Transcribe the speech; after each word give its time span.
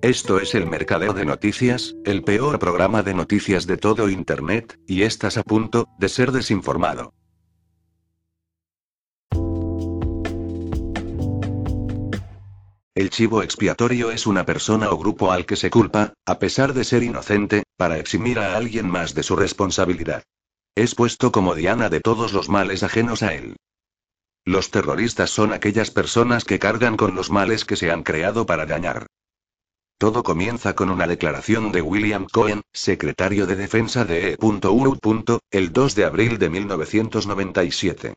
Esto 0.00 0.38
es 0.38 0.54
el 0.54 0.64
Mercadeo 0.66 1.12
de 1.12 1.24
Noticias, 1.24 1.96
el 2.04 2.22
peor 2.22 2.60
programa 2.60 3.02
de 3.02 3.14
noticias 3.14 3.66
de 3.66 3.76
todo 3.76 4.08
Internet, 4.08 4.78
y 4.86 5.02
estás 5.02 5.36
a 5.36 5.42
punto 5.42 5.88
de 5.98 6.08
ser 6.08 6.30
desinformado. 6.30 7.14
El 12.94 13.10
chivo 13.10 13.42
expiatorio 13.42 14.12
es 14.12 14.28
una 14.28 14.46
persona 14.46 14.90
o 14.90 14.96
grupo 14.98 15.32
al 15.32 15.46
que 15.46 15.56
se 15.56 15.68
culpa, 15.68 16.14
a 16.24 16.38
pesar 16.38 16.74
de 16.74 16.84
ser 16.84 17.02
inocente, 17.02 17.64
para 17.76 17.98
eximir 17.98 18.38
a 18.38 18.56
alguien 18.56 18.88
más 18.88 19.14
de 19.14 19.24
su 19.24 19.34
responsabilidad. 19.34 20.22
Es 20.76 20.94
puesto 20.94 21.32
como 21.32 21.56
diana 21.56 21.88
de 21.88 22.00
todos 22.00 22.32
los 22.32 22.48
males 22.48 22.84
ajenos 22.84 23.24
a 23.24 23.34
él. 23.34 23.56
Los 24.44 24.70
terroristas 24.70 25.30
son 25.30 25.52
aquellas 25.52 25.90
personas 25.90 26.44
que 26.44 26.60
cargan 26.60 26.96
con 26.96 27.16
los 27.16 27.32
males 27.32 27.64
que 27.64 27.74
se 27.74 27.90
han 27.90 28.04
creado 28.04 28.46
para 28.46 28.64
dañar. 28.64 29.08
Todo 29.98 30.22
comienza 30.22 30.74
con 30.74 30.90
una 30.90 31.08
declaración 31.08 31.72
de 31.72 31.82
William 31.82 32.26
Cohen, 32.30 32.62
secretario 32.72 33.46
de 33.46 33.56
Defensa 33.56 34.04
de 34.04 34.32
E.U. 34.32 35.38
el 35.50 35.72
2 35.72 35.94
de 35.96 36.04
abril 36.04 36.38
de 36.38 36.48
1997. 36.50 38.14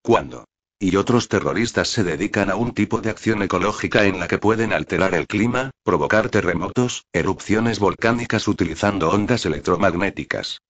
¿Cuándo? 0.00 0.44
y 0.78 0.96
otros 0.96 1.28
terroristas 1.28 1.88
se 1.88 2.04
dedican 2.04 2.50
a 2.50 2.56
un 2.56 2.74
tipo 2.74 3.00
de 3.00 3.08
acción 3.08 3.42
ecológica 3.42 4.04
en 4.04 4.20
la 4.20 4.28
que 4.28 4.36
pueden 4.36 4.74
alterar 4.74 5.14
el 5.14 5.26
clima, 5.26 5.70
provocar 5.82 6.28
terremotos, 6.28 7.06
erupciones 7.12 7.78
volcánicas 7.78 8.46
utilizando 8.48 9.08
ondas 9.08 9.46
electromagnéticas. 9.46 10.60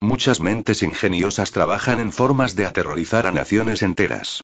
Muchas 0.00 0.40
mentes 0.40 0.84
ingeniosas 0.84 1.50
trabajan 1.50 1.98
en 1.98 2.12
formas 2.12 2.54
de 2.54 2.66
aterrorizar 2.66 3.26
a 3.26 3.32
naciones 3.32 3.82
enteras. 3.82 4.42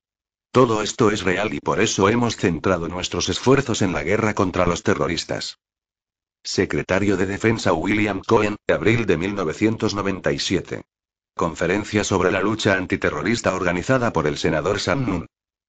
Todo 0.51 0.83
esto 0.83 1.13
es 1.13 1.23
real 1.23 1.55
y 1.55 1.61
por 1.61 1.81
eso 1.81 2.09
hemos 2.09 2.37
centrado 2.37 2.89
nuestros 2.89 3.29
esfuerzos 3.29 3.83
en 3.83 3.93
la 3.93 4.03
guerra 4.03 4.35
contra 4.35 4.67
los 4.67 4.83
terroristas. 4.83 5.59
Secretario 6.43 7.19
de 7.19 7.27
Defensa 7.27 7.75
William 7.75 8.23
Cohen, 8.27 8.57
abril 8.67 9.05
de 9.05 9.19
1997. 9.19 10.83
Conferencia 11.37 12.03
sobre 12.03 12.33
la 12.33 12.41
lucha 12.41 12.75
antiterrorista 12.75 13.55
organizada 13.55 14.13
por 14.13 14.27
el 14.27 14.39
senador 14.39 14.81
Sam 14.81 15.07
Nunn. 15.07 15.27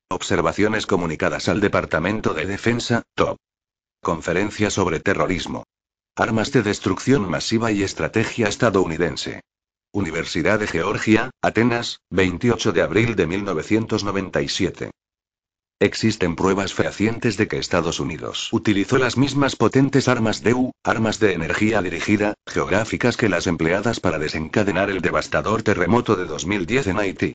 Observaciones 0.10 0.86
comunicadas 0.86 1.50
al 1.50 1.60
Departamento 1.60 2.34
de 2.34 2.46
Defensa, 2.46 3.04
TOP. 3.16 3.38
Conferencia 4.02 4.70
sobre 4.70 5.02
terrorismo. 5.02 5.66
Armas 6.16 6.52
de 6.52 6.64
destrucción 6.64 7.30
masiva 7.30 7.72
y 7.72 7.84
estrategia 7.84 8.48
estadounidense. 8.48 9.42
Universidad 9.92 10.60
de 10.60 10.68
Georgia, 10.68 11.32
Atenas, 11.42 12.00
28 12.10 12.72
de 12.72 12.82
abril 12.82 13.16
de 13.16 13.28
1997. 13.28 14.92
Existen 15.82 16.36
pruebas 16.36 16.76
fehacientes 16.76 17.38
de 17.38 17.48
que 17.48 17.58
Estados 17.58 18.00
Unidos 18.00 18.50
utilizó 18.52 19.00
las 19.00 19.18
mismas 19.18 19.56
potentes 19.56 20.08
armas 20.08 20.44
DEU, 20.44 20.74
armas 20.84 21.20
de 21.20 21.34
energía 21.34 21.82
dirigida, 21.82 22.36
geográficas 22.46 23.18
que 23.18 23.30
las 23.30 23.48
empleadas 23.48 24.00
para 24.00 24.20
desencadenar 24.20 24.92
el 24.92 25.02
devastador 25.02 25.64
terremoto 25.64 26.16
de 26.16 26.26
2010 26.26 26.86
en 26.86 27.00
Haití. 27.00 27.34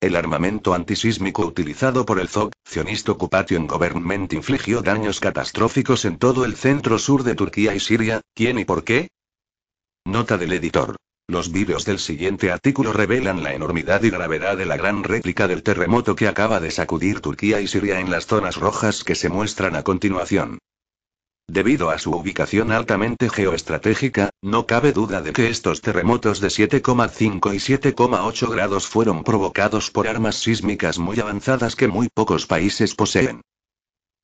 El 0.00 0.16
armamento 0.16 0.72
antisísmico 0.72 1.44
utilizado 1.44 2.06
por 2.06 2.18
el 2.18 2.30
ZOG, 2.30 2.50
Zionist 2.66 3.06
Occupation 3.10 3.66
Government, 3.66 4.32
infligió 4.32 4.80
daños 4.80 5.20
catastróficos 5.20 6.06
en 6.06 6.16
todo 6.16 6.46
el 6.46 6.56
centro-sur 6.56 7.24
de 7.24 7.34
Turquía 7.34 7.74
y 7.74 7.80
Siria. 7.80 8.22
¿Quién 8.34 8.58
y 8.58 8.64
por 8.64 8.84
qué? 8.84 9.08
Nota 10.06 10.38
del 10.38 10.54
editor. 10.54 10.96
Los 11.30 11.52
vídeos 11.52 11.84
del 11.84 12.00
siguiente 12.00 12.50
artículo 12.50 12.92
revelan 12.92 13.44
la 13.44 13.54
enormidad 13.54 14.02
y 14.02 14.10
gravedad 14.10 14.56
de 14.56 14.66
la 14.66 14.76
gran 14.76 15.04
réplica 15.04 15.46
del 15.46 15.62
terremoto 15.62 16.16
que 16.16 16.26
acaba 16.26 16.58
de 16.58 16.72
sacudir 16.72 17.20
Turquía 17.20 17.60
y 17.60 17.68
Siria 17.68 18.00
en 18.00 18.10
las 18.10 18.26
zonas 18.26 18.56
rojas 18.56 19.04
que 19.04 19.14
se 19.14 19.28
muestran 19.28 19.76
a 19.76 19.84
continuación. 19.84 20.58
Debido 21.46 21.90
a 21.90 22.00
su 22.00 22.10
ubicación 22.10 22.72
altamente 22.72 23.30
geoestratégica, 23.30 24.30
no 24.42 24.66
cabe 24.66 24.90
duda 24.90 25.22
de 25.22 25.32
que 25.32 25.48
estos 25.48 25.82
terremotos 25.82 26.40
de 26.40 26.48
7,5 26.48 27.54
y 27.54 27.58
7,8 27.58 28.50
grados 28.50 28.88
fueron 28.88 29.22
provocados 29.22 29.92
por 29.92 30.08
armas 30.08 30.34
sísmicas 30.34 30.98
muy 30.98 31.20
avanzadas 31.20 31.76
que 31.76 31.86
muy 31.86 32.08
pocos 32.12 32.48
países 32.48 32.96
poseen. 32.96 33.42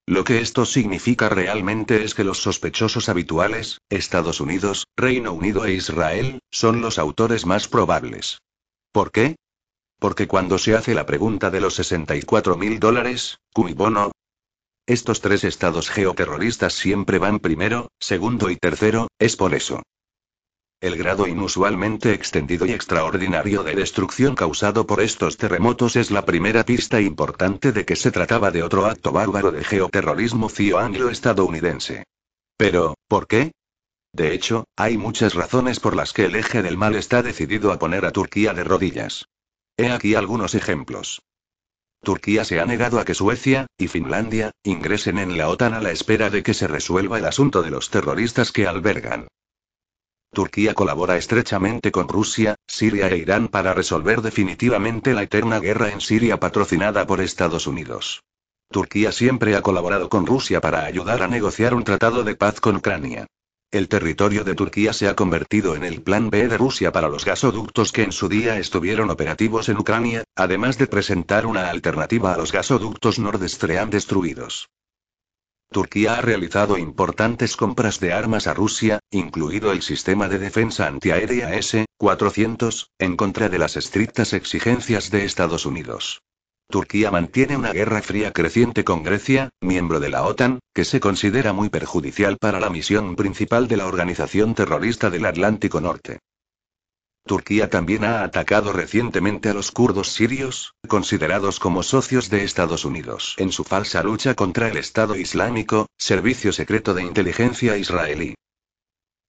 Lo 0.08 0.22
que 0.22 0.38
esto 0.38 0.64
significa 0.64 1.28
realmente 1.28 2.04
es 2.04 2.14
que 2.14 2.22
los 2.22 2.38
sospechosos 2.38 3.08
habituales, 3.08 3.80
Estados 3.88 4.40
Unidos, 4.40 4.86
Reino 4.96 5.32
Unido 5.32 5.64
e 5.64 5.72
Israel, 5.72 6.38
son 6.52 6.80
los 6.80 6.98
autores 6.98 7.44
más 7.44 7.66
probables. 7.66 8.38
¿Por 8.92 9.10
qué? 9.10 9.34
Porque 9.98 10.28
cuando 10.28 10.58
se 10.58 10.76
hace 10.76 10.94
la 10.94 11.06
pregunta 11.06 11.50
de 11.50 11.60
los 11.60 11.74
64 11.74 12.56
mil 12.56 12.78
dólares, 12.78 13.40
cui 13.52 13.72
bono? 13.72 14.12
Estos 14.86 15.20
tres 15.20 15.42
estados 15.42 15.90
geoterroristas 15.90 16.74
siempre 16.74 17.18
van 17.18 17.40
primero, 17.40 17.88
segundo 17.98 18.50
y 18.50 18.56
tercero, 18.56 19.08
es 19.18 19.34
por 19.34 19.54
eso. 19.54 19.82
El 20.81 20.97
grado 20.97 21.26
inusualmente 21.26 22.12
extendido 22.12 22.66
y 22.66 22.72
extraordinario 22.72 23.62
de 23.62 23.75
destrucción 23.75 24.34
causado 24.34 24.87
por 24.87 25.00
estos 25.00 25.38
terremotos 25.38 25.97
es 25.97 26.10
la 26.10 26.26
primera 26.26 26.66
pista 26.66 27.00
importante 27.00 27.72
de 27.72 27.87
que 27.87 27.97
se 27.97 28.10
trataba 28.10 28.50
de 28.50 28.62
otro 28.62 28.84
acto 28.84 29.10
bárbaro 29.10 29.53
de 29.53 29.65
geoterrorismo 29.65 30.50
cio-anglo-estadounidense. 30.50 32.04
Pero, 32.59 32.94
¿por 33.09 33.26
qué? 33.26 33.53
De 34.12 34.34
hecho, 34.34 34.65
hay 34.76 34.98
muchas 34.98 35.34
razones 35.34 35.81
por 35.81 35.97
las 35.97 36.12
que 36.12 36.26
el 36.26 36.36
eje 36.36 36.62
del 36.62 36.76
mal 36.76 36.94
está 36.94 37.22
decidido 37.22 37.72
a 37.72 37.78
poner 37.78 38.04
a 38.04 38.12
Turquía 38.12 38.53
de 38.53 38.65
rodillas. 38.65 39.28
He 39.78 39.91
aquí 39.91 40.15
algunos 40.15 40.54
ejemplos. 40.54 41.22
Turquía 42.03 42.44
se 42.44 42.60
ha 42.60 42.66
negado 42.66 43.00
a 43.00 43.06
que 43.06 43.15
Suecia 43.15 43.66
y 43.78 43.88
Finlandia 43.88 44.53
ingresen 44.62 45.19
en 45.19 45.38
la 45.38 45.48
OTAN 45.48 45.72
a 45.72 45.81
la 45.81 45.91
espera 45.91 46.28
de 46.28 46.42
que 46.42 46.54
se 46.54 46.66
resuelva 46.66 47.19
el 47.19 47.25
asunto 47.25 47.62
de 47.62 47.70
los 47.70 47.91
terroristas 47.91 48.53
que 48.53 48.66
albergan. 48.66 49.26
Turquía 50.36 50.74
colabora 50.74 51.16
estrechamente 51.16 51.91
con 51.91 52.08
Rusia, 52.08 52.56
Siria 52.66 53.08
e 53.08 53.16
Irán 53.16 53.48
para 53.48 53.72
resolver 53.72 54.20
definitivamente 54.20 55.14
la 55.14 55.22
eterna 55.22 55.60
guerra 55.60 55.88
en 55.88 56.02
Siria 56.02 56.38
patrocinada 56.38 57.06
por 57.06 57.22
Estados 57.22 57.66
Unidos. 57.66 58.22
Turquía 58.70 59.12
siempre 59.12 59.56
ha 59.56 59.62
colaborado 59.62 60.10
con 60.10 60.26
Rusia 60.26 60.60
para 60.60 60.84
ayudar 60.84 61.22
a 61.22 61.26
negociar 61.26 61.72
un 61.72 61.84
tratado 61.84 62.22
de 62.22 62.34
paz 62.34 62.60
con 62.60 62.76
Ucrania. 62.76 63.26
El 63.70 63.88
territorio 63.88 64.44
de 64.44 64.54
Turquía 64.54 64.92
se 64.92 65.08
ha 65.08 65.16
convertido 65.16 65.74
en 65.74 65.84
el 65.84 66.02
plan 66.02 66.28
B 66.28 66.48
de 66.48 66.58
Rusia 66.58 66.92
para 66.92 67.08
los 67.08 67.24
gasoductos 67.24 67.91
que 67.91 68.03
en 68.03 68.12
su 68.12 68.28
día 68.28 68.58
estuvieron 68.58 69.08
operativos 69.08 69.70
en 69.70 69.78
Ucrania, 69.78 70.24
además 70.36 70.76
de 70.76 70.86
presentar 70.86 71.47
una 71.47 71.70
alternativa 71.70 72.34
a 72.34 72.36
los 72.36 72.53
gasoductos 72.53 73.18
Nord 73.18 73.41
destruidos. 73.41 74.68
Turquía 75.71 76.15
ha 76.15 76.21
realizado 76.21 76.78
importantes 76.78 77.56
compras 77.56 78.00
de 78.00 78.12
armas 78.12 78.47
a 78.47 78.54
Rusia, 78.54 79.00
incluido 79.10 79.72
el 79.72 79.82
sistema 79.82 80.28
de 80.28 80.38
defensa 80.38 80.87
antiaérea 80.87 81.54
S-400, 81.54 82.88
en 82.99 83.16
contra 83.16 83.49
de 83.49 83.59
las 83.59 83.77
estrictas 83.77 84.32
exigencias 84.32 85.10
de 85.10 85.25
Estados 85.25 85.66
Unidos. 85.66 86.22
Turquía 86.69 87.10
mantiene 87.10 87.56
una 87.56 87.72
guerra 87.72 88.03
fría 88.03 88.32
creciente 88.32 88.84
con 88.84 89.03
Grecia, 89.03 89.50
miembro 89.60 90.00
de 90.00 90.09
la 90.09 90.25
OTAN, 90.25 90.59
que 90.75 90.84
se 90.84 90.99
considera 90.99 91.53
muy 91.53 91.69
perjudicial 91.69 92.38
para 92.38 92.59
la 92.59 92.71
misión 92.71 93.15
principal 93.15 93.69
de 93.69 93.77
la 93.77 93.87
organización 93.87 94.54
terrorista 94.54 95.10
del 95.10 95.27
Atlántico 95.27 95.81
Norte. 95.81 96.19
Turquía 97.26 97.69
también 97.69 98.04
ha 98.04 98.22
atacado 98.22 98.72
recientemente 98.72 99.48
a 99.48 99.54
los 99.54 99.72
kurdos 99.72 100.12
sirios, 100.12 100.74
considerados 100.86 101.59
como 101.59 101.83
socios 101.83 102.30
de 102.30 102.45
Estados 102.45 102.84
Unidos 102.84 103.34
en 103.39 103.50
su 103.50 103.65
falsa 103.65 104.03
lucha 104.04 104.34
contra 104.34 104.68
el 104.68 104.77
Estado 104.77 105.16
Islámico, 105.16 105.86
servicio 105.98 106.53
secreto 106.53 106.95
de 106.95 107.03
inteligencia 107.03 107.77
israelí. 107.77 108.34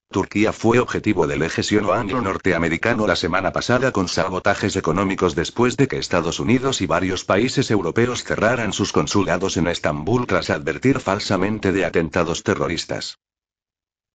Turquía 0.09 0.53
fue 0.53 0.79
objetivo 0.79 1.27
del 1.27 1.41
eje 1.41 1.63
siono-anglo-norteamericano 1.63 3.07
la 3.07 3.17
semana 3.17 3.51
pasada 3.51 3.91
con 3.91 4.07
sabotajes 4.07 4.75
económicos 4.75 5.35
después 5.35 5.75
de 5.75 5.87
que 5.87 5.97
Estados 5.97 6.39
Unidos 6.39 6.81
y 6.81 6.85
varios 6.85 7.25
países 7.25 7.71
europeos 7.71 8.23
cerraran 8.23 8.71
sus 8.73 8.93
consulados 8.93 9.57
en 9.57 9.67
Estambul 9.67 10.27
tras 10.27 10.49
advertir 10.49 10.99
falsamente 10.99 11.73
de 11.73 11.83
atentados 11.83 12.43
terroristas. 12.43 13.17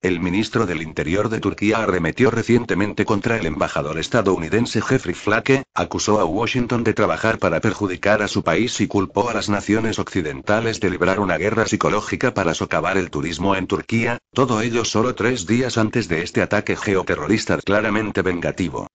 El 0.02 0.18
ministro 0.18 0.66
del 0.66 0.82
Interior 0.82 1.28
de 1.28 1.38
Turquía 1.38 1.84
arremetió 1.84 2.32
recientemente 2.32 3.04
contra 3.04 3.36
el 3.36 3.46
embajador 3.46 4.00
estadounidense 4.00 4.82
Jeffrey 4.82 5.14
Flake, 5.14 5.62
acusó 5.74 6.18
a 6.18 6.24
Washington 6.24 6.82
de 6.82 6.92
trabajar 6.92 7.38
para 7.38 7.60
perjudicar 7.60 8.20
a 8.20 8.26
su 8.26 8.42
país 8.42 8.80
y 8.80 8.88
culpó 8.88 9.30
a 9.30 9.34
las 9.34 9.48
naciones 9.48 10.00
occidentales 10.00 10.80
de 10.80 10.90
librar 10.90 11.20
una 11.20 11.38
guerra 11.38 11.66
psicológica 11.66 12.34
para 12.34 12.52
socavar 12.52 12.96
el 12.96 13.10
turismo 13.10 13.54
en 13.54 13.68
Turquía, 13.68 14.18
todo 14.32 14.60
ello 14.60 14.84
solo 14.84 15.14
tres 15.14 15.46
días 15.46 15.78
antes 15.78 16.08
de 16.08 16.24
este 16.24 16.42
ataque 16.42 16.74
geoterrorista 16.74 17.58
claramente 17.58 18.22
vengativo. 18.22 18.88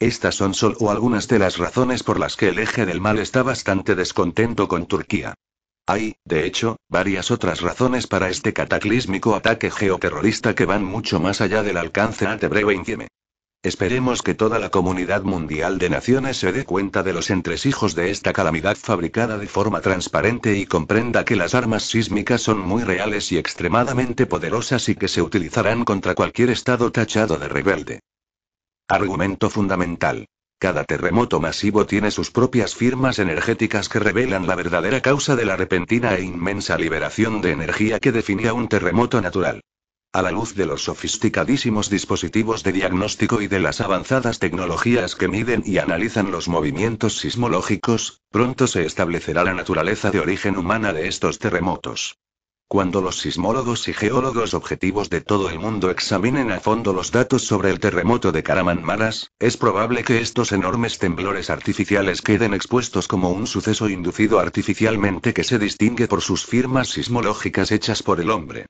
Estas 0.00 0.34
son 0.34 0.54
solo 0.54 0.90
algunas 0.90 1.28
de 1.28 1.38
las 1.38 1.56
razones 1.56 2.02
por 2.02 2.18
las 2.18 2.34
que 2.34 2.48
el 2.48 2.58
eje 2.58 2.84
del 2.84 3.00
mal 3.00 3.20
está 3.20 3.44
bastante 3.44 3.94
descontento 3.94 4.66
con 4.66 4.86
Turquía. 4.86 5.34
Hay, 5.88 6.16
de 6.24 6.44
hecho, 6.44 6.78
varias 6.88 7.30
otras 7.30 7.60
razones 7.60 8.08
para 8.08 8.28
este 8.28 8.52
cataclísmico 8.52 9.36
ataque 9.36 9.70
geoterrorista 9.70 10.54
que 10.54 10.64
van 10.64 10.84
mucho 10.84 11.20
más 11.20 11.40
allá 11.40 11.62
del 11.62 11.76
alcance 11.76 12.26
ante 12.26 12.48
breve 12.48 12.76
Esperemos 13.62 14.22
que 14.22 14.34
toda 14.34 14.58
la 14.58 14.70
comunidad 14.70 15.22
mundial 15.22 15.78
de 15.78 15.90
naciones 15.90 16.36
se 16.36 16.52
dé 16.52 16.64
cuenta 16.64 17.02
de 17.02 17.12
los 17.12 17.30
entresijos 17.30 17.94
de 17.94 18.10
esta 18.10 18.32
calamidad 18.32 18.76
fabricada 18.76 19.38
de 19.38 19.46
forma 19.46 19.80
transparente 19.80 20.56
y 20.56 20.66
comprenda 20.66 21.24
que 21.24 21.36
las 21.36 21.54
armas 21.54 21.84
sísmicas 21.84 22.42
son 22.42 22.60
muy 22.60 22.82
reales 22.82 23.30
y 23.32 23.38
extremadamente 23.38 24.26
poderosas 24.26 24.88
y 24.88 24.96
que 24.96 25.08
se 25.08 25.22
utilizarán 25.22 25.84
contra 25.84 26.14
cualquier 26.14 26.50
estado 26.50 26.92
tachado 26.92 27.38
de 27.38 27.48
rebelde. 27.48 28.00
Argumento 28.88 29.50
fundamental. 29.50 30.26
Cada 30.58 30.84
terremoto 30.84 31.38
masivo 31.38 31.84
tiene 31.84 32.10
sus 32.10 32.30
propias 32.30 32.74
firmas 32.74 33.18
energéticas 33.18 33.90
que 33.90 33.98
revelan 33.98 34.46
la 34.46 34.54
verdadera 34.54 35.02
causa 35.02 35.36
de 35.36 35.44
la 35.44 35.54
repentina 35.56 36.14
e 36.14 36.22
inmensa 36.22 36.78
liberación 36.78 37.42
de 37.42 37.50
energía 37.52 38.00
que 38.00 38.10
definía 38.10 38.54
un 38.54 38.66
terremoto 38.66 39.20
natural. 39.20 39.60
A 40.14 40.22
la 40.22 40.30
luz 40.30 40.54
de 40.54 40.64
los 40.64 40.84
sofisticadísimos 40.84 41.90
dispositivos 41.90 42.62
de 42.62 42.72
diagnóstico 42.72 43.42
y 43.42 43.48
de 43.48 43.60
las 43.60 43.82
avanzadas 43.82 44.38
tecnologías 44.38 45.14
que 45.14 45.28
miden 45.28 45.62
y 45.66 45.76
analizan 45.76 46.30
los 46.30 46.48
movimientos 46.48 47.18
sismológicos, 47.18 48.22
pronto 48.30 48.66
se 48.66 48.86
establecerá 48.86 49.44
la 49.44 49.52
naturaleza 49.52 50.10
de 50.10 50.20
origen 50.20 50.56
humana 50.56 50.94
de 50.94 51.08
estos 51.08 51.38
terremotos. 51.38 52.16
Cuando 52.68 53.00
los 53.00 53.20
sismólogos 53.20 53.86
y 53.86 53.94
geólogos 53.94 54.52
objetivos 54.52 55.08
de 55.08 55.20
todo 55.20 55.50
el 55.50 55.60
mundo 55.60 55.88
examinen 55.88 56.50
a 56.50 56.58
fondo 56.58 56.92
los 56.92 57.12
datos 57.12 57.42
sobre 57.42 57.70
el 57.70 57.78
terremoto 57.78 58.32
de 58.32 58.42
Maras, 58.82 59.30
es 59.38 59.56
probable 59.56 60.02
que 60.02 60.20
estos 60.20 60.50
enormes 60.50 60.98
temblores 60.98 61.48
artificiales 61.48 62.22
queden 62.22 62.54
expuestos 62.54 63.06
como 63.06 63.30
un 63.30 63.46
suceso 63.46 63.88
inducido 63.88 64.40
artificialmente 64.40 65.32
que 65.32 65.44
se 65.44 65.60
distingue 65.60 66.08
por 66.08 66.22
sus 66.22 66.44
firmas 66.44 66.88
sismológicas 66.88 67.70
hechas 67.70 68.02
por 68.02 68.20
el 68.20 68.30
hombre. 68.30 68.66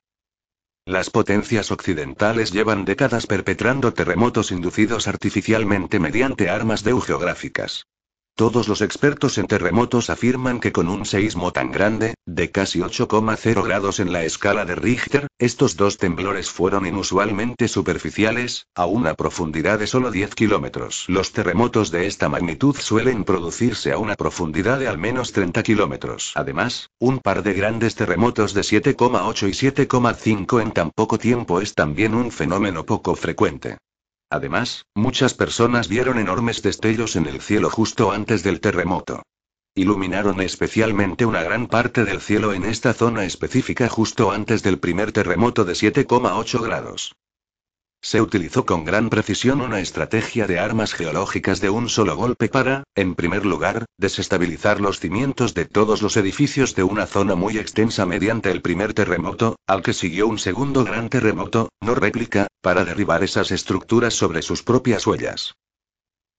Las 0.85 1.09
potencias 1.09 1.71
occidentales 1.71 2.51
llevan 2.51 2.85
décadas 2.85 3.25
perpetrando 3.25 3.93
terremotos 3.93 4.51
inducidos 4.51 5.07
artificialmente 5.07 5.99
mediante 5.99 6.51
armas 6.51 6.83
geográficas. 7.01 7.87
Todos 8.37 8.67
los 8.67 8.81
expertos 8.81 9.39
en 9.39 9.47
terremotos 9.47 10.11
afirman 10.11 10.59
que 10.59 10.71
con 10.71 10.89
un 10.89 11.07
seísmo 11.07 11.51
tan 11.51 11.71
grande, 11.71 12.13
de 12.27 12.51
casi 12.51 12.81
8,0 12.81 13.63
grados 13.63 13.99
en 13.99 14.13
la 14.13 14.25
escala 14.25 14.63
de 14.63 14.75
Richter, 14.75 15.25
estos 15.39 15.75
dos 15.75 15.97
temblores 15.97 16.51
fueron 16.51 16.85
inusualmente 16.85 17.67
superficiales, 17.67 18.67
a 18.75 18.85
una 18.85 19.15
profundidad 19.15 19.79
de 19.79 19.87
solo 19.87 20.11
10 20.11 20.35
kilómetros. 20.35 21.05
Los 21.07 21.31
terremotos 21.31 21.89
de 21.89 22.05
esta 22.05 22.29
magnitud 22.29 22.75
suelen 22.75 23.23
producirse 23.23 23.91
a 23.91 23.97
una 23.97 24.13
profundidad 24.13 24.77
de 24.77 24.87
al 24.87 24.99
menos 24.99 25.31
30 25.31 25.63
kilómetros. 25.63 26.33
Además, 26.35 26.91
un 26.99 27.17
par 27.17 27.41
de 27.41 27.53
grandes 27.55 27.95
terremotos 27.95 28.53
de 28.53 28.61
7,8 28.61 29.47
y 29.47 29.51
7,5 29.51 30.61
en 30.61 30.73
tan 30.73 30.91
poco 30.91 31.17
tiempo 31.17 31.59
es 31.59 31.73
también 31.73 32.13
un 32.13 32.29
fenómeno 32.29 32.85
poco 32.85 33.15
frecuente. 33.15 33.77
Además, 34.29 34.85
muchas 34.93 35.33
personas 35.33 35.87
vieron 35.87 36.19
enormes 36.19 36.61
destellos 36.61 37.15
en 37.15 37.27
el 37.27 37.41
cielo 37.41 37.69
justo 37.69 38.11
antes 38.11 38.43
del 38.43 38.59
terremoto. 38.59 39.23
Iluminaron 39.73 40.41
especialmente 40.41 41.25
una 41.25 41.43
gran 41.43 41.67
parte 41.67 42.03
del 42.03 42.19
cielo 42.19 42.53
en 42.53 42.65
esta 42.65 42.93
zona 42.93 43.23
específica 43.25 43.87
justo 43.87 44.31
antes 44.31 44.63
del 44.63 44.79
primer 44.79 45.11
terremoto 45.11 45.65
de 45.65 45.73
7,8 45.73 46.61
grados. 46.61 47.15
Se 48.07 48.21
utilizó 48.21 48.65
con 48.65 48.85
gran 48.85 49.09
precisión 49.09 49.59
una 49.59 49.81
estrategia 49.81 50.47
de 50.47 50.59
armas 50.59 50.93
geológicas 50.93 51.59
de 51.59 51.69
un 51.69 51.89
solo 51.89 52.15
golpe 52.15 52.47
para, 52.47 52.85
en 52.95 53.15
primer 53.15 53.45
lugar, 53.45 53.83
desestabilizar 53.97 54.79
los 54.79 55.01
cimientos 55.01 55.53
de 55.53 55.65
todos 55.65 56.01
los 56.01 56.15
edificios 56.15 56.73
de 56.73 56.83
una 56.83 57.05
zona 57.05 57.35
muy 57.35 57.57
extensa 57.57 58.05
mediante 58.05 58.49
el 58.49 58.61
primer 58.61 58.93
terremoto, 58.93 59.57
al 59.67 59.81
que 59.81 59.91
siguió 59.91 60.25
un 60.29 60.39
segundo 60.39 60.85
gran 60.85 61.09
terremoto, 61.09 61.67
no 61.81 61.95
réplica, 61.95 62.47
para 62.61 62.85
derribar 62.85 63.25
esas 63.25 63.51
estructuras 63.51 64.13
sobre 64.13 64.41
sus 64.41 64.63
propias 64.63 65.05
huellas. 65.05 65.55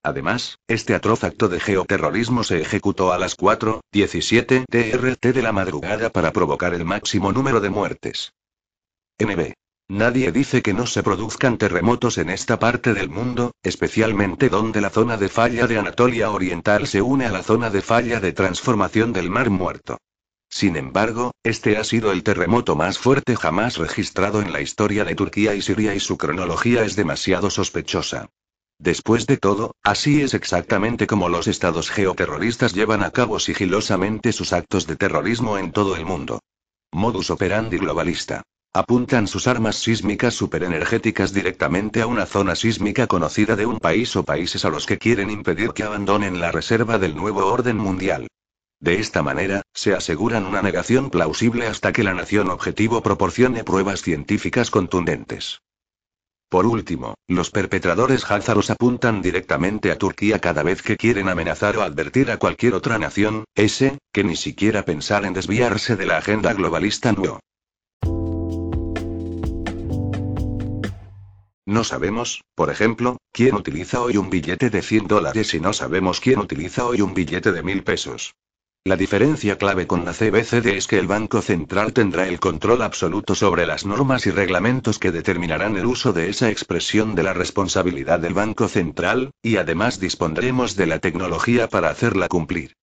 Además, 0.01 0.57
este 0.67 0.95
atroz 0.95 1.23
acto 1.23 1.49
de 1.49 1.59
geoterrorismo 1.59 2.43
se 2.43 2.61
ejecutó 2.61 3.13
a 3.13 3.19
las 3.19 3.37
4.17 3.37 4.65
TRT 4.67 5.35
de 5.35 5.41
la 5.43 5.51
madrugada 5.51 6.09
para 6.09 6.31
provocar 6.31 6.73
el 6.73 6.83
máximo 6.83 7.31
número 7.31 7.59
de 7.59 7.69
muertes. 7.69 8.33
NB. 9.19 9.53
Nadie 9.89 10.31
dice 10.31 10.61
que 10.61 10.71
no 10.71 10.85
se 10.85 11.01
produzcan 11.01 11.57
terremotos 11.57 12.19
en 12.19 12.29
esta 12.29 12.59
parte 12.59 12.93
del 12.93 13.09
mundo, 13.09 13.55
especialmente 13.63 14.47
donde 14.47 14.81
la 14.81 14.91
zona 14.91 15.17
de 15.17 15.29
falla 15.29 15.65
de 15.65 15.79
Anatolia 15.79 16.29
Oriental 16.29 16.85
se 16.85 17.01
une 17.01 17.25
a 17.25 17.31
la 17.31 17.41
zona 17.41 17.71
de 17.71 17.81
falla 17.81 18.19
de 18.19 18.31
transformación 18.31 19.13
del 19.13 19.31
Mar 19.31 19.49
Muerto. 19.49 19.97
Sin 20.47 20.75
embargo, 20.77 21.31
este 21.41 21.77
ha 21.77 21.83
sido 21.83 22.11
el 22.11 22.21
terremoto 22.21 22.75
más 22.75 22.99
fuerte 22.99 23.35
jamás 23.35 23.77
registrado 23.77 24.43
en 24.43 24.53
la 24.53 24.61
historia 24.61 25.05
de 25.05 25.15
Turquía 25.15 25.55
y 25.55 25.63
Siria 25.63 25.95
y 25.95 25.99
su 25.99 26.19
cronología 26.19 26.83
es 26.83 26.95
demasiado 26.95 27.49
sospechosa. 27.49 28.29
Después 28.77 29.25
de 29.25 29.37
todo, 29.37 29.75
así 29.81 30.21
es 30.21 30.35
exactamente 30.35 31.07
como 31.07 31.29
los 31.29 31.47
estados 31.47 31.89
geoterroristas 31.89 32.75
llevan 32.75 33.01
a 33.01 33.09
cabo 33.09 33.39
sigilosamente 33.39 34.33
sus 34.33 34.53
actos 34.53 34.85
de 34.85 34.97
terrorismo 34.97 35.57
en 35.57 35.71
todo 35.71 35.95
el 35.95 36.05
mundo. 36.05 36.41
Modus 36.91 37.31
operandi 37.31 37.79
globalista. 37.79 38.43
Apuntan 38.73 39.27
sus 39.27 39.47
armas 39.47 39.77
sísmicas 39.77 40.35
superenergéticas 40.35 41.33
directamente 41.33 42.03
a 42.03 42.07
una 42.07 42.27
zona 42.27 42.55
sísmica 42.55 43.07
conocida 43.07 43.55
de 43.55 43.65
un 43.65 43.79
país 43.79 44.15
o 44.15 44.23
países 44.23 44.63
a 44.63 44.69
los 44.69 44.85
que 44.85 44.99
quieren 44.99 45.31
impedir 45.31 45.71
que 45.71 45.81
abandonen 45.81 46.39
la 46.39 46.51
reserva 46.51 46.99
del 46.99 47.15
nuevo 47.15 47.47
orden 47.47 47.77
mundial. 47.77 48.27
De 48.79 48.99
esta 48.99 49.23
manera, 49.23 49.63
se 49.73 49.95
aseguran 49.95 50.45
una 50.45 50.61
negación 50.61 51.09
plausible 51.09 51.65
hasta 51.65 51.91
que 51.91 52.03
la 52.03 52.13
nación 52.13 52.51
objetivo 52.51 53.01
proporcione 53.01 53.63
pruebas 53.63 54.03
científicas 54.03 54.69
contundentes. 54.69 55.61
Por 56.47 56.67
último, 56.67 57.15
los 57.27 57.49
perpetradores 57.49 58.29
házaros 58.29 58.69
apuntan 58.69 59.23
directamente 59.23 59.89
a 59.91 59.97
Turquía 59.97 60.37
cada 60.37 60.61
vez 60.61 60.83
que 60.83 60.95
quieren 60.95 61.27
amenazar 61.27 61.75
o 61.77 61.81
advertir 61.81 62.29
a 62.29 62.37
cualquier 62.37 62.75
otra 62.75 62.99
nación, 62.99 63.45
ese, 63.55 63.97
que 64.13 64.23
ni 64.23 64.35
siquiera 64.35 64.85
pensar 64.85 65.25
en 65.25 65.33
desviarse 65.33 65.95
de 65.95 66.05
la 66.05 66.17
agenda 66.17 66.53
globalista 66.53 67.11
no. 67.13 67.39
No 71.69 71.83
sabemos, 71.83 72.43
por 72.55 72.71
ejemplo, 72.71 73.17
quién 73.31 73.53
utiliza 73.53 74.01
hoy 74.01 74.17
un 74.17 74.31
billete 74.31 74.71
de 74.71 74.81
100 74.81 75.05
dólares 75.05 75.53
y 75.53 75.59
no 75.59 75.71
sabemos 75.71 76.19
quién 76.19 76.39
utiliza 76.39 76.83
hoy 76.83 77.01
un 77.01 77.13
billete 77.13 77.51
de 77.51 77.61
1000 77.61 77.83
pesos. 77.83 78.33
La 78.85 78.95
diferencia 78.95 79.55
clave 79.59 79.85
con 79.85 80.03
la 80.03 80.13
CBCD 80.13 80.65
es 80.65 80.87
que 80.87 80.97
el 80.97 81.05
Banco 81.05 81.43
Central 81.43 81.93
tendrá 81.93 82.27
el 82.27 82.39
control 82.39 82.81
absoluto 82.81 83.35
sobre 83.35 83.67
las 83.67 83.85
normas 83.85 84.25
y 84.25 84.31
reglamentos 84.31 84.97
que 84.97 85.11
determinarán 85.11 85.77
el 85.77 85.85
uso 85.85 86.11
de 86.11 86.31
esa 86.31 86.49
expresión 86.49 87.13
de 87.13 87.21
la 87.21 87.33
responsabilidad 87.35 88.19
del 88.19 88.33
Banco 88.33 88.67
Central, 88.67 89.29
y 89.43 89.57
además 89.57 89.99
dispondremos 89.99 90.75
de 90.75 90.87
la 90.87 90.97
tecnología 90.97 91.69
para 91.69 91.91
hacerla 91.91 92.29
cumplir. 92.29 92.77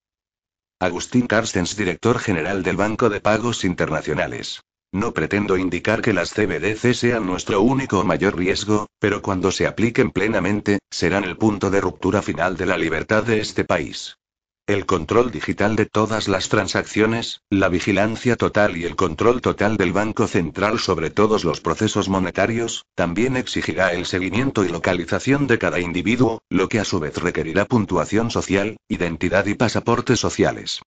Agustín 0.79 1.27
Carstens, 1.27 1.75
director 1.75 2.19
general 2.19 2.63
del 2.63 2.77
Banco 2.77 3.09
de 3.09 3.19
Pagos 3.19 3.65
Internacionales. 3.65 4.61
No 4.93 5.13
pretendo 5.13 5.57
indicar 5.57 6.01
que 6.01 6.13
las 6.13 6.33
CBDC 6.33 6.93
sean 6.93 7.25
nuestro 7.25 7.61
único 7.61 7.99
o 7.99 8.03
mayor 8.05 8.37
riesgo, 8.37 8.87
pero 8.99 9.21
cuando 9.21 9.51
se 9.51 9.67
apliquen 9.67 10.11
plenamente, 10.11 10.79
serán 10.89 11.25
el 11.25 11.37
punto 11.37 11.69
de 11.69 11.81
ruptura 11.81 12.21
final 12.21 12.55
de 12.55 12.65
la 12.65 12.77
libertad 12.77 13.23
de 13.23 13.41
este 13.41 13.65
país. 13.65 14.17
El 14.65 14.85
control 14.85 15.31
digital 15.31 15.75
de 15.75 15.85
todas 15.85 16.27
las 16.27 16.49
transacciones, 16.49 17.41
la 17.49 17.69
vigilancia 17.69 18.35
total 18.35 18.75
y 18.75 18.85
el 18.85 18.95
control 18.95 19.41
total 19.41 19.77
del 19.77 19.93
Banco 19.93 20.27
Central 20.27 20.79
sobre 20.79 21.09
todos 21.09 21.45
los 21.45 21.61
procesos 21.61 22.09
monetarios, 22.09 22.85
también 22.95 23.37
exigirá 23.37 23.93
el 23.93 24.05
seguimiento 24.05 24.65
y 24.65 24.69
localización 24.69 25.47
de 25.47 25.57
cada 25.57 25.79
individuo, 25.79 26.41
lo 26.49 26.67
que 26.67 26.79
a 26.79 26.85
su 26.85 26.99
vez 26.99 27.17
requerirá 27.17 27.65
puntuación 27.65 28.29
social, 28.29 28.77
identidad 28.89 29.45
y 29.45 29.53
pasaportes 29.53 30.19
sociales. 30.19 30.81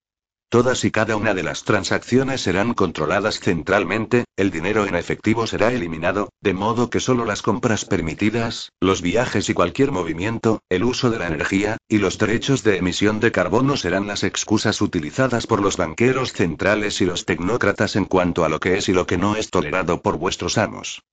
Todas 0.51 0.85
y 0.85 0.91
cada 0.91 1.15
una 1.15 1.33
de 1.33 1.45
las 1.45 1.63
transacciones 1.63 2.41
serán 2.41 2.75
controladas 2.75 3.39
centralmente, 3.39 4.25
el 4.37 4.51
dinero 4.51 4.85
en 4.85 4.97
efectivo 4.97 5.47
será 5.47 5.73
eliminado, 5.73 6.31
de 6.41 6.55
modo 6.55 6.91
que 6.91 6.99
solo 6.99 7.25
las 7.25 7.41
compras 7.41 7.85
permitidas, 7.85 8.73
los 8.81 9.01
viajes 9.01 9.49
y 9.49 9.55
cualquier 9.55 9.93
movimiento, 9.93 10.65
el 10.69 10.83
uso 10.83 11.09
de 11.09 11.21
la 11.21 11.29
energía, 11.29 11.77
y 11.89 11.99
los 11.99 12.19
derechos 12.19 12.65
de 12.65 12.79
emisión 12.79 13.21
de 13.21 13.31
carbono 13.31 13.77
serán 13.77 14.09
las 14.09 14.25
excusas 14.25 14.81
utilizadas 14.81 15.47
por 15.47 15.63
los 15.63 15.77
banqueros 15.77 16.33
centrales 16.33 17.01
y 17.01 17.05
los 17.05 17.27
tecnócratas 17.27 17.95
en 17.95 18.07
cuanto 18.07 18.45
a 18.45 18.49
lo 18.49 18.59
que 18.59 18.77
es 18.77 18.89
y 18.89 18.93
lo 18.93 19.07
que 19.07 19.19
no 19.19 19.37
es 19.37 19.51
tolerado 19.51 20.03
por 20.03 20.19
vuestros 20.19 20.59
amos. 20.59 21.05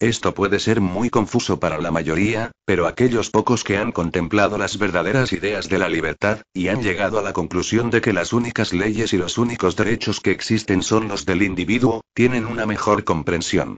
Esto 0.00 0.32
puede 0.32 0.60
ser 0.60 0.80
muy 0.80 1.10
confuso 1.10 1.60
para 1.60 1.76
la 1.76 1.90
mayoría, 1.90 2.52
pero 2.64 2.86
aquellos 2.86 3.28
pocos 3.28 3.64
que 3.64 3.76
han 3.76 3.92
contemplado 3.92 4.56
las 4.56 4.78
verdaderas 4.78 5.34
ideas 5.34 5.68
de 5.68 5.78
la 5.78 5.90
libertad, 5.90 6.40
y 6.54 6.68
han 6.68 6.82
llegado 6.82 7.18
a 7.18 7.22
la 7.22 7.34
conclusión 7.34 7.90
de 7.90 8.00
que 8.00 8.14
las 8.14 8.32
únicas 8.32 8.72
leyes 8.72 9.12
y 9.12 9.18
los 9.18 9.36
únicos 9.36 9.76
derechos 9.76 10.20
que 10.20 10.30
existen 10.30 10.82
son 10.82 11.08
los 11.08 11.26
del 11.26 11.42
individuo, 11.42 12.00
tienen 12.14 12.46
una 12.46 12.64
mejor 12.64 13.04
comprensión. 13.04 13.76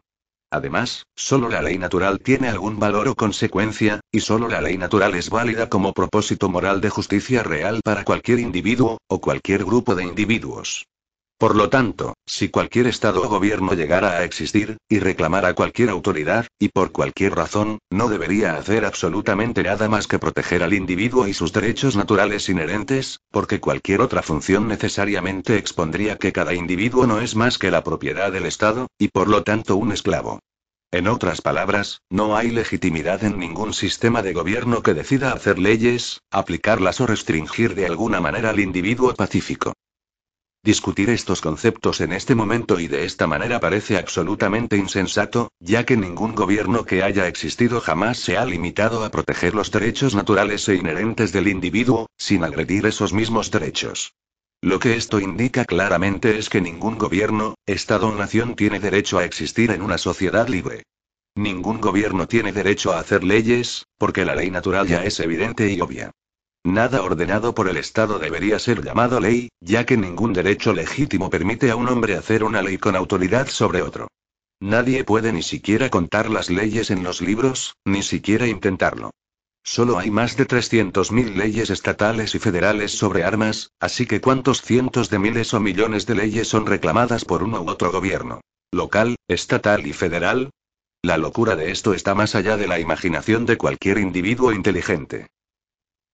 Además, 0.49 1.07
solo 1.17 1.49
la 1.49 1.61
ley 1.61 1.77
natural 1.77 2.21
tiene 2.21 2.49
algún 2.49 2.79
valor 2.79 3.09
o 3.09 3.17
consecuencia, 3.17 3.99
y 4.13 4.21
solo 4.21 4.47
la 4.47 4.61
ley 4.61 4.79
natural 4.79 5.17
es 5.17 5.29
válida 5.29 5.69
como 5.69 5.93
propósito 5.93 6.49
moral 6.49 6.81
de 6.81 6.91
justicia 6.91 7.43
real 7.43 7.81
para 7.83 8.05
cualquier 8.05 8.39
individuo, 8.39 8.99
o 9.09 9.21
cualquier 9.21 9.65
grupo 9.65 9.97
de 9.97 10.05
individuos. 10.05 10.87
Por 11.43 11.57
lo 11.57 11.71
tanto, 11.71 12.15
si 12.25 12.51
cualquier 12.51 12.87
Estado 12.87 13.21
o 13.21 13.29
gobierno 13.29 13.73
llegara 13.75 14.11
a 14.11 14.23
existir, 14.23 14.77
y 14.89 15.01
reclamara 15.01 15.55
cualquier 15.55 15.91
autoridad, 15.91 16.47
y 16.61 16.69
por 16.69 16.93
cualquier 16.93 17.35
razón, 17.35 17.81
no 17.91 18.09
debería 18.09 18.55
hacer 18.55 18.85
absolutamente 18.85 19.65
nada 19.65 19.89
más 19.89 20.07
que 20.07 20.21
proteger 20.21 20.63
al 20.63 20.73
individuo 20.73 21.27
y 21.27 21.35
sus 21.35 21.53
derechos 21.53 21.97
naturales 21.97 22.49
inherentes, 22.49 23.19
porque 23.33 23.59
cualquier 23.59 24.03
otra 24.03 24.23
función 24.23 24.69
necesariamente 24.69 25.57
expondría 25.57 26.17
que 26.17 26.33
cada 26.33 26.55
individuo 26.55 27.09
no 27.09 27.19
es 27.19 27.35
más 27.35 27.59
que 27.59 27.73
la 27.73 27.83
propiedad 27.83 28.31
del 28.31 28.47
Estado, 28.47 28.87
y 28.97 29.09
por 29.09 29.27
lo 29.27 29.43
tanto 29.43 29.75
un 29.75 29.91
esclavo. 29.91 30.39
En 30.93 31.09
otras 31.09 31.41
palabras, 31.41 32.03
no 32.09 32.37
hay 32.37 32.53
legitimidad 32.53 33.25
en 33.25 33.41
ningún 33.41 33.75
sistema 33.75 34.23
de 34.23 34.33
gobierno 34.33 34.85
que 34.85 34.95
decida 34.95 35.33
hacer 35.33 35.59
leyes, 35.59 36.21
aplicarlas 36.31 37.01
o 37.01 37.09
restringir 37.09 37.75
de 37.75 37.87
alguna 37.87 38.21
manera 38.21 38.51
al 38.51 38.61
individuo 38.61 39.13
pacífico. 39.15 39.73
Discutir 40.65 41.11
estos 41.11 41.41
conceptos 41.41 42.01
en 42.01 42.13
este 42.13 42.37
momento 42.37 42.79
y 42.79 42.87
de 42.87 43.05
esta 43.05 43.27
manera 43.27 43.59
parece 43.59 43.99
absolutamente 43.99 44.77
insensato, 44.77 45.51
ya 45.59 45.85
que 45.85 45.97
ningún 45.97 46.37
gobierno 46.37 46.85
que 46.85 47.03
haya 47.03 47.27
existido 47.27 47.81
jamás 47.81 48.19
se 48.19 48.37
ha 48.37 48.45
limitado 48.45 49.05
a 49.05 49.11
proteger 49.11 49.57
los 49.57 49.73
derechos 49.73 50.15
naturales 50.15 50.69
e 50.69 50.77
inherentes 50.77 51.33
del 51.33 51.49
individuo, 51.49 52.07
sin 52.17 52.45
agredir 52.45 52.87
esos 52.87 53.13
mismos 53.13 53.51
derechos. 53.51 54.15
Lo 54.61 54.79
que 54.79 54.95
esto 54.95 55.19
indica 55.19 55.65
claramente 55.65 56.39
es 56.39 56.49
que 56.49 56.61
ningún 56.61 56.97
gobierno, 56.97 57.57
Estado 57.67 58.07
o 58.07 58.15
nación 58.15 58.55
tiene 58.55 58.79
derecho 58.79 59.19
a 59.19 59.25
existir 59.25 59.73
en 59.73 59.83
una 59.83 59.99
sociedad 59.99 60.47
libre. 60.47 60.85
Ningún 61.35 61.81
gobierno 61.81 62.29
tiene 62.29 62.53
derecho 62.53 62.93
a 62.93 63.01
hacer 63.01 63.25
leyes, 63.25 63.87
porque 63.99 64.25
la 64.25 64.37
ley 64.37 64.53
natural 64.53 64.87
ya 64.87 65.03
es 65.03 65.19
evidente 65.19 65.73
y 65.73 65.81
obvia. 65.81 66.13
Nada 66.65 67.03
ordenado 67.03 67.55
por 67.55 67.69
el 67.69 67.77
Estado 67.77 68.21
debería 68.21 68.59
ser 68.61 68.85
llamado 68.85 69.19
ley, 69.19 69.49
ya 69.61 69.85
que 69.85 69.97
ningún 69.97 70.33
derecho 70.33 70.73
legítimo 70.73 71.29
permite 71.29 71.71
a 71.73 71.77
un 71.77 71.89
hombre 71.89 72.17
hacer 72.17 72.45
una 72.45 72.63
ley 72.63 72.79
con 72.79 72.95
autoridad 72.95 73.49
sobre 73.49 73.83
otro. 73.83 74.09
Nadie 74.61 75.03
puede 75.03 75.33
ni 75.33 75.43
siquiera 75.43 75.91
contar 75.91 76.31
las 76.31 76.49
leyes 76.49 76.93
en 76.93 77.03
los 77.03 77.21
libros, 77.21 77.75
ni 77.85 78.05
siquiera 78.05 78.47
intentarlo. 78.47 79.11
Solo 79.65 79.99
hay 79.99 80.13
más 80.13 80.37
de 80.37 80.47
300.000 80.47 81.35
leyes 81.35 81.71
estatales 81.71 82.37
y 82.37 82.39
federales 82.39 82.93
sobre 82.93 83.25
armas, 83.25 83.73
así 83.81 84.07
que 84.07 84.21
cuántos 84.21 84.63
cientos 84.63 85.11
de 85.11 85.19
miles 85.19 85.55
o 85.55 85.61
millones 85.61 86.07
de 86.07 86.15
leyes 86.15 86.47
son 86.47 86.67
reclamadas 86.67 87.25
por 87.25 87.43
uno 87.43 87.61
u 87.61 87.71
otro 87.71 87.91
gobierno. 87.91 88.41
Local, 88.71 89.17
estatal 89.27 89.85
y 89.87 89.93
federal. 89.93 90.51
La 91.03 91.19
locura 91.19 91.57
de 91.57 91.73
esto 91.73 91.93
está 91.93 92.15
más 92.15 92.37
allá 92.37 92.57
de 92.57 92.69
la 92.69 92.79
imaginación 92.79 93.47
de 93.47 93.57
cualquier 93.57 93.99
individuo 93.99 94.53
inteligente. 94.53 95.27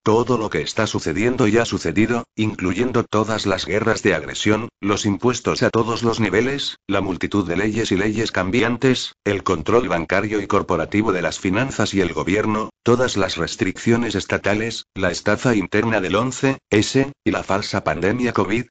Todo 0.03 0.39
lo 0.39 0.49
que 0.49 0.63
está 0.63 0.87
sucediendo 0.87 1.49
y 1.49 1.59
ha 1.59 1.65
sucedido, 1.65 2.25
incluyendo 2.35 3.05
todas 3.05 3.45
las 3.45 3.67
guerras 3.67 4.03
de 4.03 4.15
agresión, 4.15 4.69
los 4.81 5.05
impuestos 5.05 5.63
a 5.63 5.71
todos 5.71 6.03
los 6.03 6.19
niveles, 6.19 6.77
la 6.87 7.01
multitud 7.01 7.47
de 7.47 7.57
leyes 7.57 7.93
y 7.93 7.97
leyes 7.97 8.33
cambiantes, 8.33 9.13
el 9.25 9.43
control 9.43 9.89
bancario 9.89 10.41
y 10.41 10.47
corporativo 10.47 11.13
de 11.13 11.23
las 11.23 11.39
finanzas 11.39 11.93
y 11.93 12.01
el 12.01 12.15
gobierno, 12.15 12.71
todas 12.83 13.17
las 13.17 13.37
restricciones 13.37 14.15
estatales, 14.15 14.85
la 14.95 15.11
estafa 15.11 15.55
interna 15.55 16.01
del 16.01 16.15
11S, 16.15 17.13
y 17.25 17.31
la 17.31 17.43
falsa 17.43 17.85
pandemia 17.85 18.33
COVID, 18.33 18.67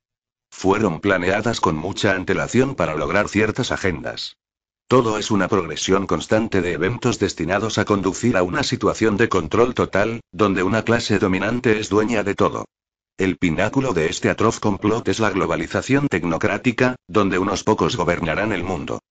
fueron 0.49 1.01
planeadas 1.01 1.61
con 1.61 1.75
mucha 1.75 2.15
antelación 2.15 2.73
para 2.75 2.95
lograr 2.95 3.29
ciertas 3.29 3.71
agendas. 3.71 4.37
Todo 4.89 5.17
es 5.17 5.31
una 5.31 5.49
progresión 5.49 6.07
constante 6.07 6.61
de 6.61 6.71
eventos 6.71 7.19
destinados 7.19 7.77
a 7.77 7.83
conducir 7.83 8.37
a 8.37 8.43
una 8.43 8.63
situación 8.63 9.17
de 9.17 9.27
control 9.27 9.73
total, 9.73 10.21
donde 10.31 10.63
una 10.63 10.83
clase 10.83 11.19
dominante 11.19 11.77
es 11.77 11.89
dueña 11.89 12.23
de 12.23 12.35
todo. 12.35 12.63
El 13.17 13.35
pináculo 13.35 13.91
de 13.91 14.05
este 14.05 14.29
atroz 14.29 14.61
complot 14.61 15.05
es 15.09 15.19
la 15.19 15.29
globalización 15.29 16.07
tecnocrática, 16.07 16.95
donde 17.05 17.37
unos 17.37 17.65
pocos 17.65 17.97
gobernarán 17.97 18.53
el 18.53 18.63
mundo. 18.63 19.01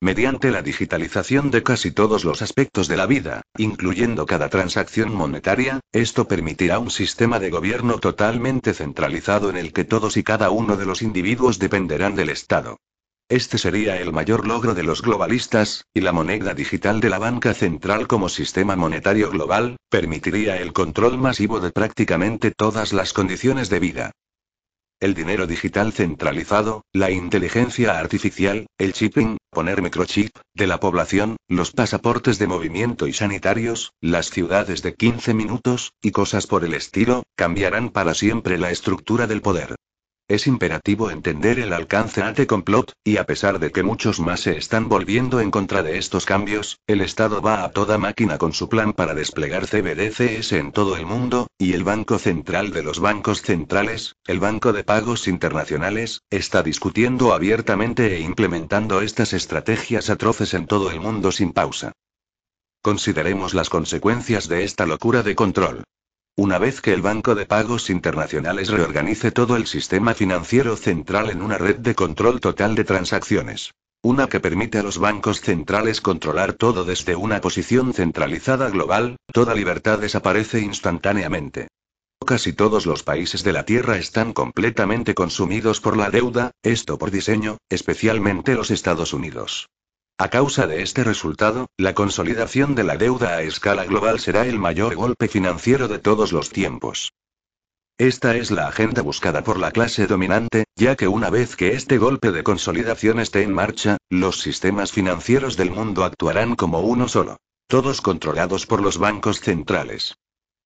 Mediante 0.00 0.50
la 0.50 0.62
digitalización 0.62 1.50
de 1.50 1.62
casi 1.62 1.90
todos 1.90 2.24
los 2.24 2.40
aspectos 2.40 2.88
de 2.88 2.96
la 2.96 3.04
vida, 3.04 3.42
incluyendo 3.58 4.24
cada 4.24 4.48
transacción 4.48 5.14
monetaria, 5.14 5.80
esto 5.92 6.26
permitirá 6.26 6.78
un 6.78 6.90
sistema 6.90 7.40
de 7.40 7.50
gobierno 7.50 7.98
totalmente 7.98 8.72
centralizado 8.72 9.50
en 9.50 9.58
el 9.58 9.74
que 9.74 9.84
todos 9.84 10.16
y 10.16 10.22
cada 10.22 10.48
uno 10.48 10.78
de 10.78 10.86
los 10.86 11.02
individuos 11.02 11.58
dependerán 11.58 12.14
del 12.14 12.30
Estado. 12.30 12.78
Este 13.28 13.58
sería 13.58 14.00
el 14.00 14.12
mayor 14.12 14.46
logro 14.46 14.72
de 14.72 14.84
los 14.84 15.02
globalistas, 15.02 15.84
y 15.92 16.00
la 16.00 16.12
moneda 16.12 16.54
digital 16.54 17.00
de 17.00 17.10
la 17.10 17.18
banca 17.18 17.54
central 17.54 18.06
como 18.06 18.28
sistema 18.28 18.76
monetario 18.76 19.30
global, 19.30 19.78
permitiría 19.90 20.58
el 20.58 20.72
control 20.72 21.18
masivo 21.18 21.58
de 21.58 21.72
prácticamente 21.72 22.52
todas 22.52 22.92
las 22.92 23.12
condiciones 23.12 23.68
de 23.68 23.80
vida. 23.80 24.12
El 25.00 25.14
dinero 25.14 25.48
digital 25.48 25.92
centralizado, 25.92 26.84
la 26.92 27.10
inteligencia 27.10 27.98
artificial, 27.98 28.68
el 28.78 28.92
chipping, 28.92 29.38
poner 29.50 29.82
microchip, 29.82 30.30
de 30.54 30.68
la 30.68 30.78
población, 30.78 31.36
los 31.48 31.72
pasaportes 31.72 32.38
de 32.38 32.46
movimiento 32.46 33.08
y 33.08 33.12
sanitarios, 33.12 33.92
las 34.00 34.30
ciudades 34.30 34.82
de 34.82 34.94
15 34.94 35.34
minutos, 35.34 35.90
y 36.00 36.12
cosas 36.12 36.46
por 36.46 36.64
el 36.64 36.74
estilo, 36.74 37.24
cambiarán 37.34 37.90
para 37.90 38.14
siempre 38.14 38.56
la 38.56 38.70
estructura 38.70 39.26
del 39.26 39.42
poder. 39.42 39.74
Es 40.28 40.48
imperativo 40.48 41.12
entender 41.12 41.60
el 41.60 41.72
alcance 41.72 42.20
ante 42.20 42.48
complot, 42.48 42.90
y 43.04 43.18
a 43.18 43.26
pesar 43.26 43.60
de 43.60 43.70
que 43.70 43.84
muchos 43.84 44.18
más 44.18 44.40
se 44.40 44.56
están 44.58 44.88
volviendo 44.88 45.38
en 45.40 45.52
contra 45.52 45.84
de 45.84 45.98
estos 45.98 46.26
cambios, 46.26 46.80
el 46.88 47.00
Estado 47.00 47.40
va 47.40 47.62
a 47.62 47.70
toda 47.70 47.96
máquina 47.96 48.36
con 48.36 48.52
su 48.52 48.68
plan 48.68 48.92
para 48.92 49.14
desplegar 49.14 49.68
CBDCs 49.68 50.50
en 50.50 50.72
todo 50.72 50.96
el 50.96 51.06
mundo, 51.06 51.46
y 51.58 51.74
el 51.74 51.84
Banco 51.84 52.18
Central 52.18 52.72
de 52.72 52.82
los 52.82 52.98
Bancos 52.98 53.42
Centrales, 53.42 54.16
el 54.26 54.40
Banco 54.40 54.72
de 54.72 54.82
Pagos 54.82 55.28
Internacionales, 55.28 56.22
está 56.28 56.64
discutiendo 56.64 57.32
abiertamente 57.32 58.16
e 58.16 58.20
implementando 58.20 59.02
estas 59.02 59.32
estrategias 59.32 60.10
atroces 60.10 60.54
en 60.54 60.66
todo 60.66 60.90
el 60.90 60.98
mundo 60.98 61.30
sin 61.30 61.52
pausa. 61.52 61.92
Consideremos 62.82 63.54
las 63.54 63.68
consecuencias 63.68 64.48
de 64.48 64.64
esta 64.64 64.86
locura 64.86 65.22
de 65.22 65.36
control. 65.36 65.84
Una 66.38 66.58
vez 66.58 66.82
que 66.82 66.92
el 66.92 67.00
Banco 67.00 67.34
de 67.34 67.46
Pagos 67.46 67.88
Internacionales 67.88 68.68
reorganice 68.68 69.32
todo 69.32 69.56
el 69.56 69.66
sistema 69.66 70.12
financiero 70.12 70.76
central 70.76 71.30
en 71.30 71.40
una 71.40 71.56
red 71.56 71.76
de 71.76 71.94
control 71.94 72.40
total 72.40 72.74
de 72.74 72.84
transacciones. 72.84 73.72
Una 74.02 74.28
que 74.28 74.38
permite 74.38 74.76
a 74.76 74.82
los 74.82 74.98
bancos 74.98 75.40
centrales 75.40 76.02
controlar 76.02 76.52
todo 76.52 76.84
desde 76.84 77.16
una 77.16 77.40
posición 77.40 77.94
centralizada 77.94 78.68
global, 78.68 79.16
toda 79.32 79.54
libertad 79.54 79.98
desaparece 79.98 80.60
instantáneamente. 80.60 81.68
Casi 82.26 82.52
todos 82.52 82.84
los 82.84 83.02
países 83.02 83.42
de 83.42 83.54
la 83.54 83.64
Tierra 83.64 83.96
están 83.96 84.34
completamente 84.34 85.14
consumidos 85.14 85.80
por 85.80 85.96
la 85.96 86.10
deuda, 86.10 86.50
esto 86.62 86.98
por 86.98 87.10
diseño, 87.10 87.56
especialmente 87.70 88.54
los 88.54 88.70
Estados 88.70 89.14
Unidos. 89.14 89.68
A 90.18 90.30
causa 90.30 90.66
de 90.66 90.82
este 90.82 91.04
resultado, 91.04 91.68
la 91.76 91.94
consolidación 91.94 92.74
de 92.74 92.84
la 92.84 92.96
deuda 92.96 93.36
a 93.36 93.42
escala 93.42 93.84
global 93.84 94.18
será 94.18 94.46
el 94.46 94.58
mayor 94.58 94.94
golpe 94.94 95.28
financiero 95.28 95.88
de 95.88 95.98
todos 95.98 96.32
los 96.32 96.48
tiempos. 96.48 97.12
Esta 97.98 98.34
es 98.34 98.50
la 98.50 98.66
agenda 98.66 99.02
buscada 99.02 99.44
por 99.44 99.58
la 99.58 99.72
clase 99.72 100.06
dominante, 100.06 100.64
ya 100.74 100.96
que 100.96 101.06
una 101.06 101.28
vez 101.28 101.54
que 101.54 101.74
este 101.74 101.98
golpe 101.98 102.32
de 102.32 102.42
consolidación 102.42 103.20
esté 103.20 103.42
en 103.42 103.52
marcha, 103.52 103.98
los 104.08 104.40
sistemas 104.40 104.90
financieros 104.90 105.58
del 105.58 105.70
mundo 105.70 106.02
actuarán 106.02 106.56
como 106.56 106.80
uno 106.80 107.08
solo. 107.08 107.36
Todos 107.66 108.00
controlados 108.00 108.64
por 108.64 108.80
los 108.80 108.96
bancos 108.96 109.40
centrales. 109.40 110.14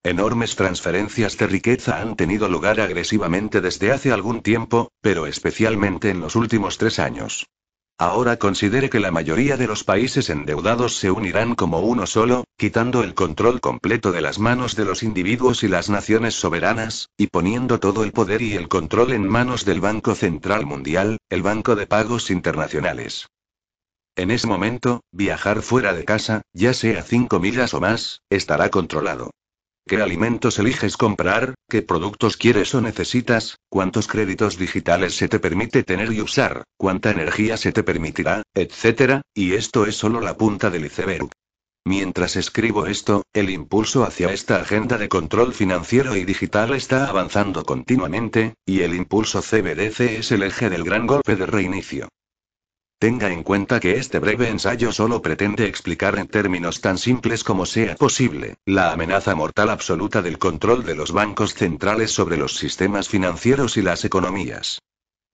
Enormes 0.04 0.54
transferencias 0.54 1.36
de 1.38 1.48
riqueza 1.48 2.00
han 2.00 2.14
tenido 2.14 2.48
lugar 2.48 2.80
agresivamente 2.80 3.60
desde 3.60 3.90
hace 3.90 4.12
algún 4.12 4.42
tiempo, 4.42 4.92
pero 5.00 5.26
especialmente 5.26 6.10
en 6.10 6.20
los 6.20 6.36
últimos 6.36 6.78
tres 6.78 7.00
años. 7.00 7.46
Ahora 8.00 8.38
considere 8.38 8.88
que 8.88 8.98
la 8.98 9.10
mayoría 9.10 9.58
de 9.58 9.66
los 9.66 9.84
países 9.84 10.30
endeudados 10.30 10.96
se 10.96 11.10
unirán 11.10 11.54
como 11.54 11.80
uno 11.80 12.06
solo, 12.06 12.44
quitando 12.56 13.02
el 13.02 13.12
control 13.12 13.60
completo 13.60 14.10
de 14.10 14.22
las 14.22 14.38
manos 14.38 14.74
de 14.74 14.86
los 14.86 15.02
individuos 15.02 15.62
y 15.64 15.68
las 15.68 15.90
naciones 15.90 16.34
soberanas, 16.34 17.10
y 17.18 17.26
poniendo 17.26 17.78
todo 17.78 18.02
el 18.02 18.12
poder 18.12 18.40
y 18.40 18.54
el 18.54 18.68
control 18.68 19.12
en 19.12 19.28
manos 19.28 19.66
del 19.66 19.82
Banco 19.82 20.14
Central 20.14 20.64
Mundial, 20.64 21.18
el 21.28 21.42
Banco 21.42 21.76
de 21.76 21.86
Pagos 21.86 22.30
Internacionales. 22.30 23.26
En 24.16 24.30
ese 24.30 24.46
momento, 24.46 25.02
viajar 25.12 25.60
fuera 25.60 25.92
de 25.92 26.06
casa, 26.06 26.40
ya 26.54 26.72
sea 26.72 27.02
cinco 27.02 27.38
millas 27.38 27.74
o 27.74 27.80
más, 27.80 28.22
estará 28.30 28.70
controlado. 28.70 29.30
¿Qué 29.90 30.00
alimentos 30.00 30.60
eliges 30.60 30.96
comprar? 30.96 31.54
¿Qué 31.68 31.82
productos 31.82 32.36
quieres 32.36 32.72
o 32.76 32.80
necesitas? 32.80 33.56
¿Cuántos 33.68 34.06
créditos 34.06 34.56
digitales 34.56 35.16
se 35.16 35.26
te 35.26 35.40
permite 35.40 35.82
tener 35.82 36.12
y 36.12 36.20
usar? 36.20 36.62
¿Cuánta 36.76 37.10
energía 37.10 37.56
se 37.56 37.72
te 37.72 37.82
permitirá? 37.82 38.44
Etcétera, 38.54 39.22
y 39.34 39.54
esto 39.54 39.86
es 39.86 39.96
solo 39.96 40.20
la 40.20 40.36
punta 40.36 40.70
del 40.70 40.86
iceberg. 40.86 41.28
Mientras 41.84 42.36
escribo 42.36 42.86
esto, 42.86 43.24
el 43.32 43.50
impulso 43.50 44.04
hacia 44.04 44.32
esta 44.32 44.60
agenda 44.60 44.96
de 44.96 45.08
control 45.08 45.54
financiero 45.54 46.14
y 46.14 46.24
digital 46.24 46.72
está 46.72 47.06
avanzando 47.06 47.64
continuamente, 47.64 48.54
y 48.64 48.82
el 48.82 48.94
impulso 48.94 49.42
CBDC 49.42 50.20
es 50.20 50.30
el 50.30 50.44
eje 50.44 50.70
del 50.70 50.84
gran 50.84 51.08
golpe 51.08 51.34
de 51.34 51.46
reinicio. 51.46 52.08
Tenga 53.00 53.32
en 53.32 53.44
cuenta 53.44 53.80
que 53.80 53.96
este 53.96 54.18
breve 54.18 54.50
ensayo 54.50 54.92
solo 54.92 55.22
pretende 55.22 55.64
explicar 55.64 56.18
en 56.18 56.28
términos 56.28 56.82
tan 56.82 56.98
simples 56.98 57.44
como 57.44 57.64
sea 57.64 57.94
posible, 57.94 58.58
la 58.66 58.92
amenaza 58.92 59.34
mortal 59.34 59.70
absoluta 59.70 60.20
del 60.20 60.36
control 60.36 60.84
de 60.84 60.96
los 60.96 61.10
bancos 61.10 61.54
centrales 61.54 62.10
sobre 62.10 62.36
los 62.36 62.56
sistemas 62.56 63.08
financieros 63.08 63.78
y 63.78 63.82
las 63.82 64.04
economías. 64.04 64.80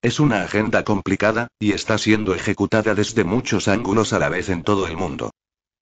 Es 0.01 0.21
una 0.21 0.43
agenda 0.43 0.85
complicada, 0.85 1.49
y 1.59 1.73
está 1.73 1.99
siendo 1.99 2.37
ejecutada 2.37 2.95
desde 2.95 3.25
muchos 3.25 3.67
ángulos 3.67 4.13
a 4.13 4.21
la 4.21 4.29
vez 4.29 4.49
en 4.49 4.63
todo 4.63 4.87
el 4.87 4.97
mundo. 4.97 5.33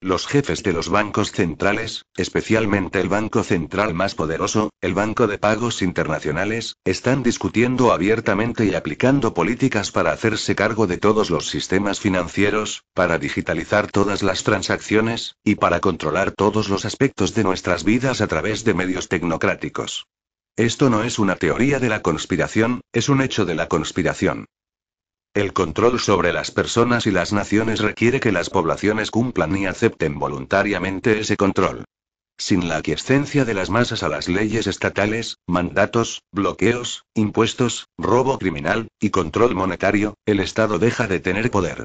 Los 0.04 0.26
jefes 0.26 0.62
de 0.62 0.74
los 0.74 0.90
bancos 0.90 1.32
centrales, 1.32 2.04
especialmente 2.14 3.00
el 3.00 3.08
banco 3.08 3.42
central 3.42 3.94
más 3.94 4.14
poderoso, 4.14 4.68
el 4.82 4.92
Banco 4.92 5.26
de 5.26 5.38
Pagos 5.38 5.80
Internacionales, 5.80 6.76
están 6.84 7.22
discutiendo 7.22 7.90
abiertamente 7.90 8.66
y 8.66 8.74
aplicando 8.74 9.32
políticas 9.32 9.92
para 9.92 10.12
hacerse 10.12 10.54
cargo 10.54 10.86
de 10.86 10.98
todos 10.98 11.30
los 11.30 11.48
sistemas 11.48 12.00
financieros, 12.00 12.84
para 12.92 13.16
digitalizar 13.16 13.90
todas 13.90 14.22
las 14.22 14.44
transacciones, 14.44 15.36
y 15.42 15.54
para 15.54 15.80
controlar 15.80 16.32
todos 16.32 16.68
los 16.68 16.84
aspectos 16.84 17.34
de 17.34 17.44
nuestras 17.44 17.82
vidas 17.82 18.20
a 18.20 18.26
través 18.26 18.62
de 18.62 18.74
medios 18.74 19.08
tecnocráticos. 19.08 20.06
Esto 20.54 20.90
no 20.90 21.02
es 21.02 21.18
una 21.18 21.36
teoría 21.36 21.78
de 21.78 21.88
la 21.88 22.02
conspiración, 22.02 22.82
es 22.92 23.08
un 23.08 23.22
hecho 23.22 23.46
de 23.46 23.54
la 23.54 23.68
conspiración. 23.68 24.44
El 25.34 25.52
control 25.52 25.98
sobre 25.98 26.32
las 26.32 26.52
personas 26.52 27.08
y 27.08 27.10
las 27.10 27.32
naciones 27.32 27.80
requiere 27.80 28.20
que 28.20 28.30
las 28.30 28.50
poblaciones 28.50 29.10
cumplan 29.10 29.56
y 29.56 29.66
acepten 29.66 30.16
voluntariamente 30.20 31.18
ese 31.18 31.36
control. 31.36 31.86
Sin 32.38 32.68
la 32.68 32.76
aquiescencia 32.76 33.44
de 33.44 33.54
las 33.54 33.68
masas 33.68 34.04
a 34.04 34.08
las 34.08 34.28
leyes 34.28 34.68
estatales, 34.68 35.38
mandatos, 35.48 36.22
bloqueos, 36.30 37.02
impuestos, 37.14 37.88
robo 37.98 38.38
criminal, 38.38 38.86
y 39.00 39.10
control 39.10 39.56
monetario, 39.56 40.14
el 40.24 40.38
Estado 40.38 40.78
deja 40.78 41.08
de 41.08 41.18
tener 41.18 41.50
poder. 41.50 41.82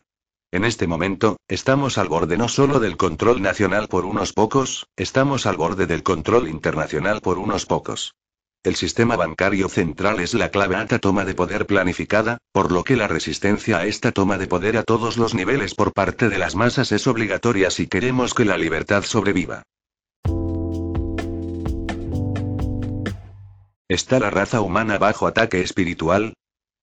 En 0.51 0.63
este 0.63 0.85
momento, 0.85 1.37
estamos 1.47 1.97
al 1.97 2.07
borde 2.07 2.37
no 2.37 2.49
solo 2.49 2.79
del 2.79 2.97
control 2.97 3.41
nacional 3.41 3.87
por 3.87 4.05
unos 4.05 4.31
pocos, 4.31 4.85
estamos 4.95 5.47
al 5.47 5.57
borde 5.57 5.87
del 5.87 6.03
control 6.03 6.49
internacional 6.49 7.19
por 7.19 7.39
unos 7.39 7.65
pocos. 7.65 8.13
El 8.61 8.75
sistema 8.75 9.15
bancario 9.15 9.69
central 9.69 10.19
es 10.19 10.33
la 10.33 10.51
clave 10.51 10.75
a 10.75 10.83
esta 10.83 10.99
toma 10.99 11.23
de 11.23 11.33
poder 11.33 11.65
planificada, 11.65 12.39
por 12.51 12.73
lo 12.73 12.83
que 12.83 12.97
la 12.97 13.07
resistencia 13.07 13.77
a 13.77 13.85
esta 13.85 14.11
toma 14.11 14.37
de 14.37 14.47
poder 14.47 14.75
a 14.75 14.83
todos 14.83 15.15
los 15.15 15.33
niveles 15.33 15.75
por 15.75 15.93
parte 15.93 16.27
de 16.27 16.37
las 16.37 16.55
masas 16.55 16.91
es 16.91 17.07
obligatoria 17.07 17.71
si 17.71 17.87
queremos 17.87 18.33
que 18.33 18.43
la 18.43 18.57
libertad 18.57 19.03
sobreviva. 19.03 19.63
¿Está 23.87 24.19
la 24.19 24.29
raza 24.29 24.59
humana 24.59 24.97
bajo 24.97 25.25
ataque 25.25 25.61
espiritual? 25.61 26.33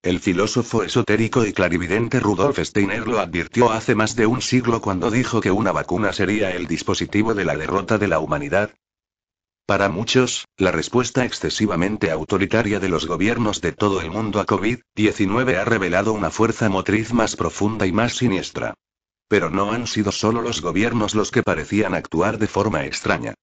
El 0.03 0.21
filósofo 0.21 0.83
esotérico 0.83 1.45
y 1.45 1.53
clarividente 1.53 2.21
Rudolf 2.21 2.59
Steiner 2.59 3.07
lo 3.07 3.21
advirtió 3.21 3.71
hace 3.71 3.95
más 3.95 4.17
de 4.17 4.25
un 4.25 4.41
siglo 4.41 4.81
cuando 4.81 5.11
dijo 5.11 5.43
que 5.43 5.51
una 5.51 5.73
vacuna 5.73 6.15
sería 6.15 6.53
el 6.53 6.67
dispositivo 6.69 7.35
de 7.35 7.45
la 7.45 7.55
derrota 7.55 7.99
de 7.99 8.09
la 8.09 8.19
humanidad, 8.19 8.71
para 9.67 9.89
muchos, 9.89 10.47
la 10.57 10.71
respuesta 10.71 11.25
excesivamente 11.25 12.13
autoritaria 12.13 12.79
de 12.79 12.89
los 12.89 13.07
gobiernos 13.07 13.61
de 13.61 13.73
todo 13.73 14.01
el 14.01 14.13
mundo 14.13 14.39
a 14.39 14.47
COVID-19 14.47 15.57
ha 15.57 15.65
revelado 15.65 16.13
una 16.13 16.31
fuerza 16.31 16.69
motriz 16.69 17.13
más 17.13 17.35
profunda 17.35 17.85
y 17.85 17.93
más 17.93 18.15
siniestra. 18.15 18.75
Pero 19.29 19.51
no 19.51 19.73
han 19.73 19.89
sido 19.89 20.13
solo 20.13 20.41
los 20.41 20.63
gobiernos 20.63 21.17
los 21.17 21.33
que 21.33 21.43
parecían 21.43 21.95
actuar 21.95 22.39
de 22.39 22.47
forma 22.47 22.85
extraña. 22.85 23.35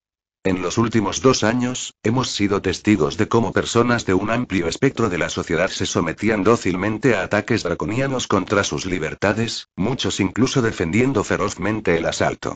En 0.45 0.61
los 0.61 0.77
últimos 0.77 1.21
dos 1.21 1.43
años, 1.43 1.93
hemos 2.03 2.31
sido 2.31 2.61
testigos 2.61 3.17
de 3.17 3.27
cómo 3.27 3.51
personas 3.51 4.05
de 4.05 4.13
un 4.13 4.29
amplio 4.29 4.67
espectro 4.67 5.09
de 5.09 5.17
la 5.17 5.29
sociedad 5.29 5.69
se 5.69 5.85
sometían 5.85 6.43
dócilmente 6.43 7.15
a 7.15 7.23
ataques 7.23 7.63
draconianos 7.63 8.27
contra 8.27 8.63
sus 8.63 8.85
libertades, 8.85 9.67
muchos 9.75 10.21
incluso 10.21 10.61
defendiendo 10.61 11.25
ferozmente 11.25 11.97
el 11.97 12.05
asalto. 12.05 12.55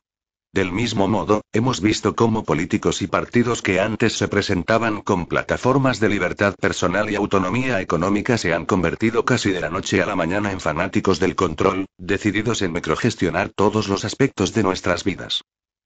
Del 0.58 0.72
mismo 0.72 1.08
modo, 1.08 1.42
hemos 1.54 1.82
visto 1.82 2.16
cómo 2.16 2.44
políticos 2.44 3.04
y 3.04 3.08
partidos 3.08 3.62
que 3.62 3.80
antes 3.80 4.14
se 4.14 4.28
presentaban 4.28 5.04
con 5.04 5.28
plataformas 5.28 6.00
de 6.00 6.10
libertad 6.10 6.56
personal 6.60 7.12
y 7.12 7.16
autonomía 7.16 7.80
económica 7.80 8.40
se 8.40 8.56
han 8.56 8.66
convertido 8.66 9.24
casi 9.24 9.52
de 9.52 9.62
la 9.62 9.70
noche 9.70 10.02
a 10.02 10.08
la 10.08 10.16
mañana 10.16 10.52
en 10.52 10.60
fanáticos 10.60 11.20
del 11.20 11.36
control, 11.36 11.86
decididos 12.00 12.64
en 12.64 12.72
microgestionar 12.72 13.50
todos 13.50 13.88
los 13.88 14.04
aspectos 14.04 14.52
de 14.56 14.64
nuestras 14.64 15.04
vidas. 15.04 15.44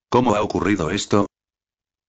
¿Cómo 0.10 0.36
ha 0.36 0.42
ocurrido 0.42 0.90
esto? 0.90 1.28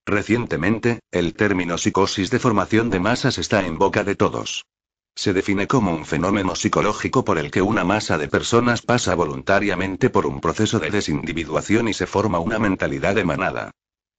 Recientemente, 0.06 1.00
el 1.10 1.34
término 1.34 1.78
psicosis 1.78 2.30
de 2.30 2.38
formación 2.38 2.90
de 2.90 3.00
masas 3.00 3.38
está 3.38 3.66
en 3.66 3.76
boca 3.76 4.04
de 4.04 4.14
todos. 4.14 4.66
Se 5.14 5.32
define 5.32 5.66
como 5.66 5.94
un 5.94 6.04
fenómeno 6.04 6.54
psicológico 6.54 7.24
por 7.24 7.38
el 7.38 7.50
que 7.50 7.62
una 7.62 7.84
masa 7.84 8.18
de 8.18 8.28
personas 8.28 8.82
pasa 8.82 9.14
voluntariamente 9.14 10.10
por 10.10 10.26
un 10.26 10.40
proceso 10.40 10.78
de 10.78 10.90
desindividuación 10.90 11.88
y 11.88 11.94
se 11.94 12.06
forma 12.06 12.38
una 12.38 12.58
mentalidad 12.58 13.14
de 13.14 13.24
manada. 13.24 13.70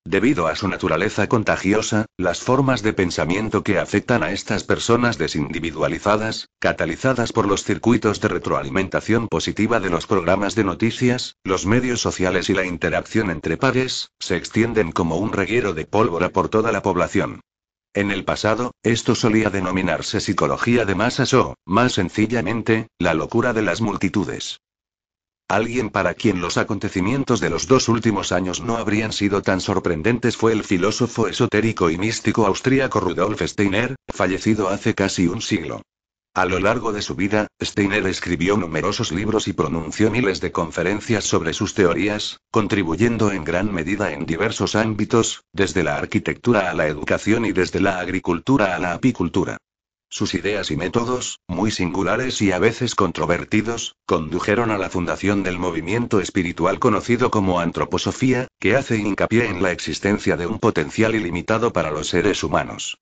Debido 0.06 0.47
a 0.47 0.56
su 0.56 0.67
naturaleza 0.67 1.27
contagiosa, 1.27 2.08
las 2.17 2.41
formas 2.41 2.84
de 2.84 2.91
pensamiento 2.91 3.63
que 3.63 3.79
afectan 3.79 4.21
a 4.21 4.32
estas 4.32 4.65
personas 4.65 5.17
desindividualizadas, 5.17 6.49
catalizadas 6.60 7.32
por 7.32 7.47
los 7.47 7.63
circuitos 7.63 8.19
de 8.19 8.27
retroalimentación 8.27 9.29
positiva 9.29 9.79
de 9.79 9.89
los 9.89 10.06
programas 10.06 10.56
de 10.56 10.65
noticias, 10.65 11.38
los 11.45 11.65
medios 11.65 12.01
sociales 12.01 12.49
y 12.49 12.53
la 12.53 12.65
interacción 12.65 13.32
entre 13.32 13.56
pares, 13.56 14.10
se 14.19 14.36
extienden 14.36 14.91
como 14.91 15.15
un 15.15 15.32
reguero 15.32 15.73
de 15.73 15.86
pólvora 15.86 16.29
por 16.29 16.49
toda 16.49 16.73
la 16.73 16.82
población. 16.82 17.39
En 17.95 18.10
el 18.10 18.25
pasado, 18.25 18.71
esto 18.82 19.13
solía 19.13 19.51
denominarse 19.51 20.19
psicología 20.19 20.84
de 20.86 20.95
masas 20.95 21.34
o, 21.36 21.56
más 21.65 21.93
sencillamente, 21.93 22.88
la 22.97 23.13
locura 23.13 23.53
de 23.53 23.62
las 23.62 23.82
multitudes. 23.82 24.60
Alguien 25.47 25.91
para 25.91 26.15
quien 26.15 26.41
los 26.41 26.58
acontecimientos 26.58 27.39
de 27.39 27.51
los 27.51 27.67
dos 27.67 27.89
últimos 27.89 28.32
años 28.32 28.62
no 28.62 28.77
habrían 28.77 29.13
sido 29.13 29.43
tan 29.43 29.62
sorprendentes 29.62 30.38
fue 30.38 30.53
el 30.53 30.63
filósofo 30.63 31.27
esotérico 31.27 31.91
y 31.91 31.97
místico 31.99 32.47
austríaco 32.47 32.99
Rudolf 32.99 33.41
Steiner, 33.43 33.95
fallecido 34.08 34.69
hace 34.69 34.95
casi 34.95 35.27
un 35.27 35.41
siglo. 35.41 35.84
A 36.35 36.45
lo 36.45 36.57
largo 36.57 36.91
de 36.91 37.03
su 37.03 37.13
vida, 37.13 37.45
Steiner 37.61 38.07
escribió 38.07 38.57
numerosos 38.57 39.11
libros 39.11 39.47
y 39.47 39.53
pronunció 39.53 40.09
miles 40.09 40.41
de 40.41 40.51
conferencias 40.51 41.25
sobre 41.25 41.53
sus 41.53 41.75
teorías, 41.75 42.39
contribuyendo 42.49 43.31
en 43.31 43.43
gran 43.43 43.71
medida 43.71 44.11
en 44.13 44.25
diversos 44.25 44.75
ámbitos, 44.75 45.43
desde 45.53 45.83
la 45.83 45.95
arquitectura 45.95 46.71
a 46.71 46.73
la 46.73 46.87
educación 46.87 47.45
y 47.45 47.51
desde 47.51 47.81
la 47.81 47.99
agricultura 47.99 48.75
a 48.75 48.79
la 48.79 48.93
apicultura. 48.93 49.57
Sus 50.09 50.33
ideas 50.33 50.71
y 50.71 50.75
métodos, 50.75 51.39
muy 51.47 51.69
singulares 51.69 52.41
y 52.41 52.51
a 52.51 52.57
veces 52.57 52.95
controvertidos, 52.95 53.95
condujeron 54.07 54.71
a 54.71 54.79
la 54.79 54.89
fundación 54.89 55.43
del 55.43 55.59
movimiento 55.59 56.19
espiritual 56.19 56.79
conocido 56.79 57.29
como 57.29 57.59
antroposofía, 57.59 58.47
que 58.59 58.75
hace 58.75 58.97
hincapié 58.97 59.45
en 59.45 59.61
la 59.61 59.71
existencia 59.71 60.35
de 60.35 60.47
un 60.47 60.57
potencial 60.57 61.13
ilimitado 61.13 61.73
para 61.73 61.91
los 61.91 62.07
seres 62.07 62.43
humanos. 62.43 62.97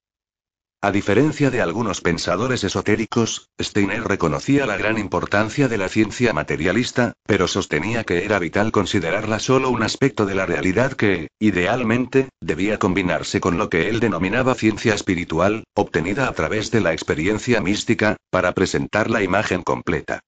A 0.83 0.91
diferencia 0.91 1.51
de 1.51 1.61
algunos 1.61 2.01
pensadores 2.01 2.63
esotéricos, 2.63 3.51
Steiner 3.61 4.03
reconocía 4.03 4.65
la 4.65 4.77
gran 4.77 4.97
importancia 4.97 5.67
de 5.67 5.77
la 5.77 5.89
ciencia 5.89 6.33
materialista, 6.33 7.13
pero 7.27 7.47
sostenía 7.47 8.03
que 8.03 8.25
era 8.25 8.39
vital 8.39 8.71
considerarla 8.71 9.37
solo 9.37 9.69
un 9.69 9.83
aspecto 9.83 10.25
de 10.25 10.33
la 10.33 10.47
realidad 10.47 10.93
que, 10.93 11.27
idealmente, 11.39 12.29
debía 12.41 12.79
combinarse 12.79 13.39
con 13.39 13.59
lo 13.59 13.69
que 13.69 13.89
él 13.89 13.99
denominaba 13.99 14.55
ciencia 14.55 14.95
espiritual, 14.95 15.65
obtenida 15.75 16.27
a 16.27 16.33
través 16.33 16.71
de 16.71 16.81
la 16.81 16.93
experiencia 16.93 17.61
mística, 17.61 18.17
para 18.31 18.53
presentar 18.53 19.11
la 19.11 19.21
imagen 19.21 19.61
completa. 19.61 20.21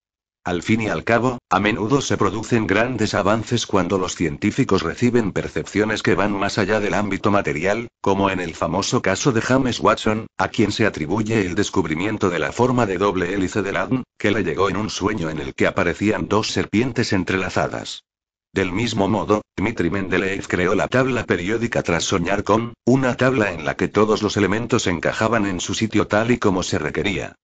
Al 0.46 0.62
fin 0.62 0.82
y 0.82 0.90
al 0.90 1.06
cabo, 1.06 1.38
a 1.50 1.62
menudo 1.62 2.02
se 2.02 2.18
producen 2.18 2.68
grandes 2.68 3.14
avances 3.14 3.66
cuando 3.66 3.98
los 3.98 4.16
científicos 4.16 4.82
reciben 4.82 5.32
percepciones 5.32 6.04
que 6.04 6.16
van 6.16 6.34
más 6.34 6.58
allá 6.58 6.82
del 6.82 6.96
ámbito 6.96 7.32
material, 7.32 7.88
como 8.02 8.30
en 8.30 8.42
el 8.42 8.54
famoso 8.54 9.02
caso 9.02 9.32
de 9.32 9.40
James 9.40 9.80
Watson, 9.80 10.28
a 10.38 10.50
quien 10.50 10.74
se 10.74 10.86
atribuye 10.86 11.46
el 11.46 11.56
descubrimiento 11.56 12.30
de 12.30 12.40
la 12.40 12.52
forma 12.52 12.86
de 12.86 12.98
doble 12.98 13.34
hélice 13.34 13.62
del 13.62 13.78
ADN, 13.78 14.04
que 14.18 14.32
le 14.32 14.44
llegó 14.44 14.70
en 14.70 14.76
un 14.76 14.90
sueño 14.90 15.30
en 15.30 15.40
el 15.40 15.54
que 15.54 15.66
aparecían 15.66 16.28
dos 16.28 16.48
serpientes 16.48 17.14
entrelazadas. 17.14 18.04
Del 18.52 18.74
mismo 18.74 19.08
modo, 19.08 19.44
Dmitri 19.56 19.90
Mendeleev 19.92 20.46
creó 20.50 20.76
la 20.76 20.90
tabla 20.90 21.24
periódica 21.26 21.84
tras 21.84 22.04
soñar 22.04 22.44
con, 22.44 22.74
una 22.86 23.16
tabla 23.16 23.54
en 23.54 23.64
la 23.64 23.78
que 23.78 23.88
todos 23.88 24.22
los 24.22 24.36
elementos 24.36 24.88
encajaban 24.88 25.46
en 25.46 25.62
su 25.62 25.74
sitio 25.74 26.08
tal 26.08 26.32
y 26.32 26.38
como 26.38 26.64
se 26.64 26.80
requería. 26.80 27.38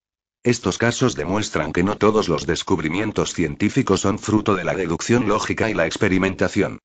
Estos 0.44 0.78
casos 0.78 1.16
demuestran 1.16 1.74
que 1.74 1.84
no 1.84 1.98
todos 1.98 2.30
los 2.30 2.46
descubrimientos 2.46 3.34
científicos 3.34 4.02
son 4.02 4.20
fruto 4.20 4.56
de 4.56 4.64
la 4.64 4.74
deducción 4.74 5.28
lógica 5.28 5.70
y 5.70 5.74
la 5.74 5.86
experimentación. 5.86 6.80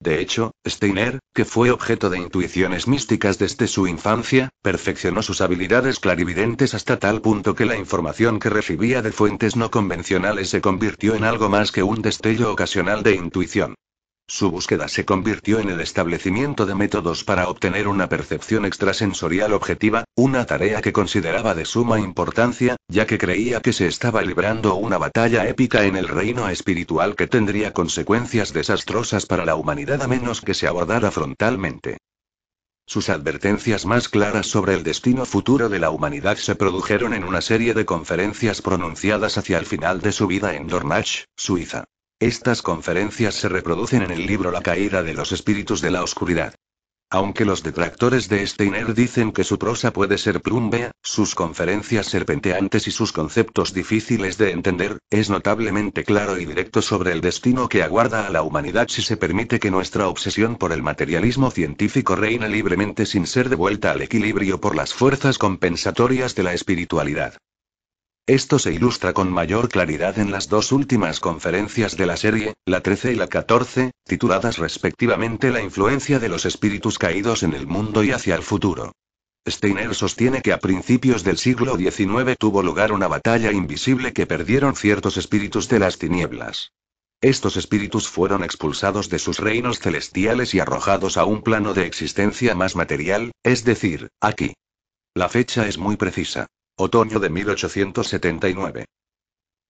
De 0.00 0.20
hecho, 0.20 0.52
Steiner, 0.66 1.20
que 1.34 1.44
fue 1.44 1.70
objeto 1.70 2.10
de 2.10 2.18
intuiciones 2.18 2.88
místicas 2.88 3.38
desde 3.38 3.68
su 3.68 3.86
infancia, 3.86 4.48
perfeccionó 4.62 5.22
sus 5.22 5.40
habilidades 5.40 6.00
clarividentes 6.00 6.74
hasta 6.74 6.98
tal 6.98 7.20
punto 7.20 7.54
que 7.54 7.66
la 7.66 7.76
información 7.76 8.40
que 8.40 8.50
recibía 8.50 9.02
de 9.02 9.12
fuentes 9.12 9.54
no 9.54 9.70
convencionales 9.70 10.48
se 10.48 10.60
convirtió 10.60 11.14
en 11.14 11.24
algo 11.24 11.48
más 11.50 11.72
que 11.72 11.82
un 11.82 12.02
destello 12.02 12.50
ocasional 12.50 13.02
de 13.02 13.14
intuición. 13.14 13.74
Su 14.26 14.50
búsqueda 14.50 14.88
se 14.88 15.04
convirtió 15.04 15.58
en 15.58 15.68
el 15.68 15.80
establecimiento 15.80 16.64
de 16.64 16.74
métodos 16.74 17.22
para 17.22 17.48
obtener 17.48 17.86
una 17.86 18.08
percepción 18.08 18.64
extrasensorial 18.64 19.52
objetiva, 19.52 20.04
una 20.14 20.46
tarea 20.46 20.80
que 20.80 20.92
consideraba 20.92 21.54
de 21.54 21.64
suma 21.64 22.00
importancia, 22.00 22.76
ya 22.88 23.06
que 23.06 23.18
creía 23.18 23.60
que 23.60 23.72
se 23.72 23.86
estaba 23.86 24.22
librando 24.22 24.74
una 24.76 24.96
batalla 24.96 25.46
épica 25.48 25.84
en 25.84 25.96
el 25.96 26.08
reino 26.08 26.48
espiritual 26.48 27.14
que 27.14 27.26
tendría 27.26 27.72
consecuencias 27.72 28.52
desastrosas 28.52 29.26
para 29.26 29.44
la 29.44 29.56
humanidad 29.56 30.02
a 30.02 30.08
menos 30.08 30.40
que 30.40 30.54
se 30.54 30.66
abordara 30.66 31.10
frontalmente. 31.10 31.98
Sus 32.86 33.08
advertencias 33.10 33.86
más 33.86 34.08
claras 34.08 34.46
sobre 34.46 34.74
el 34.74 34.82
destino 34.82 35.24
futuro 35.24 35.68
de 35.68 35.78
la 35.78 35.90
humanidad 35.90 36.36
se 36.36 36.56
produjeron 36.56 37.14
en 37.14 37.24
una 37.24 37.40
serie 37.40 37.74
de 37.74 37.84
conferencias 37.84 38.60
pronunciadas 38.60 39.38
hacia 39.38 39.58
el 39.58 39.66
final 39.66 40.00
de 40.00 40.12
su 40.12 40.26
vida 40.26 40.54
en 40.54 40.66
Dornach, 40.66 41.24
Suiza. 41.36 41.84
Estas 42.22 42.62
conferencias 42.62 43.34
se 43.34 43.48
reproducen 43.48 44.02
en 44.02 44.12
el 44.12 44.26
libro 44.28 44.52
La 44.52 44.60
caída 44.60 45.02
de 45.02 45.12
los 45.12 45.32
espíritus 45.32 45.80
de 45.80 45.90
la 45.90 46.04
oscuridad. 46.04 46.54
Aunque 47.10 47.44
los 47.44 47.64
detractores 47.64 48.28
de 48.28 48.46
Steiner 48.46 48.94
dicen 48.94 49.32
que 49.32 49.42
su 49.42 49.58
prosa 49.58 49.92
puede 49.92 50.16
ser 50.18 50.40
plumbea, 50.40 50.92
sus 51.02 51.34
conferencias 51.34 52.06
serpenteantes 52.06 52.86
y 52.86 52.92
sus 52.92 53.10
conceptos 53.10 53.74
difíciles 53.74 54.38
de 54.38 54.52
entender, 54.52 54.98
es 55.10 55.30
notablemente 55.30 56.04
claro 56.04 56.38
y 56.38 56.44
directo 56.44 56.80
sobre 56.80 57.10
el 57.10 57.22
destino 57.22 57.68
que 57.68 57.82
aguarda 57.82 58.24
a 58.28 58.30
la 58.30 58.42
humanidad 58.42 58.86
si 58.86 59.02
se 59.02 59.16
permite 59.16 59.58
que 59.58 59.72
nuestra 59.72 60.06
obsesión 60.06 60.54
por 60.54 60.70
el 60.70 60.80
materialismo 60.80 61.50
científico 61.50 62.14
reine 62.14 62.48
libremente 62.48 63.04
sin 63.04 63.26
ser 63.26 63.48
devuelta 63.48 63.90
al 63.90 64.00
equilibrio 64.00 64.60
por 64.60 64.76
las 64.76 64.94
fuerzas 64.94 65.38
compensatorias 65.38 66.36
de 66.36 66.44
la 66.44 66.54
espiritualidad. 66.54 67.34
Esto 68.26 68.60
se 68.60 68.72
ilustra 68.72 69.12
con 69.12 69.32
mayor 69.32 69.68
claridad 69.68 70.16
en 70.20 70.30
las 70.30 70.48
dos 70.48 70.70
últimas 70.70 71.18
conferencias 71.18 71.96
de 71.96 72.06
la 72.06 72.16
serie, 72.16 72.54
la 72.64 72.80
13 72.80 73.12
y 73.12 73.16
la 73.16 73.26
14, 73.26 73.90
tituladas 74.04 74.58
respectivamente 74.58 75.50
La 75.50 75.60
influencia 75.60 76.20
de 76.20 76.28
los 76.28 76.46
espíritus 76.46 76.98
caídos 76.98 77.42
en 77.42 77.52
el 77.52 77.66
mundo 77.66 78.04
y 78.04 78.12
hacia 78.12 78.36
el 78.36 78.42
futuro. 78.42 78.92
Steiner 79.44 79.92
sostiene 79.96 80.40
que 80.40 80.52
a 80.52 80.58
principios 80.58 81.24
del 81.24 81.36
siglo 81.36 81.76
XIX 81.76 82.36
tuvo 82.38 82.62
lugar 82.62 82.92
una 82.92 83.08
batalla 83.08 83.50
invisible 83.50 84.12
que 84.12 84.24
perdieron 84.24 84.76
ciertos 84.76 85.16
espíritus 85.16 85.68
de 85.68 85.80
las 85.80 85.98
tinieblas. 85.98 86.70
Estos 87.20 87.56
espíritus 87.56 88.08
fueron 88.08 88.44
expulsados 88.44 89.08
de 89.08 89.18
sus 89.18 89.40
reinos 89.40 89.80
celestiales 89.80 90.54
y 90.54 90.60
arrojados 90.60 91.16
a 91.16 91.24
un 91.24 91.42
plano 91.42 91.74
de 91.74 91.86
existencia 91.86 92.54
más 92.54 92.76
material, 92.76 93.32
es 93.42 93.64
decir, 93.64 94.10
aquí. 94.20 94.54
La 95.12 95.28
fecha 95.28 95.66
es 95.66 95.76
muy 95.76 95.96
precisa. 95.96 96.46
Otoño 96.76 97.20
de 97.20 97.28
1879. 97.28 98.86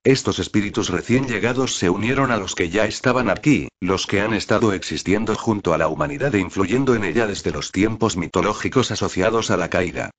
Estos 0.04 0.38
espíritus 0.38 0.88
recién 0.88 1.26
llegados 1.26 1.76
se 1.76 1.90
unieron 1.90 2.30
a 2.30 2.36
los 2.36 2.54
que 2.54 2.70
ya 2.70 2.84
estaban 2.84 3.28
aquí, 3.28 3.68
los 3.80 4.06
que 4.06 4.20
han 4.20 4.34
estado 4.34 4.72
existiendo 4.72 5.34
junto 5.34 5.74
a 5.74 5.78
la 5.78 5.88
humanidad 5.88 6.34
e 6.34 6.40
influyendo 6.40 6.94
en 6.94 7.04
ella 7.04 7.26
desde 7.26 7.50
los 7.50 7.72
tiempos 7.72 8.16
mitológicos 8.16 8.90
asociados 8.92 9.50
a 9.50 9.56
la 9.56 9.68
caída. 9.68 10.10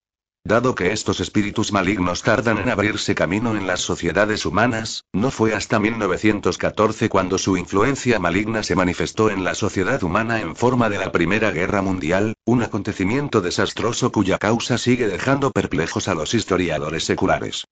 Dado 0.45 0.75
que 0.75 0.91
estos 0.91 1.21
espíritus 1.21 1.71
malignos 1.71 2.21
tardan 2.21 2.57
en 2.57 2.67
abrirse 2.67 3.15
camino 3.15 3.55
en 3.55 3.65
las 3.65 3.79
sociedades 3.79 4.45
humanas, 4.45 5.05
no 5.13 5.31
fue 5.31 5.53
hasta 5.55 5.79
1914 5.79 7.07
cuando 7.07 7.37
su 7.37 7.55
influencia 7.55 8.19
maligna 8.19 8.61
se 8.61 8.75
manifestó 8.75 9.29
en 9.29 9.45
la 9.45 9.55
sociedad 9.55 10.03
humana 10.03 10.41
en 10.41 10.57
forma 10.57 10.89
de 10.89 10.97
la 10.97 11.13
Primera 11.13 11.51
Guerra 11.51 11.81
Mundial, 11.81 12.33
un 12.43 12.61
acontecimiento 12.61 13.39
desastroso 13.39 14.11
cuya 14.11 14.37
causa 14.37 14.77
sigue 14.77 15.07
dejando 15.07 15.51
perplejos 15.51 16.09
a 16.09 16.13
los 16.13 16.33
historiadores 16.33 17.05
seculares. 17.05 17.63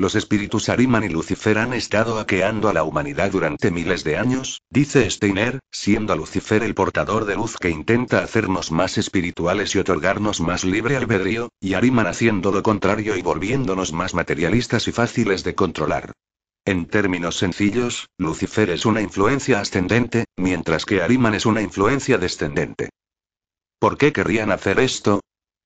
Los 0.00 0.14
espíritus 0.14 0.68
Ariman 0.68 1.02
y 1.02 1.08
Lucifer 1.08 1.58
han 1.58 1.72
estado 1.72 2.20
aqueando 2.20 2.68
a 2.68 2.72
la 2.72 2.84
humanidad 2.84 3.32
durante 3.32 3.72
miles 3.72 4.04
de 4.04 4.16
años, 4.16 4.62
dice 4.70 5.10
Steiner, 5.10 5.58
siendo 5.72 6.14
Lucifer 6.14 6.62
el 6.62 6.76
portador 6.76 7.24
de 7.24 7.34
luz 7.34 7.56
que 7.56 7.70
intenta 7.70 8.20
hacernos 8.20 8.70
más 8.70 8.96
espirituales 8.96 9.74
y 9.74 9.80
otorgarnos 9.80 10.40
más 10.40 10.64
libre 10.64 10.96
albedrío, 10.96 11.48
y 11.58 11.74
Ariman 11.74 12.06
haciendo 12.06 12.52
lo 12.52 12.62
contrario 12.62 13.16
y 13.16 13.22
volviéndonos 13.22 13.92
más 13.92 14.14
materialistas 14.14 14.86
y 14.86 14.92
fáciles 14.92 15.42
de 15.42 15.56
controlar. 15.56 16.12
En 16.64 16.86
términos 16.86 17.36
sencillos, 17.36 18.06
Lucifer 18.18 18.70
es 18.70 18.86
una 18.86 19.02
influencia 19.02 19.58
ascendente, 19.58 20.26
mientras 20.36 20.84
que 20.84 21.02
Ariman 21.02 21.34
es 21.34 21.44
una 21.44 21.60
influencia 21.60 22.18
descendente. 22.18 22.90
¿Por 23.80 23.98
qué 23.98 24.12
querrían 24.12 24.52
hacer 24.52 24.78
esto? 24.78 25.22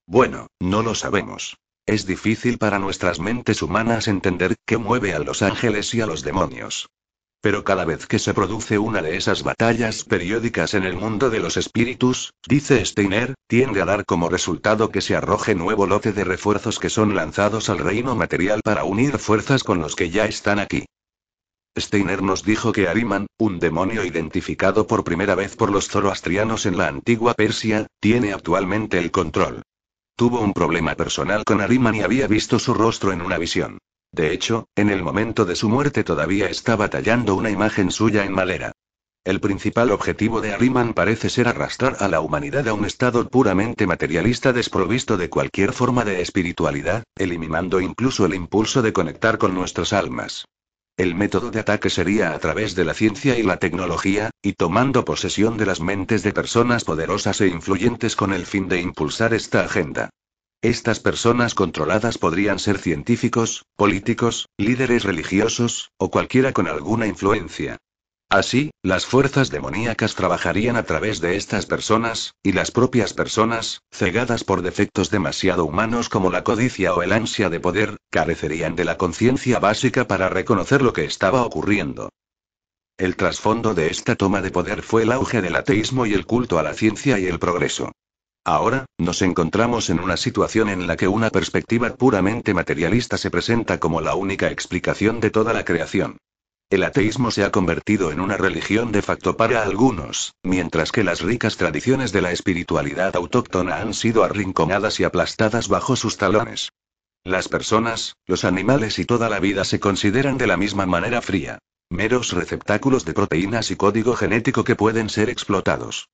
Bueno, 0.07 0.47
no 0.59 0.83
lo 0.83 0.95
sabemos. 0.95 1.59
Es 1.87 2.07
difícil 2.07 2.59
para 2.59 2.79
nuestras 2.79 3.19
mentes 3.19 3.61
humanas 3.61 4.07
entender 4.07 4.55
qué 4.65 4.77
mueve 4.77 5.15
a 5.15 5.19
los 5.19 5.43
ángeles 5.43 5.93
y 5.95 6.01
a 6.01 6.07
los 6.07 6.23
demonios. 6.23 6.89
Pero 7.41 7.65
cada 7.65 7.85
vez 7.85 8.07
que 8.07 8.21
se 8.21 8.35
produce 8.35 8.79
una 8.79 9.03
de 9.03 9.17
esas 9.17 9.43
batallas 9.43 10.05
periódicas 10.05 10.75
en 10.75 10.85
el 10.85 10.95
mundo 10.95 11.29
de 11.29 11.41
los 11.41 11.57
espíritus, 11.57 12.35
dice 12.47 12.85
Steiner, 12.85 13.35
tiende 13.49 13.83
a 13.83 13.85
dar 13.85 14.05
como 14.05 14.29
resultado 14.29 14.93
que 14.93 15.01
se 15.01 15.17
arroje 15.17 15.57
nuevo 15.57 15.89
lote 15.89 16.13
de 16.13 16.23
refuerzos 16.23 16.79
que 16.79 16.89
son 16.89 17.17
lanzados 17.17 17.69
al 17.69 17.81
reino 17.81 18.15
material 18.15 18.61
para 18.63 18.85
unir 18.85 19.19
fuerzas 19.19 19.65
con 19.65 19.81
los 19.81 19.97
que 19.97 20.11
ya 20.11 20.27
están 20.27 20.61
aquí. 20.61 20.85
Steiner 21.77 22.23
nos 22.23 22.45
dijo 22.45 22.71
que 22.71 22.87
Ariman, 22.87 23.27
un 23.39 23.59
demonio 23.59 24.05
identificado 24.05 24.87
por 24.87 25.03
primera 25.03 25.35
vez 25.35 25.57
por 25.57 25.73
los 25.73 25.89
zoroastrianos 25.89 26.65
en 26.65 26.79
la 26.79 26.87
antigua 26.87 27.35
Persia, 27.35 27.89
tiene 27.99 28.33
actualmente 28.33 28.99
el 28.99 29.11
control. 29.11 29.63
Tuvo 30.17 30.41
un 30.41 30.53
problema 30.53 30.95
personal 30.95 31.45
con 31.45 31.61
Ariman 31.61 31.95
y 31.95 32.03
había 32.03 32.27
visto 32.27 32.59
su 32.59 32.75
rostro 32.75 33.13
en 33.13 33.23
una 33.23 33.39
visión. 33.39 33.79
De 34.13 34.33
hecho, 34.33 34.67
en 34.77 34.91
el 34.91 35.03
momento 35.03 35.45
de 35.45 35.57
su 35.57 35.69
muerte 35.69 36.05
todavía 36.05 36.49
estaba 36.49 36.89
tallando 36.89 37.35
una 37.35 37.51
imagen 37.51 37.91
suya 37.91 38.25
en 38.25 38.33
madera. 38.33 38.73
El 39.25 39.41
principal 39.41 39.91
objetivo 39.91 40.41
de 40.41 40.53
Ariman 40.53 40.95
parece 40.95 41.31
ser 41.31 41.49
arrastrar 41.49 41.97
a 42.01 42.09
la 42.09 42.21
humanidad 42.21 42.67
a 42.69 42.75
un 42.75 42.85
estado 42.85 43.29
puramente 43.29 43.87
materialista 43.87 44.53
desprovisto 44.53 45.17
de 45.17 45.31
cualquier 45.31 45.73
forma 45.73 46.05
de 46.05 46.21
espiritualidad, 46.21 47.05
eliminando 47.17 47.81
incluso 47.81 48.27
el 48.27 48.35
impulso 48.35 48.83
de 48.83 48.93
conectar 48.93 49.39
con 49.39 49.55
nuestras 49.55 49.93
almas. 49.93 50.45
El 50.97 51.15
método 51.15 51.51
de 51.51 51.61
ataque 51.61 51.89
sería 51.89 52.35
a 52.35 52.39
través 52.39 52.75
de 52.75 52.85
la 52.85 52.93
ciencia 52.93 53.39
y 53.39 53.43
la 53.43 53.57
tecnología, 53.57 54.31
y 54.43 54.53
tomando 54.53 55.05
posesión 55.05 55.57
de 55.57 55.67
las 55.67 55.81
mentes 55.81 56.23
de 56.23 56.33
personas 56.33 56.85
poderosas 56.85 57.41
e 57.41 57.49
influyentes 57.49 58.15
con 58.15 58.33
el 58.33 58.45
fin 58.45 58.69
de 58.69 58.81
impulsar 58.81 59.33
esta 59.33 59.65
agenda. 59.65 60.11
Estas 60.61 61.01
personas 61.01 61.55
controladas 61.55 62.19
podrían 62.19 62.59
ser 62.59 62.79
científicos, 62.79 63.65
políticos, 63.75 64.47
líderes 64.59 65.05
religiosos, 65.05 65.91
o 65.97 66.11
cualquiera 66.11 66.53
con 66.53 66.69
alguna 66.69 67.07
influencia. 67.07 67.79
Así, 68.33 68.71
las 68.83 69.05
fuerzas 69.05 69.51
demoníacas 69.51 70.15
trabajarían 70.15 70.77
a 70.77 70.85
través 70.85 71.21
de 71.21 71.37
estas 71.37 71.67
personas, 71.67 72.33
y 72.43 72.53
las 72.53 72.71
propias 72.71 73.13
personas, 73.13 73.83
cegadas 73.93 74.43
por 74.43 74.63
defectos 74.63 75.11
demasiado 75.11 75.67
humanos 75.67 76.09
como 76.09 76.31
la 76.31 76.43
codicia 76.43 76.95
o 76.95 77.03
el 77.03 77.13
ansia 77.13 77.51
de 77.51 77.61
poder, 77.61 77.99
carecerían 78.09 78.75
de 78.75 78.87
la 78.87 78.97
conciencia 78.97 79.59
básica 79.59 80.09
para 80.09 80.31
reconocer 80.31 80.81
lo 80.81 80.95
que 80.95 81.05
estaba 81.05 81.43
ocurriendo. 81.43 82.09
El 82.97 83.17
trasfondo 83.17 83.75
de 83.75 83.89
esta 83.89 84.17
toma 84.17 84.41
de 84.41 84.51
poder 84.51 84.81
fue 84.81 85.03
el 85.03 85.13
auge 85.13 85.43
del 85.43 85.55
ateísmo 85.55 86.07
y 86.07 86.15
el 86.15 86.25
culto 86.25 86.59
a 86.59 86.63
la 86.63 86.73
ciencia 86.73 87.19
y 87.19 87.27
el 87.27 87.39
progreso. 87.39 87.93
Ahora, 88.47 88.87
nos 88.97 89.21
encontramos 89.21 89.91
en 89.91 90.01
una 90.01 90.17
situación 90.17 90.71
en 90.71 90.87
la 90.87 90.97
que 90.97 91.07
una 91.07 91.29
perspectiva 91.29 91.91
puramente 91.97 92.55
materialista 92.55 93.19
se 93.19 93.31
presenta 93.31 93.79
como 93.79 94.01
la 94.01 94.15
única 94.15 94.51
explicación 94.51 95.21
de 95.21 95.29
toda 95.29 95.53
la 95.53 95.67
creación. 95.67 96.17
El 96.73 96.85
ateísmo 96.85 97.31
se 97.31 97.45
ha 97.45 97.53
convertido 97.53 98.13
en 98.13 98.19
una 98.19 98.39
religión 98.39 98.93
de 98.93 99.03
facto 99.03 99.37
para 99.37 99.63
algunos, 99.63 100.33
mientras 100.43 100.91
que 100.91 101.05
las 101.05 101.21
ricas 101.21 101.59
tradiciones 101.59 102.13
de 102.13 102.23
la 102.23 102.33
espiritualidad 102.33 103.15
autóctona 103.15 103.83
han 103.83 103.93
sido 103.93 104.25
arrinconadas 104.25 104.99
y 104.99 105.05
aplastadas 105.05 105.69
bajo 105.69 105.97
sus 105.97 106.17
talones. 106.17 106.71
Las 107.25 107.51
personas, 107.51 108.17
los 108.27 108.47
animales 108.47 108.99
y 108.99 109.05
toda 109.05 109.29
la 109.29 109.39
vida 109.39 109.67
se 109.67 109.81
consideran 109.81 110.39
de 110.39 110.47
la 110.47 110.57
misma 110.57 110.87
manera 110.87 111.21
fría. 111.21 111.59
Meros 111.91 112.33
receptáculos 112.33 113.05
de 113.05 113.13
proteínas 113.13 113.71
y 113.71 113.77
código 113.77 114.17
genético 114.17 114.65
que 114.65 114.75
pueden 114.75 115.11
ser 115.11 115.29
explotados. 115.29 116.09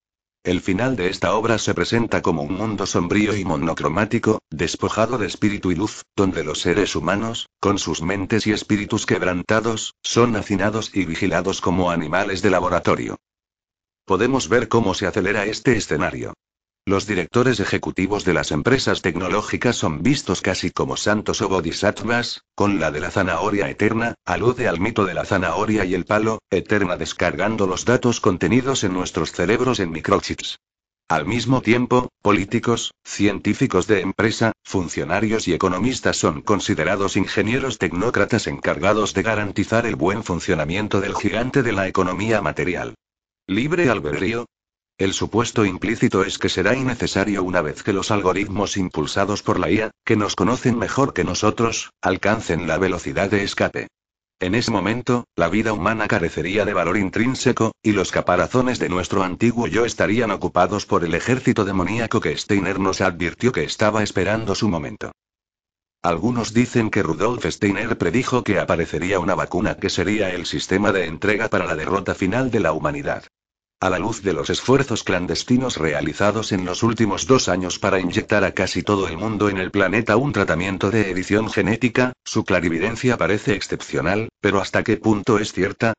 El 0.45 0.61
final 0.61 0.97
de 0.97 1.09
esta 1.09 1.35
obra 1.35 1.59
se 1.59 1.75
presenta 1.75 2.23
como 2.23 2.43
un 2.43 2.55
mundo 2.55 2.87
sombrío 2.87 3.37
y 3.37 3.45
monocromático, 3.45 4.39
despojado 4.51 5.19
de 5.19 5.27
espíritu 5.27 5.73
y 5.73 5.75
luz, 5.75 6.03
donde 6.17 6.45
los 6.45 6.61
seres 6.61 6.97
humanos, 6.97 7.49
con 7.61 7.79
sus 7.79 8.03
mentes 8.03 8.47
y 8.47 8.53
espíritus 8.53 9.05
quebrantados, 9.05 9.95
son 10.03 10.37
hacinados 10.37 10.95
y 10.95 11.05
vigilados 11.05 11.61
como 11.61 11.91
animales 11.91 12.41
de 12.41 12.51
laboratorio. 12.51 13.17
Podemos 14.07 14.49
ver 14.49 14.69
cómo 14.69 14.95
se 14.95 15.07
acelera 15.07 15.45
este 15.45 15.77
escenario. 15.77 16.35
Los 16.89 17.07
directores 17.07 17.61
ejecutivos 17.61 18.25
de 18.25 18.33
las 18.33 18.51
empresas 18.51 19.03
tecnológicas 19.03 19.77
son 19.77 20.03
vistos 20.03 20.41
casi 20.41 20.71
como 20.71 20.97
santos 20.97 21.43
o 21.43 21.49
bodhisattvas, 21.51 22.45
con 22.55 22.81
la 22.81 22.91
de 22.91 23.01
la 23.01 23.11
zanahoria 23.11 23.69
eterna, 23.69 24.15
alude 24.25 24.69
al 24.69 24.81
mito 24.81 25.05
de 25.05 25.13
la 25.13 25.27
zanahoria 25.27 25.85
y 25.85 25.93
el 25.93 26.07
palo, 26.07 26.39
eterna 26.49 26.97
descargando 26.97 27.67
los 27.67 27.85
datos 27.85 28.23
contenidos 28.23 28.85
en 28.85 28.95
nuestros 28.95 29.33
cerebros 29.33 29.81
en 29.81 29.91
microchips. 29.91 30.61
Al 31.09 31.27
mismo 31.27 31.61
tiempo, 31.61 32.09
políticos, 32.23 32.95
científicos 33.05 33.87
de 33.87 34.01
empresa, 34.01 34.53
funcionarios 34.65 35.47
y 35.47 35.53
economistas 35.53 36.17
son 36.17 36.41
considerados 36.41 37.19
ingenieros 37.19 37.77
tecnócratas 37.77 38.47
encargados 38.47 39.13
de 39.13 39.25
garantizar 39.25 39.85
el 39.85 39.97
buen 39.97 40.25
funcionamiento 40.25 41.03
del 41.03 41.15
gigante 41.15 41.63
de 41.63 41.73
la 41.73 41.87
economía 41.87 42.41
material. 42.41 42.95
¿Libre 43.47 43.91
albedrío? 43.91 44.47
El 44.99 45.15
supuesto 45.15 45.65
implícito 45.65 46.25
es 46.25 46.39
que 46.39 46.49
será 46.49 46.75
innecesario 46.75 47.45
una 47.45 47.63
vez 47.63 47.85
que 47.85 47.93
los 47.93 48.11
algoritmos 48.11 48.77
impulsados 48.77 49.45
por 49.45 49.61
la 49.61 49.71
IA, 49.71 49.93
que 50.05 50.17
nos 50.17 50.35
conocen 50.35 50.77
mejor 50.77 51.15
que 51.15 51.23
nosotros, 51.23 51.93
alcancen 52.03 52.67
la 52.67 52.79
velocidad 52.79 53.31
de 53.31 53.45
escape. 53.45 53.87
En 54.41 54.57
ese 54.57 54.73
momento, 54.73 55.23
la 55.37 55.49
vida 55.49 55.73
humana 55.73 56.09
carecería 56.09 56.65
de 56.65 56.75
valor 56.75 56.97
intrínseco, 56.97 57.71
y 57.81 57.93
los 57.93 58.11
caparazones 58.11 58.81
de 58.81 58.89
nuestro 58.89 59.23
antiguo 59.23 59.69
yo 59.69 59.85
estarían 59.85 60.33
ocupados 60.33 60.85
por 60.85 61.05
el 61.05 61.15
ejército 61.15 61.65
demoníaco 61.65 62.21
que 62.21 62.37
Steiner 62.37 62.81
nos 62.81 63.01
advirtió 63.01 63.53
que 63.53 63.63
estaba 63.63 64.03
esperando 64.03 64.57
su 64.57 64.69
momento. 64.69 65.13
Algunos 66.03 66.53
dicen 66.53 66.91
que 66.91 67.05
Rudolf 67.05 67.45
Steiner 67.47 67.97
predijo 67.99 68.43
que 68.43 68.59
aparecería 68.59 69.21
una 69.21 69.37
vacuna 69.37 69.77
que 69.77 69.91
sería 69.91 70.31
el 70.31 70.45
sistema 70.45 70.91
de 70.91 71.07
entrega 71.07 71.49
para 71.49 71.67
la 71.67 71.77
derrota 71.77 72.17
final 72.17 72.51
de 72.51 72.59
la 72.59 72.73
humanidad. 72.73 73.25
A 73.81 73.91
la 73.91 74.01
luz 74.01 74.23
de 74.23 74.33
los 74.33 74.51
esfuerzos 74.51 75.05
clandestinos 75.05 75.77
realizados 75.77 76.51
en 76.51 76.65
los 76.65 76.83
últimos 76.83 77.29
dos 77.29 77.49
años 77.49 77.79
para 77.79 78.01
inyectar 78.01 78.43
a 78.43 78.51
casi 78.51 78.83
todo 78.83 79.07
el 79.07 79.17
mundo 79.17 79.49
en 79.49 79.59
el 79.59 79.71
planeta 79.71 80.17
un 80.17 80.33
tratamiento 80.33 80.91
de 80.91 81.13
edición 81.13 81.49
genética, 81.49 82.13
su 82.25 82.45
clarividencia 82.45 83.17
parece 83.17 83.55
excepcional, 83.55 84.31
pero 84.41 84.61
¿hasta 84.61 84.83
qué 84.83 84.97
punto 84.97 85.39
es 85.39 85.53
cierta? 85.53 85.95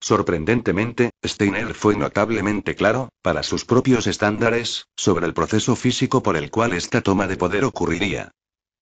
Sorprendentemente, 0.00 1.10
Steiner 1.22 1.74
fue 1.74 1.96
notablemente 1.96 2.74
claro, 2.74 3.10
para 3.20 3.42
sus 3.42 3.66
propios 3.66 4.06
estándares, 4.06 4.86
sobre 4.96 5.26
el 5.26 5.34
proceso 5.34 5.76
físico 5.76 6.22
por 6.22 6.38
el 6.38 6.50
cual 6.50 6.72
esta 6.72 7.02
toma 7.02 7.26
de 7.26 7.36
poder 7.36 7.66
ocurriría. 7.66 8.32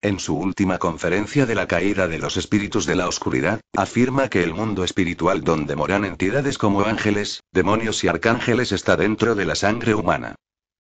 En 0.05 0.19
su 0.19 0.37
última 0.37 0.77
conferencia 0.77 1.47
de 1.47 1.55
la 1.55 1.67
caída 1.67 2.07
de 2.09 2.19
los 2.19 2.37
espíritus 2.37 2.85
de 2.85 2.95
la 2.95 3.09
oscuridad, 3.09 3.63
afirma 3.75 4.29
que 4.29 4.43
el 4.43 4.53
mundo 4.53 4.85
espiritual 4.85 5.43
donde 5.43 5.77
moran 5.77 6.05
entidades 6.05 6.59
como 6.59 6.83
ángeles, 6.83 7.43
demonios 7.53 8.05
y 8.05 8.09
arcángeles 8.09 8.71
está 8.73 8.99
dentro 8.99 9.35
de 9.35 9.47
la 9.47 9.55
sangre 9.55 9.95
humana. 9.95 10.35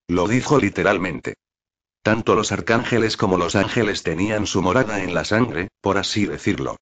Lo 0.08 0.28
dijo 0.28 0.58
literalmente. 0.58 1.36
Tanto 2.02 2.34
los 2.34 2.52
arcángeles 2.52 3.16
como 3.16 3.38
los 3.38 3.56
ángeles 3.56 4.02
tenían 4.02 4.46
su 4.46 4.60
morada 4.60 5.02
en 5.02 5.14
la 5.14 5.24
sangre, 5.24 5.68
por 5.80 5.96
así 5.96 6.26
decirlo. 6.26 6.76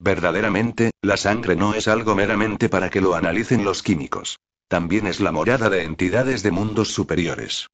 Verdaderamente, 0.00 0.90
la 1.00 1.16
sangre 1.16 1.54
no 1.54 1.74
es 1.74 1.86
algo 1.86 2.16
meramente 2.16 2.68
para 2.68 2.90
que 2.90 3.00
lo 3.00 3.14
analicen 3.14 3.62
los 3.62 3.84
químicos. 3.84 4.40
También 4.66 5.06
es 5.06 5.20
la 5.20 5.30
morada 5.30 5.70
de 5.70 5.84
entidades 5.84 6.42
de 6.42 6.50
mundos 6.50 6.88
superiores. 6.88 7.68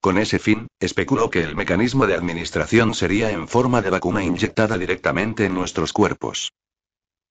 Con 0.00 0.16
ese 0.18 0.38
fin, 0.38 0.68
especuló 0.78 1.28
que 1.28 1.42
el 1.42 1.56
mecanismo 1.56 2.06
de 2.06 2.14
administración 2.14 2.94
sería 2.94 3.30
en 3.30 3.48
forma 3.48 3.82
de 3.82 3.90
vacuna 3.90 4.22
inyectada 4.22 4.78
directamente 4.78 5.44
en 5.44 5.54
nuestros 5.54 5.92
cuerpos. 5.92 6.52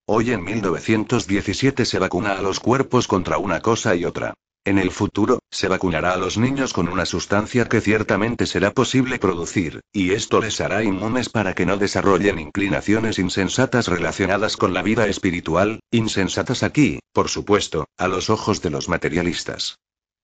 Hoy 0.06 0.32
en 0.32 0.43
1917 0.43 1.86
se 1.86 1.99
vacuna 1.99 2.34
a 2.34 2.41
los 2.41 2.60
cuerpos 2.60 3.08
contra 3.08 3.38
una 3.38 3.62
cosa 3.62 3.95
y 3.95 4.06
otra. 4.06 4.34
En 4.65 4.80
el 4.80 4.91
futuro, 4.91 5.39
se 5.49 5.69
vacunará 5.69 6.12
a 6.12 6.17
los 6.17 6.38
niños 6.38 6.73
con 6.73 6.89
una 6.89 7.06
sustancia 7.06 7.69
que 7.69 7.80
ciertamente 7.80 8.45
será 8.45 8.71
posible 8.71 9.17
producir, 9.17 9.80
y 9.93 10.12
esto 10.12 10.41
les 10.41 10.60
hará 10.60 10.84
inmunes 10.84 11.30
para 11.30 11.53
que 11.53 11.65
no 11.65 11.77
desarrollen 11.77 12.38
inclinaciones 12.38 13.17
insensatas 13.17 13.88
relacionadas 13.88 14.58
con 14.58 14.73
la 14.73 14.82
vida 14.82 15.08
espiritual, 15.08 15.80
insensatas 15.89 16.63
aquí, 16.63 16.99
por 17.13 17.30
supuesto, 17.30 17.86
a 17.97 18.10
los 18.10 18.30
ojos 18.30 18.62
de 18.62 18.69
los 18.69 18.89
materialistas. 18.89 19.77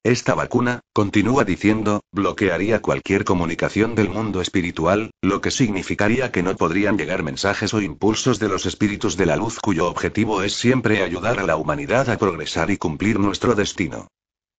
Esta 0.06 0.36
vacuna, 0.36 0.82
continúa 0.92 1.46
diciendo, 1.46 2.02
bloquearía 2.12 2.82
cualquier 2.82 3.24
comunicación 3.24 3.96
del 3.96 4.10
mundo 4.10 4.42
espiritual, 4.42 5.12
lo 5.22 5.40
que 5.40 5.50
significaría 5.50 6.30
que 6.30 6.44
no 6.44 6.58
podrían 6.58 6.98
llegar 6.98 7.24
mensajes 7.24 7.74
o 7.74 7.82
impulsos 7.82 8.38
de 8.38 8.50
los 8.50 8.66
espíritus 8.66 9.16
de 9.16 9.28
la 9.28 9.38
luz 9.38 9.60
cuyo 9.62 9.88
objetivo 9.88 10.44
es 10.44 10.56
siempre 10.56 11.04
ayudar 11.04 11.40
a 11.40 11.46
la 11.46 11.56
humanidad 11.56 12.10
a 12.10 12.18
progresar 12.18 12.70
y 12.70 12.76
cumplir 12.76 13.18
nuestro 13.18 13.56
destino. 13.56 14.10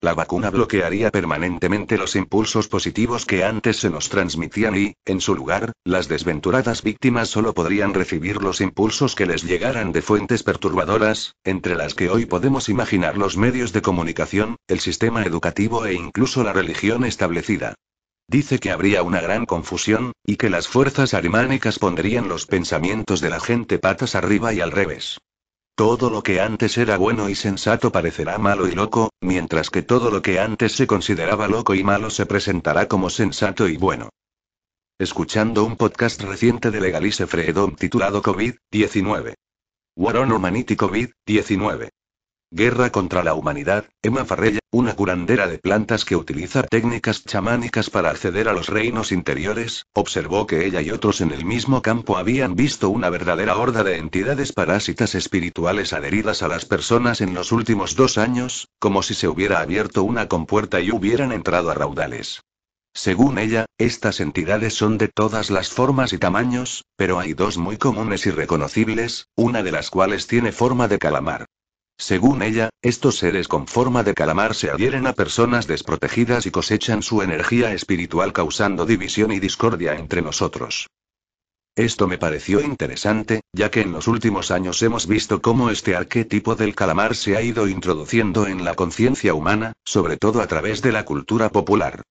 La 0.04 0.12
vacuna 0.12 0.50
bloquearía 0.50 1.10
permanentemente 1.10 1.96
los 1.96 2.14
impulsos 2.14 2.68
positivos 2.68 3.24
que 3.24 3.42
antes 3.42 3.78
se 3.78 3.88
nos 3.88 4.10
transmitían 4.10 4.76
y, 4.76 4.96
en 5.06 5.22
su 5.22 5.34
lugar, 5.34 5.72
las 5.82 6.08
desventuradas 6.08 6.82
víctimas 6.82 7.30
solo 7.30 7.54
podrían 7.54 7.94
recibir 7.94 8.42
los 8.42 8.60
impulsos 8.60 9.14
que 9.14 9.24
les 9.24 9.44
llegaran 9.44 9.92
de 9.92 10.02
fuentes 10.02 10.42
perturbadoras, 10.42 11.36
entre 11.42 11.74
las 11.74 11.94
que 11.94 12.10
hoy 12.10 12.26
podemos 12.26 12.68
imaginar 12.68 13.16
los 13.16 13.38
medios 13.38 13.72
de 13.72 13.80
comunicación, 13.80 14.56
el 14.68 14.80
sistema 14.80 15.22
educativo 15.24 15.86
e 15.86 15.94
incluso 15.94 16.44
la 16.44 16.52
religión 16.52 17.06
establecida. 17.06 17.74
Dice 18.28 18.58
que 18.58 18.72
habría 18.72 19.02
una 19.02 19.22
gran 19.22 19.46
confusión, 19.46 20.12
y 20.22 20.36
que 20.36 20.50
las 20.50 20.68
fuerzas 20.68 21.14
arimánicas 21.14 21.78
pondrían 21.78 22.28
los 22.28 22.44
pensamientos 22.44 23.22
de 23.22 23.30
la 23.30 23.40
gente 23.40 23.78
patas 23.78 24.14
arriba 24.14 24.52
y 24.52 24.60
al 24.60 24.70
revés. 24.70 25.16
Todo 25.76 26.08
lo 26.08 26.22
que 26.22 26.40
antes 26.40 26.78
era 26.78 26.96
bueno 26.98 27.28
y 27.28 27.34
sensato 27.34 27.90
parecerá 27.90 28.38
malo 28.38 28.68
y 28.68 28.72
loco, 28.72 29.10
mientras 29.20 29.70
que 29.70 29.82
todo 29.82 30.12
lo 30.12 30.22
que 30.22 30.38
antes 30.38 30.70
se 30.72 30.86
consideraba 30.86 31.48
loco 31.48 31.74
y 31.74 31.82
malo 31.82 32.10
se 32.10 32.26
presentará 32.26 32.86
como 32.86 33.10
sensato 33.10 33.66
y 33.66 33.76
bueno. 33.76 34.10
Escuchando 35.00 35.64
un 35.64 35.76
podcast 35.76 36.22
reciente 36.22 36.70
de 36.70 36.80
Legalize 36.80 37.26
Freedom 37.26 37.74
titulado 37.74 38.22
COVID-19. 38.22 39.34
War 39.96 40.16
on 40.18 40.30
Humanity 40.30 40.76
COVID-19. 40.76 41.88
Guerra 42.56 42.90
contra 42.92 43.24
la 43.24 43.34
humanidad, 43.34 43.86
Emma 44.00 44.24
Farrella, 44.24 44.60
una 44.70 44.94
curandera 44.94 45.48
de 45.48 45.58
plantas 45.58 46.04
que 46.04 46.14
utiliza 46.14 46.62
técnicas 46.62 47.24
chamánicas 47.24 47.90
para 47.90 48.10
acceder 48.10 48.48
a 48.48 48.52
los 48.52 48.68
reinos 48.68 49.10
interiores, 49.10 49.86
observó 49.92 50.46
que 50.46 50.64
ella 50.64 50.80
y 50.80 50.92
otros 50.92 51.20
en 51.20 51.32
el 51.32 51.44
mismo 51.44 51.82
campo 51.82 52.16
habían 52.16 52.54
visto 52.54 52.90
una 52.90 53.10
verdadera 53.10 53.56
horda 53.56 53.82
de 53.82 53.96
entidades 53.96 54.52
parásitas 54.52 55.16
espirituales 55.16 55.92
adheridas 55.92 56.44
a 56.44 56.48
las 56.48 56.64
personas 56.64 57.20
en 57.20 57.34
los 57.34 57.50
últimos 57.50 57.96
dos 57.96 58.18
años, 58.18 58.68
como 58.78 59.02
si 59.02 59.14
se 59.14 59.26
hubiera 59.26 59.58
abierto 59.58 60.04
una 60.04 60.28
compuerta 60.28 60.80
y 60.80 60.92
hubieran 60.92 61.32
entrado 61.32 61.72
a 61.72 61.74
raudales. 61.74 62.44
Según 62.92 63.38
ella, 63.38 63.66
estas 63.78 64.20
entidades 64.20 64.74
son 64.74 64.96
de 64.96 65.08
todas 65.08 65.50
las 65.50 65.70
formas 65.70 66.12
y 66.12 66.18
tamaños, 66.18 66.84
pero 66.94 67.18
hay 67.18 67.34
dos 67.34 67.58
muy 67.58 67.78
comunes 67.78 68.26
y 68.26 68.30
reconocibles, 68.30 69.26
una 69.34 69.64
de 69.64 69.72
las 69.72 69.90
cuales 69.90 70.28
tiene 70.28 70.52
forma 70.52 70.86
de 70.86 71.00
calamar. 71.00 71.46
Según 71.96 72.42
ella, 72.42 72.70
estos 72.82 73.16
seres 73.16 73.48
con 73.48 73.66
forma 73.66 74.02
de 74.02 74.14
calamar 74.14 74.54
se 74.54 74.70
adhieren 74.70 75.06
a 75.06 75.12
personas 75.12 75.66
desprotegidas 75.66 76.44
y 76.44 76.50
cosechan 76.50 77.02
su 77.02 77.22
energía 77.22 77.72
espiritual 77.72 78.32
causando 78.32 78.84
división 78.84 79.32
y 79.32 79.40
discordia 79.40 79.94
entre 79.94 80.20
nosotros. 80.20 80.88
Esto 81.76 82.06
me 82.06 82.18
pareció 82.18 82.60
interesante, 82.60 83.40
ya 83.52 83.70
que 83.70 83.80
en 83.80 83.92
los 83.92 84.06
últimos 84.06 84.50
años 84.50 84.82
hemos 84.82 85.06
visto 85.06 85.40
cómo 85.40 85.70
este 85.70 85.96
arquetipo 85.96 86.54
del 86.54 86.74
calamar 86.74 87.16
se 87.16 87.36
ha 87.36 87.42
ido 87.42 87.68
introduciendo 87.68 88.46
en 88.46 88.64
la 88.64 88.74
conciencia 88.74 89.34
humana, 89.34 89.72
sobre 89.84 90.16
todo 90.16 90.40
a 90.40 90.46
través 90.46 90.82
de 90.82 90.92
la 90.92 91.04
cultura 91.04 91.48
popular. 91.50 92.02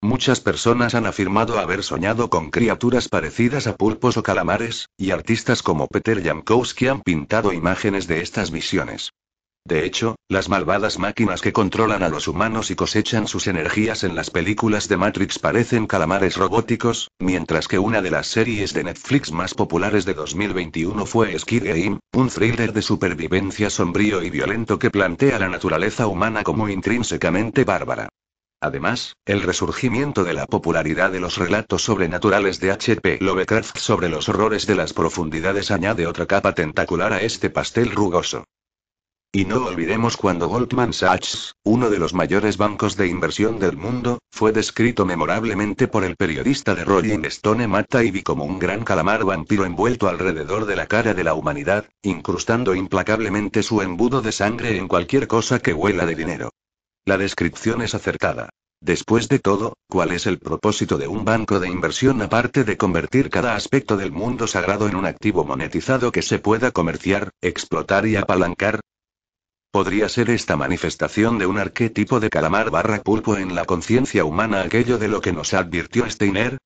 Muchas 0.00 0.40
personas 0.40 0.94
han 0.94 1.06
afirmado 1.06 1.58
haber 1.58 1.82
soñado 1.82 2.30
con 2.30 2.50
criaturas 2.50 3.08
parecidas 3.08 3.66
a 3.66 3.76
pulpos 3.76 4.16
o 4.16 4.22
calamares, 4.22 4.88
y 4.96 5.10
artistas 5.10 5.62
como 5.62 5.86
Peter 5.88 6.22
Jankowski 6.22 6.86
han 6.88 7.02
pintado 7.02 7.52
imágenes 7.52 8.06
de 8.06 8.22
estas 8.22 8.50
visiones. 8.50 9.10
De 9.64 9.84
hecho, 9.84 10.16
las 10.28 10.48
malvadas 10.48 10.98
máquinas 10.98 11.42
que 11.42 11.52
controlan 11.52 12.02
a 12.02 12.08
los 12.08 12.28
humanos 12.28 12.70
y 12.70 12.76
cosechan 12.76 13.28
sus 13.28 13.46
energías 13.46 14.04
en 14.04 14.14
las 14.14 14.30
películas 14.30 14.88
de 14.88 14.96
Matrix 14.96 15.38
parecen 15.38 15.86
calamares 15.86 16.36
robóticos, 16.36 17.10
mientras 17.18 17.68
que 17.68 17.78
una 17.78 18.00
de 18.00 18.10
las 18.10 18.26
series 18.26 18.72
de 18.72 18.84
Netflix 18.84 19.32
más 19.32 19.54
populares 19.54 20.06
de 20.06 20.14
2021 20.14 21.04
fue 21.04 21.38
Skid 21.38 21.64
Game, 21.64 21.98
un 22.14 22.30
thriller 22.30 22.72
de 22.72 22.82
supervivencia 22.82 23.68
sombrío 23.68 24.22
y 24.22 24.30
violento 24.30 24.78
que 24.78 24.90
plantea 24.90 25.38
la 25.38 25.48
naturaleza 25.48 26.06
humana 26.06 26.42
como 26.42 26.68
intrínsecamente 26.68 27.64
bárbara. 27.64 28.08
Además, 28.62 29.14
el 29.24 29.42
resurgimiento 29.42 30.24
de 30.24 30.34
la 30.34 30.46
popularidad 30.46 31.12
de 31.12 31.20
los 31.20 31.36
relatos 31.38 31.82
sobrenaturales 31.82 32.60
de 32.60 32.72
H.P. 32.72 33.18
Lovecraft 33.20 33.78
sobre 33.78 34.08
los 34.08 34.28
horrores 34.28 34.66
de 34.66 34.74
las 34.74 34.92
profundidades 34.92 35.70
añade 35.70 36.06
otra 36.06 36.26
capa 36.26 36.54
tentacular 36.54 37.12
a 37.12 37.22
este 37.22 37.50
pastel 37.50 37.90
rugoso. 37.90 38.44
Y 39.32 39.44
no 39.44 39.64
olvidemos 39.64 40.16
cuando 40.16 40.48
Goldman 40.48 40.92
Sachs, 40.92 41.54
uno 41.62 41.88
de 41.88 42.00
los 42.00 42.14
mayores 42.14 42.56
bancos 42.56 42.96
de 42.96 43.06
inversión 43.06 43.60
del 43.60 43.76
mundo, 43.76 44.18
fue 44.32 44.50
descrito 44.50 45.06
memorablemente 45.06 45.86
por 45.86 46.02
el 46.02 46.16
periodista 46.16 46.74
de 46.74 46.84
Rolling 46.84 47.24
Stone 47.26 47.68
Matt 47.68 47.90
Taibbi 47.90 48.24
como 48.24 48.44
un 48.44 48.58
gran 48.58 48.82
calamar 48.82 49.24
vampiro 49.24 49.64
envuelto 49.64 50.08
alrededor 50.08 50.66
de 50.66 50.74
la 50.74 50.88
cara 50.88 51.14
de 51.14 51.22
la 51.22 51.34
humanidad, 51.34 51.84
incrustando 52.02 52.74
implacablemente 52.74 53.62
su 53.62 53.82
embudo 53.82 54.20
de 54.20 54.32
sangre 54.32 54.76
en 54.76 54.88
cualquier 54.88 55.28
cosa 55.28 55.60
que 55.60 55.74
huela 55.74 56.06
de 56.06 56.16
dinero. 56.16 56.50
La 57.04 57.16
descripción 57.16 57.82
es 57.82 57.94
acertada. 57.94 58.48
Después 58.80 59.28
de 59.28 59.38
todo, 59.38 59.74
¿cuál 59.88 60.10
es 60.10 60.26
el 60.26 60.40
propósito 60.40 60.98
de 60.98 61.06
un 61.06 61.24
banco 61.24 61.60
de 61.60 61.68
inversión 61.68 62.20
aparte 62.20 62.64
de 62.64 62.76
convertir 62.76 63.30
cada 63.30 63.54
aspecto 63.54 63.96
del 63.96 64.10
mundo 64.10 64.48
sagrado 64.48 64.88
en 64.88 64.96
un 64.96 65.06
activo 65.06 65.44
monetizado 65.44 66.10
que 66.10 66.22
se 66.22 66.40
pueda 66.40 66.72
comerciar, 66.72 67.30
explotar 67.40 68.08
y 68.08 68.16
apalancar? 68.16 68.80
¿Podría 69.72 70.08
ser 70.08 70.30
esta 70.30 70.56
manifestación 70.56 71.38
de 71.38 71.46
un 71.46 71.56
arquetipo 71.56 72.18
de 72.18 72.28
calamar 72.28 72.72
barra 72.72 73.02
pulpo 73.02 73.36
en 73.36 73.54
la 73.54 73.64
conciencia 73.64 74.24
humana 74.24 74.62
aquello 74.62 74.98
de 74.98 75.06
lo 75.06 75.20
que 75.20 75.32
nos 75.32 75.54
advirtió 75.54 76.10
Steiner? 76.10 76.58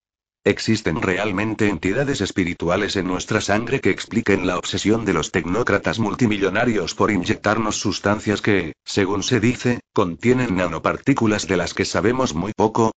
¿Existen 0.43 1.03
realmente 1.03 1.69
entidades 1.69 2.23
espirituales 2.23 2.97
en 2.97 3.07
nuestra 3.07 3.43
sangre 3.43 3.83
que 3.83 3.91
expliquen 3.91 4.47
la 4.47 4.57
obsesión 4.57 5.05
de 5.05 5.13
los 5.13 5.33
tecnócratas 5.33 5.99
multimillonarios 5.99 6.95
por 6.95 7.11
inyectarnos 7.11 7.77
sustancias 7.77 8.41
que, 8.41 8.73
según 8.85 9.23
se 9.23 9.39
dice, 9.39 9.81
contienen 9.93 10.57
nanopartículas 10.57 11.47
de 11.47 11.59
las 11.59 11.75
que 11.75 11.85
sabemos 11.85 12.35
muy 12.35 12.53
poco? 12.55 12.93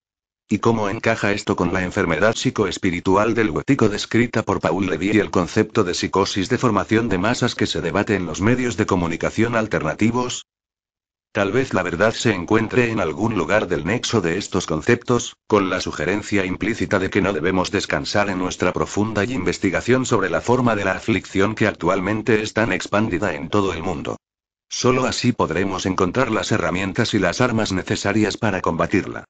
¿Y 0.50 0.60
cómo 0.60 0.88
encaja 0.88 1.32
esto 1.32 1.56
con 1.56 1.74
la 1.74 1.82
enfermedad 1.82 2.34
psicoespiritual 2.34 3.34
del 3.34 3.50
huetico 3.50 3.90
descrita 3.90 4.42
por 4.42 4.60
Paul 4.60 4.86
Levy 4.86 5.10
y 5.12 5.18
el 5.18 5.30
concepto 5.30 5.84
de 5.84 5.92
psicosis 5.92 6.48
de 6.48 6.56
formación 6.56 7.10
de 7.10 7.18
masas 7.18 7.54
que 7.54 7.66
se 7.66 7.82
debate 7.82 8.14
en 8.14 8.24
los 8.24 8.40
medios 8.40 8.78
de 8.78 8.86
comunicación 8.86 9.56
alternativos? 9.56 10.46
Tal 11.32 11.52
vez 11.52 11.74
la 11.74 11.82
verdad 11.82 12.14
se 12.14 12.32
encuentre 12.32 12.90
en 12.90 12.98
algún 12.98 13.36
lugar 13.36 13.68
del 13.68 13.84
nexo 13.84 14.22
de 14.22 14.38
estos 14.38 14.66
conceptos, 14.66 15.36
con 15.46 15.68
la 15.68 15.82
sugerencia 15.82 16.46
implícita 16.46 16.98
de 16.98 17.10
que 17.10 17.20
no 17.20 17.34
debemos 17.34 17.70
descansar 17.70 18.30
en 18.30 18.38
nuestra 18.38 18.72
profunda 18.72 19.24
investigación 19.24 20.06
sobre 20.06 20.30
la 20.30 20.40
forma 20.40 20.74
de 20.76 20.86
la 20.86 20.92
aflicción 20.92 21.54
que 21.54 21.66
actualmente 21.66 22.40
es 22.40 22.54
tan 22.54 22.72
expandida 22.72 23.34
en 23.34 23.50
todo 23.50 23.74
el 23.74 23.82
mundo. 23.82 24.16
Solo 24.70 25.04
así 25.04 25.32
podremos 25.32 25.84
encontrar 25.84 26.30
las 26.30 26.52
herramientas 26.52 27.12
y 27.12 27.18
las 27.18 27.42
armas 27.42 27.70
necesarias 27.70 28.38
para 28.38 28.62
combatirla. 28.62 29.26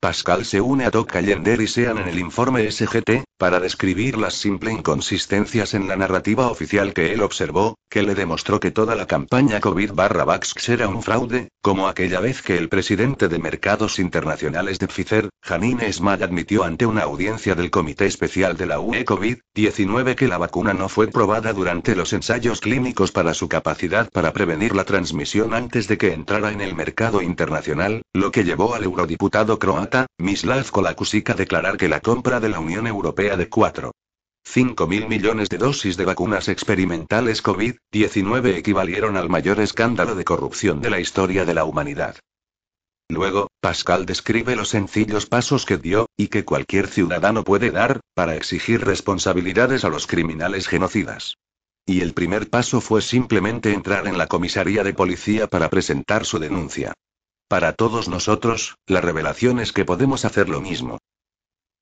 Pascal 0.00 0.44
se 0.44 0.60
une 0.60 0.84
a 0.84 0.90
Toca 0.90 1.20
Yender 1.20 1.60
y 1.60 1.68
Sean 1.68 1.98
en 1.98 2.08
el 2.08 2.18
informe 2.18 2.68
SGT, 2.68 3.22
para 3.40 3.58
describir 3.58 4.18
las 4.18 4.34
simple 4.34 4.70
inconsistencias 4.70 5.72
en 5.72 5.88
la 5.88 5.96
narrativa 5.96 6.48
oficial 6.48 6.92
que 6.92 7.14
él 7.14 7.22
observó, 7.22 7.78
que 7.88 8.02
le 8.02 8.14
demostró 8.14 8.60
que 8.60 8.70
toda 8.70 8.94
la 8.94 9.06
campaña 9.06 9.60
COVID-Vax 9.60 10.68
era 10.68 10.88
un 10.88 11.02
fraude, 11.02 11.48
como 11.62 11.88
aquella 11.88 12.20
vez 12.20 12.42
que 12.42 12.58
el 12.58 12.68
presidente 12.68 13.28
de 13.28 13.38
Mercados 13.38 13.98
Internacionales 13.98 14.78
de 14.78 14.88
Pfizer, 14.88 15.30
Janine 15.42 15.90
Small 15.90 16.22
admitió 16.22 16.64
ante 16.64 16.84
una 16.84 17.04
audiencia 17.04 17.54
del 17.54 17.70
Comité 17.70 18.04
Especial 18.04 18.58
de 18.58 18.66
la 18.66 18.78
UE 18.78 19.06
COVID-19 19.06 20.16
que 20.16 20.28
la 20.28 20.36
vacuna 20.36 20.74
no 20.74 20.90
fue 20.90 21.08
probada 21.08 21.54
durante 21.54 21.96
los 21.96 22.12
ensayos 22.12 22.60
clínicos 22.60 23.10
para 23.10 23.32
su 23.32 23.48
capacidad 23.48 24.10
para 24.10 24.34
prevenir 24.34 24.76
la 24.76 24.84
transmisión 24.84 25.54
antes 25.54 25.88
de 25.88 25.96
que 25.96 26.12
entrara 26.12 26.52
en 26.52 26.60
el 26.60 26.74
mercado 26.74 27.22
internacional, 27.22 28.02
lo 28.12 28.30
que 28.32 28.44
llevó 28.44 28.74
al 28.74 28.84
eurodiputado 28.84 29.58
croata 29.58 30.06
Mislav 30.18 30.70
Kolakusic 30.70 31.30
a 31.30 31.34
declarar 31.34 31.78
que 31.78 31.88
la 31.88 32.00
compra 32.00 32.38
de 32.38 32.50
la 32.50 32.60
Unión 32.60 32.86
Europea 32.86 33.29
de 33.36 33.48
4,5 33.48 34.88
mil 34.88 35.08
millones 35.08 35.48
de 35.48 35.58
dosis 35.58 35.96
de 35.96 36.04
vacunas 36.04 36.48
experimentales 36.48 37.42
COVID-19 37.42 38.54
equivalieron 38.56 39.16
al 39.16 39.28
mayor 39.28 39.60
escándalo 39.60 40.14
de 40.14 40.24
corrupción 40.24 40.80
de 40.80 40.90
la 40.90 41.00
historia 41.00 41.44
de 41.44 41.54
la 41.54 41.64
humanidad. 41.64 42.16
Luego, 43.10 43.48
Pascal 43.60 44.06
describe 44.06 44.54
los 44.54 44.68
sencillos 44.68 45.26
pasos 45.26 45.66
que 45.66 45.78
dio, 45.78 46.06
y 46.16 46.28
que 46.28 46.44
cualquier 46.44 46.86
ciudadano 46.86 47.42
puede 47.42 47.72
dar, 47.72 48.00
para 48.14 48.36
exigir 48.36 48.84
responsabilidades 48.84 49.84
a 49.84 49.88
los 49.88 50.06
criminales 50.06 50.68
genocidas. 50.68 51.34
Y 51.84 52.02
el 52.02 52.14
primer 52.14 52.48
paso 52.48 52.80
fue 52.80 53.02
simplemente 53.02 53.72
entrar 53.72 54.06
en 54.06 54.16
la 54.16 54.28
comisaría 54.28 54.84
de 54.84 54.94
policía 54.94 55.48
para 55.48 55.68
presentar 55.70 56.24
su 56.24 56.38
denuncia. 56.38 56.92
Para 57.48 57.72
todos 57.72 58.08
nosotros, 58.08 58.76
la 58.86 59.00
revelación 59.00 59.58
es 59.58 59.72
que 59.72 59.84
podemos 59.84 60.24
hacer 60.24 60.48
lo 60.48 60.60
mismo. 60.60 60.98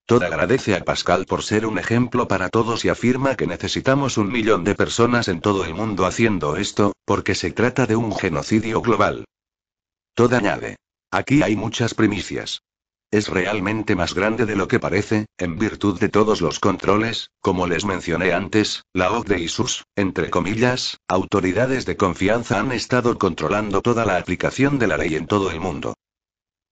Todd 0.08 0.22
agradece 0.22 0.74
a 0.74 0.82
Pascal 0.82 1.26
por 1.26 1.42
ser 1.42 1.66
un 1.66 1.78
ejemplo 1.78 2.28
para 2.28 2.48
todos 2.48 2.82
y 2.82 2.88
afirma 2.88 3.34
que 3.34 3.46
necesitamos 3.46 4.16
un 4.16 4.32
millón 4.32 4.64
de 4.64 4.74
personas 4.74 5.28
en 5.28 5.42
todo 5.42 5.66
el 5.66 5.74
mundo 5.74 6.06
haciendo 6.06 6.56
esto, 6.56 6.94
porque 7.04 7.34
se 7.34 7.50
trata 7.50 7.84
de 7.84 7.94
un 7.94 8.16
genocidio 8.16 8.80
global. 8.80 9.26
Todd 10.14 10.32
añade. 10.32 10.76
Aquí 11.10 11.42
hay 11.42 11.56
muchas 11.56 11.92
primicias. 11.92 12.62
Es 13.10 13.28
realmente 13.28 13.96
más 13.96 14.14
grande 14.14 14.46
de 14.46 14.56
lo 14.56 14.66
que 14.66 14.80
parece, 14.80 15.26
en 15.36 15.58
virtud 15.58 16.00
de 16.00 16.08
todos 16.08 16.40
los 16.40 16.58
controles, 16.58 17.28
como 17.42 17.66
les 17.66 17.84
mencioné 17.84 18.32
antes, 18.32 18.84
la 18.94 19.12
OCDE 19.12 19.40
y 19.40 19.48
sus, 19.48 19.84
entre 19.94 20.30
comillas, 20.30 20.96
autoridades 21.06 21.84
de 21.84 21.98
confianza 21.98 22.60
han 22.60 22.72
estado 22.72 23.18
controlando 23.18 23.82
toda 23.82 24.06
la 24.06 24.16
aplicación 24.16 24.78
de 24.78 24.86
la 24.86 24.96
ley 24.96 25.16
en 25.16 25.26
todo 25.26 25.50
el 25.50 25.60
mundo. 25.60 25.96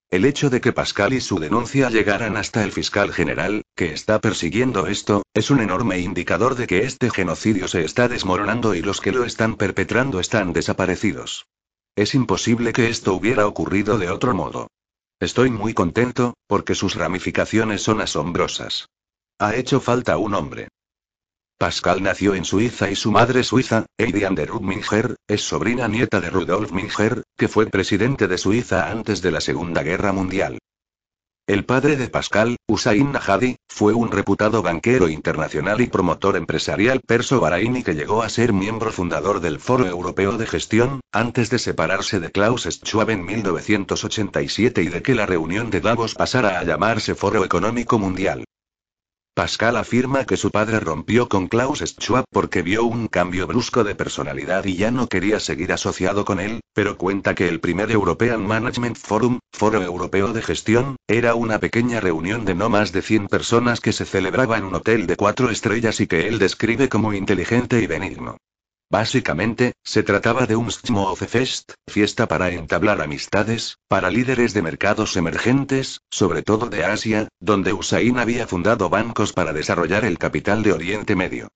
El 0.09 0.25
hecho 0.25 0.51
de 0.51 0.61
que 0.61 0.73
Pascal 0.73 1.13
y 1.13 1.21
su 1.21 1.41
denuncia 1.41 1.91
llegaran 1.91 2.37
hasta 2.37 2.63
el 2.63 2.71
fiscal 2.71 3.13
general, 3.13 3.63
que 3.75 3.93
está 3.93 4.21
persiguiendo 4.21 4.87
esto, 4.87 5.23
es 5.35 5.51
un 5.51 5.61
enorme 5.61 5.99
indicador 5.99 6.55
de 6.55 6.69
que 6.69 6.85
este 6.85 7.11
genocidio 7.11 7.67
se 7.67 7.85
está 7.85 8.07
desmoronando 8.07 8.77
y 8.77 8.83
los 8.83 9.01
que 9.01 9.11
lo 9.11 9.25
están 9.25 9.57
perpetrando 9.57 10.21
están 10.21 10.53
desaparecidos. 10.53 11.47
Es 11.97 12.15
imposible 12.15 12.73
que 12.73 12.89
esto 12.89 13.15
hubiera 13.15 13.49
ocurrido 13.49 13.99
de 13.99 14.11
otro 14.11 14.33
modo. 14.33 14.69
Estoy 15.19 15.51
muy 15.51 15.75
contento, 15.75 16.35
porque 16.47 16.77
sus 16.77 16.95
ramificaciones 16.95 17.83
son 17.83 18.01
asombrosas. 18.01 18.89
Ha 19.41 19.57
hecho 19.57 19.81
falta 19.81 20.19
un 20.19 20.35
hombre. 20.35 20.69
Pascal 21.59 22.03
nació 22.03 22.35
en 22.35 22.45
Suiza 22.45 22.91
y 22.91 22.97
su 22.97 23.11
madre 23.11 23.43
suiza, 23.43 23.87
Heidi 23.97 24.25
Anderud 24.25 24.61
Minger, 24.61 25.17
es 25.27 25.41
sobrina 25.41 25.89
nieta 25.89 26.21
de 26.21 26.29
Rudolf 26.29 26.71
Minger, 26.71 27.23
que 27.35 27.49
fue 27.49 27.65
presidente 27.65 28.29
de 28.29 28.37
Suiza 28.37 28.91
antes 28.91 29.23
de 29.23 29.31
la 29.31 29.41
Segunda 29.41 29.83
Guerra 29.83 30.13
Mundial. 30.13 30.59
El 31.47 31.65
padre 31.65 31.97
de 31.97 32.11
Pascal, 32.11 32.57
Usain 32.69 33.11
Nahadi, 33.11 33.57
fue 33.69 33.95
un 33.95 34.13
reputado 34.13 34.63
banquero 34.63 35.09
internacional 35.09 35.81
y 35.81 35.87
promotor 35.87 36.37
empresarial 36.37 37.01
perso 37.01 37.41
baraini 37.41 37.83
que 37.83 37.95
llegó 37.95 38.23
a 38.23 38.29
ser 38.29 38.53
miembro 38.53 38.93
fundador 38.93 39.41
del 39.41 39.59
Foro 39.59 39.87
Europeo 39.87 40.37
de 40.37 40.47
Gestión, 40.47 41.01
antes 41.11 41.49
de 41.49 41.59
separarse 41.59 42.21
de 42.21 42.33
Klaus 42.33 42.65
Schwab 42.65 43.09
en 43.09 43.25
1987 43.25 44.83
y 44.83 44.89
de 44.89 45.03
que 45.03 45.15
la 45.15 45.25
reunión 45.25 45.71
de 45.71 45.81
Davos 45.81 46.15
pasara 46.15 46.59
a 46.59 46.65
llamarse 46.65 47.15
Foro 47.15 47.45
Económico 47.45 47.99
Mundial. 47.99 48.45
Pascal 49.37 49.77
afirma 49.77 50.25
que 50.25 50.39
su 50.39 50.51
padre 50.51 50.81
rompió 50.81 51.29
con 51.29 51.47
Klaus 51.47 51.81
Schwab 51.81 52.25
porque 52.33 52.63
vio 52.63 52.85
un 52.85 53.07
cambio 53.07 53.47
brusco 53.47 53.85
de 53.85 53.95
personalidad 53.95 54.65
y 54.65 54.77
ya 54.77 54.91
no 54.91 55.09
quería 55.09 55.41
seguir 55.41 55.75
asociado 55.75 56.25
con 56.25 56.41
él, 56.41 56.61
pero 56.73 56.97
cuenta 56.97 57.35
que 57.35 57.47
el 57.47 57.61
primer 57.61 57.91
European 57.91 58.47
Management 58.47 58.97
Forum, 58.97 59.41
Foro 59.53 59.83
Europeo 59.83 60.33
de 60.33 60.41
Gestión, 60.41 60.97
era 61.07 61.35
una 61.35 61.59
pequeña 61.61 62.01
reunión 62.01 62.47
de 62.47 62.55
no 62.55 62.71
más 62.71 62.93
de 62.93 63.03
100 63.03 63.27
personas 63.27 63.81
que 63.81 63.93
se 63.93 64.07
celebraba 64.07 64.57
en 64.57 64.65
un 64.65 64.75
hotel 64.75 65.07
de 65.07 65.17
cuatro 65.17 65.51
estrellas 65.51 66.01
y 66.01 66.07
que 66.07 66.29
él 66.29 66.39
describe 66.39 66.89
como 66.89 67.13
inteligente 67.13 67.83
y 67.83 67.87
benigno. 67.87 68.39
Básicamente, 68.89 69.73
se 69.83 70.05
trataba 70.05 70.47
de 70.47 70.55
un 70.55 70.71
Fest, 70.71 71.73
fiesta 71.89 72.29
para 72.29 72.51
entablar 72.51 73.01
amistades, 73.01 73.79
para 73.89 74.11
líderes 74.11 74.55
de 74.55 74.63
mercados 74.63 75.17
emergentes, 75.17 76.01
sobre 76.09 76.43
todo 76.43 76.69
de 76.69 76.85
Asia, 76.85 77.29
donde 77.41 77.73
Usain 77.73 78.19
había 78.19 78.47
fundado 78.47 78.89
bancos 78.89 79.33
para 79.33 79.53
desarrollar 79.53 80.05
el 80.05 80.19
capital 80.19 80.63
de 80.63 80.73
Oriente 80.73 81.17
Medio. 81.17 81.49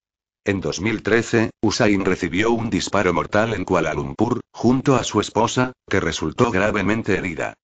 En 0.44 0.60
2013, 0.60 1.50
Usain 1.62 2.04
recibió 2.04 2.50
un 2.50 2.68
disparo 2.68 3.12
mortal 3.12 3.54
en 3.54 3.64
Kuala 3.64 3.94
Lumpur, 3.94 4.40
junto 4.52 4.96
a 4.96 5.04
su 5.04 5.20
esposa, 5.20 5.72
que 5.88 6.00
resultó 6.00 6.50
gravemente 6.50 7.16
herida. 7.16 7.54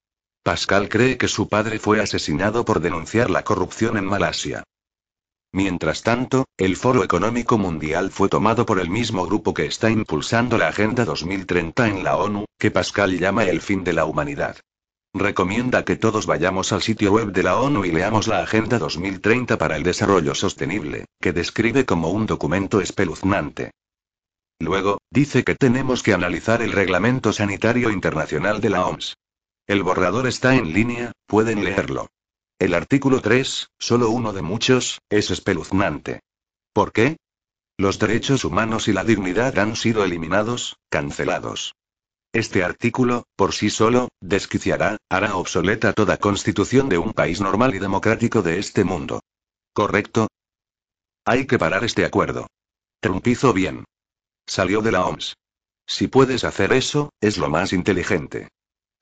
Pascal 0.44 0.88
cree 0.88 1.18
que 1.18 1.26
su 1.26 1.48
padre 1.48 1.80
fue 1.80 2.00
asesinado 2.00 2.64
por 2.64 2.78
denunciar 2.78 3.30
la 3.30 3.42
corrupción 3.42 3.96
en 3.96 4.04
Malasia. 4.04 4.62
Mientras 5.56 6.02
tanto, 6.02 6.44
el 6.58 6.76
Foro 6.76 7.02
Económico 7.02 7.56
Mundial 7.56 8.10
fue 8.10 8.28
tomado 8.28 8.66
por 8.66 8.78
el 8.78 8.90
mismo 8.90 9.24
grupo 9.24 9.54
que 9.54 9.64
está 9.64 9.90
impulsando 9.90 10.58
la 10.58 10.68
Agenda 10.68 11.06
2030 11.06 11.88
en 11.88 12.04
la 12.04 12.18
ONU, 12.18 12.44
que 12.58 12.70
Pascal 12.70 13.18
llama 13.18 13.44
el 13.44 13.62
fin 13.62 13.82
de 13.82 13.94
la 13.94 14.04
humanidad. 14.04 14.58
Recomienda 15.14 15.82
que 15.82 15.96
todos 15.96 16.26
vayamos 16.26 16.72
al 16.74 16.82
sitio 16.82 17.10
web 17.10 17.32
de 17.32 17.42
la 17.42 17.58
ONU 17.58 17.86
y 17.86 17.90
leamos 17.90 18.28
la 18.28 18.40
Agenda 18.40 18.78
2030 18.78 19.56
para 19.56 19.76
el 19.76 19.82
Desarrollo 19.82 20.34
Sostenible, 20.34 21.06
que 21.22 21.32
describe 21.32 21.86
como 21.86 22.10
un 22.10 22.26
documento 22.26 22.82
espeluznante. 22.82 23.70
Luego, 24.58 24.98
dice 25.10 25.42
que 25.42 25.54
tenemos 25.54 26.02
que 26.02 26.12
analizar 26.12 26.60
el 26.60 26.72
Reglamento 26.72 27.32
Sanitario 27.32 27.90
Internacional 27.90 28.60
de 28.60 28.68
la 28.68 28.84
OMS. 28.84 29.16
El 29.66 29.82
borrador 29.82 30.26
está 30.26 30.54
en 30.54 30.74
línea, 30.74 31.12
pueden 31.26 31.64
leerlo. 31.64 32.08
El 32.58 32.72
artículo 32.72 33.20
3, 33.20 33.68
solo 33.78 34.08
uno 34.08 34.32
de 34.32 34.40
muchos, 34.40 35.02
es 35.10 35.30
espeluznante. 35.30 36.20
¿Por 36.72 36.90
qué? 36.92 37.18
Los 37.76 37.98
derechos 37.98 38.46
humanos 38.46 38.88
y 38.88 38.94
la 38.94 39.04
dignidad 39.04 39.58
han 39.58 39.76
sido 39.76 40.04
eliminados, 40.04 40.76
cancelados. 40.88 41.74
Este 42.32 42.64
artículo, 42.64 43.24
por 43.36 43.52
sí 43.52 43.68
solo, 43.68 44.08
desquiciará, 44.22 44.96
hará 45.10 45.36
obsoleta 45.36 45.92
toda 45.92 46.16
constitución 46.16 46.88
de 46.88 46.96
un 46.96 47.12
país 47.12 47.42
normal 47.42 47.74
y 47.74 47.78
democrático 47.78 48.40
de 48.40 48.58
este 48.58 48.84
mundo. 48.84 49.20
¿Correcto? 49.74 50.28
Hay 51.26 51.46
que 51.46 51.58
parar 51.58 51.84
este 51.84 52.06
acuerdo. 52.06 52.46
Trump 53.00 53.26
hizo 53.26 53.52
bien. 53.52 53.84
Salió 54.46 54.80
de 54.80 54.92
la 54.92 55.04
OMS. 55.04 55.34
Si 55.86 56.08
puedes 56.08 56.44
hacer 56.44 56.72
eso, 56.72 57.10
es 57.20 57.36
lo 57.36 57.50
más 57.50 57.74
inteligente. 57.74 58.48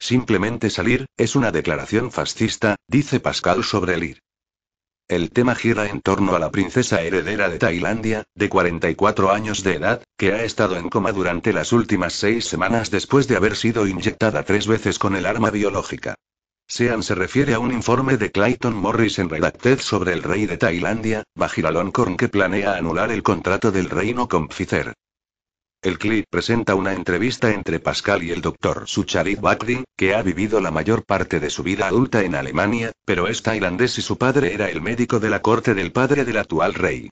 Simplemente 0.04 0.68
salir, 0.68 1.06
es 1.16 1.34
una 1.34 1.50
declaración 1.50 2.12
fascista, 2.12 2.76
dice 2.86 3.20
Pascal 3.20 3.64
sobre 3.64 3.94
el 3.94 4.04
IR. 4.04 4.18
El 5.08 5.30
tema 5.30 5.54
gira 5.54 5.86
en 5.86 6.02
torno 6.02 6.36
a 6.36 6.38
la 6.38 6.50
princesa 6.50 7.00
heredera 7.00 7.48
de 7.48 7.58
Tailandia, 7.58 8.24
de 8.34 8.50
44 8.50 9.32
años 9.32 9.62
de 9.62 9.76
edad, 9.76 10.02
que 10.18 10.34
ha 10.34 10.44
estado 10.44 10.76
en 10.76 10.90
coma 10.90 11.12
durante 11.12 11.54
las 11.54 11.72
últimas 11.72 12.12
seis 12.12 12.44
semanas 12.44 12.90
después 12.90 13.28
de 13.28 13.36
haber 13.36 13.56
sido 13.56 13.86
inyectada 13.86 14.42
tres 14.42 14.66
veces 14.66 14.98
con 14.98 15.16
el 15.16 15.24
arma 15.24 15.50
biológica. 15.50 16.16
Sean 16.68 17.02
se 17.02 17.14
refiere 17.14 17.54
a 17.54 17.58
un 17.58 17.72
informe 17.72 18.18
de 18.18 18.30
Clayton 18.30 18.76
Morris 18.76 19.18
en 19.18 19.30
Redacted 19.30 19.78
sobre 19.78 20.12
el 20.12 20.22
rey 20.22 20.44
de 20.44 20.58
Tailandia, 20.58 21.22
Vajiralongkorn 21.34 22.18
que 22.18 22.28
planea 22.28 22.76
anular 22.76 23.10
el 23.10 23.22
contrato 23.22 23.72
del 23.72 23.88
reino 23.88 24.28
con 24.28 24.48
Pfizer. 24.48 24.92
El 25.84 25.98
clip 25.98 26.24
presenta 26.30 26.74
una 26.74 26.94
entrevista 26.94 27.52
entre 27.52 27.78
Pascal 27.78 28.22
y 28.22 28.30
el 28.30 28.40
Dr. 28.40 28.84
Sucharit 28.86 29.38
Bakri, 29.38 29.84
que 29.98 30.14
ha 30.14 30.22
vivido 30.22 30.58
la 30.62 30.70
mayor 30.70 31.04
parte 31.04 31.40
de 31.40 31.50
su 31.50 31.62
vida 31.62 31.88
adulta 31.88 32.22
en 32.22 32.34
Alemania, 32.34 32.92
pero 33.04 33.28
es 33.28 33.42
tailandés 33.42 33.98
y 33.98 34.00
su 34.00 34.16
padre 34.16 34.54
era 34.54 34.70
el 34.70 34.80
médico 34.80 35.20
de 35.20 35.28
la 35.28 35.42
corte 35.42 35.74
del 35.74 35.92
padre 35.92 36.24
del 36.24 36.38
actual 36.38 36.72
rey. 36.72 37.10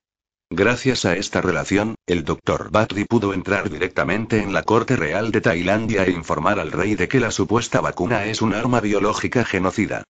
Gracias 0.49 1.05
a 1.05 1.15
esta 1.17 1.43
relación, 1.43 1.97
el 2.07 2.25
Dr. 2.25 2.71
Bakri 2.71 3.05
pudo 3.05 3.35
entrar 3.35 3.69
directamente 3.69 4.43
en 4.43 4.55
la 4.55 4.63
corte 4.63 4.97
real 4.97 5.33
de 5.33 5.43
Tailandia 5.43 6.05
e 6.07 6.11
informar 6.11 6.59
al 6.59 6.73
rey 6.73 6.95
de 6.95 7.09
que 7.09 7.21
la 7.21 7.31
supuesta 7.31 7.83
vacuna 7.83 8.25
es 8.25 8.41
un 8.41 8.55
arma 8.55 8.81
biológica 8.81 9.45
genocida. 9.45 10.05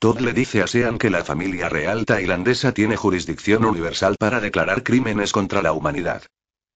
Todd 0.00 0.18
le 0.18 0.32
dice 0.32 0.62
a 0.62 0.66
Sean 0.66 0.98
que 0.98 1.10
la 1.10 1.24
familia 1.24 1.68
real 1.68 2.06
tailandesa 2.06 2.72
tiene 2.72 2.96
jurisdicción 2.96 3.64
universal 3.64 4.16
para 4.18 4.40
declarar 4.40 4.82
crímenes 4.82 5.30
contra 5.30 5.62
la 5.62 5.72
humanidad. 5.72 6.24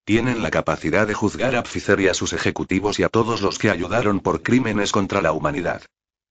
Tienen 0.04 0.42
la 0.42 0.50
capacidad 0.50 1.06
de 1.06 1.14
juzgar 1.14 1.54
a 1.54 1.62
Pfizer 1.62 2.00
y 2.00 2.08
a 2.08 2.14
sus 2.14 2.32
ejecutivos 2.32 2.98
y 2.98 3.04
a 3.04 3.08
todos 3.08 3.40
los 3.40 3.58
que 3.58 3.70
ayudaron 3.70 4.18
por 4.18 4.42
crímenes 4.42 4.90
contra 4.90 5.22
la 5.22 5.32
humanidad. 5.32 5.82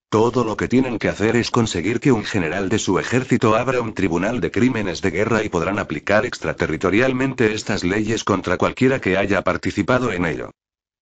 Todo 0.10 0.44
lo 0.44 0.58
que 0.58 0.68
tienen 0.68 1.00
que 1.00 1.08
hacer 1.08 1.38
es 1.38 1.52
conseguir 1.52 2.02
que 2.02 2.12
un 2.12 2.26
general 2.26 2.68
de 2.68 2.80
su 2.80 3.00
ejército 3.00 3.56
abra 3.56 3.80
un 3.80 3.94
tribunal 3.94 4.42
de 4.42 4.52
crímenes 4.52 5.02
de 5.02 5.12
guerra 5.12 5.42
y 5.42 5.48
podrán 5.48 5.80
aplicar 5.80 6.26
extraterritorialmente 6.26 7.54
estas 7.54 7.86
leyes 7.86 8.26
contra 8.26 8.58
cualquiera 8.58 9.00
que 9.00 9.16
haya 9.16 9.42
participado 9.42 10.12
en 10.12 10.26
ello. 10.26 10.52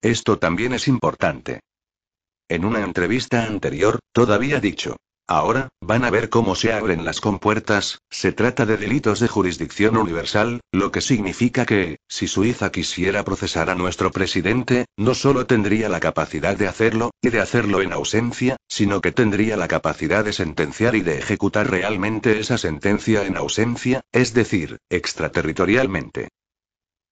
Esto 0.04 0.38
también 0.38 0.74
es 0.74 0.88
importante. 0.88 1.62
En 2.48 2.66
una 2.66 2.84
entrevista 2.84 3.46
anterior, 3.46 3.98
todavía 4.14 4.60
dicho, 4.60 4.96
Ahora, 5.32 5.70
van 5.80 6.06
a 6.06 6.10
ver 6.10 6.30
cómo 6.30 6.56
se 6.56 6.74
abren 6.74 7.06
las 7.06 7.22
compuertas, 7.22 8.02
se 8.10 8.32
trata 8.32 8.66
de 8.66 8.78
delitos 8.78 9.20
de 9.20 9.28
jurisdicción 9.28 9.96
universal, 9.96 10.62
lo 10.72 10.92
que 10.92 11.02
significa 11.02 11.68
que, 11.68 12.00
si 12.08 12.28
Suiza 12.28 12.72
quisiera 12.72 13.24
procesar 13.24 13.70
a 13.70 13.76
nuestro 13.76 14.10
presidente, 14.10 14.86
no 14.98 15.14
solo 15.14 15.46
tendría 15.46 15.88
la 15.88 16.00
capacidad 16.00 16.58
de 16.58 16.68
hacerlo, 16.68 17.12
y 17.22 17.30
de 17.30 17.42
hacerlo 17.42 17.84
en 17.84 17.94
ausencia, 17.94 18.58
sino 18.68 19.02
que 19.02 19.12
tendría 19.12 19.56
la 19.56 19.68
capacidad 19.68 20.26
de 20.26 20.34
sentenciar 20.34 20.96
y 20.96 21.02
de 21.02 21.20
ejecutar 21.20 21.70
realmente 21.70 22.40
esa 22.40 22.58
sentencia 22.58 23.24
en 23.24 23.38
ausencia, 23.38 24.02
es 24.12 24.34
decir, 24.34 24.80
extraterritorialmente. 24.90 26.30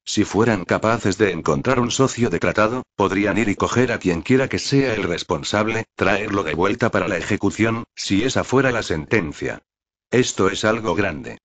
Si 0.08 0.24
fueran 0.24 0.64
capaces 0.64 1.18
de 1.18 1.34
encontrar 1.34 1.82
un 1.82 1.92
socio 1.92 2.30
de 2.30 2.40
tratado, 2.40 2.84
podrían 2.96 3.38
ir 3.38 3.50
y 3.50 3.56
coger 3.56 3.92
a 3.92 4.00
quien 4.00 4.22
quiera 4.22 4.48
que 4.48 4.58
sea 4.58 4.94
el 4.94 5.04
responsable, 5.04 5.84
traerlo 5.96 6.44
de 6.44 6.56
vuelta 6.56 6.90
para 6.90 7.10
la 7.10 7.18
ejecución, 7.18 7.84
si 7.94 8.24
esa 8.24 8.46
fuera 8.46 8.72
la 8.72 8.84
sentencia. 8.84 9.64
Esto 10.10 10.50
es 10.50 10.64
algo 10.64 10.96
grande. 10.96 11.40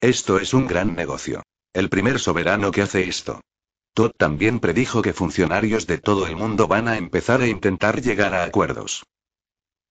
Esto 0.00 0.40
es 0.40 0.52
un 0.52 0.66
gran 0.66 0.96
negocio. 0.96 1.44
El 1.72 1.88
primer 1.90 2.18
soberano 2.18 2.72
que 2.72 2.82
hace 2.82 3.08
esto. 3.08 3.40
Todd 3.94 4.10
también 4.16 4.58
predijo 4.58 5.00
que 5.00 5.12
funcionarios 5.12 5.86
de 5.86 5.98
todo 5.98 6.26
el 6.26 6.34
mundo 6.34 6.66
van 6.66 6.88
a 6.88 6.96
empezar 6.96 7.40
a 7.40 7.46
intentar 7.46 8.02
llegar 8.02 8.34
a 8.34 8.42
acuerdos. 8.42 9.04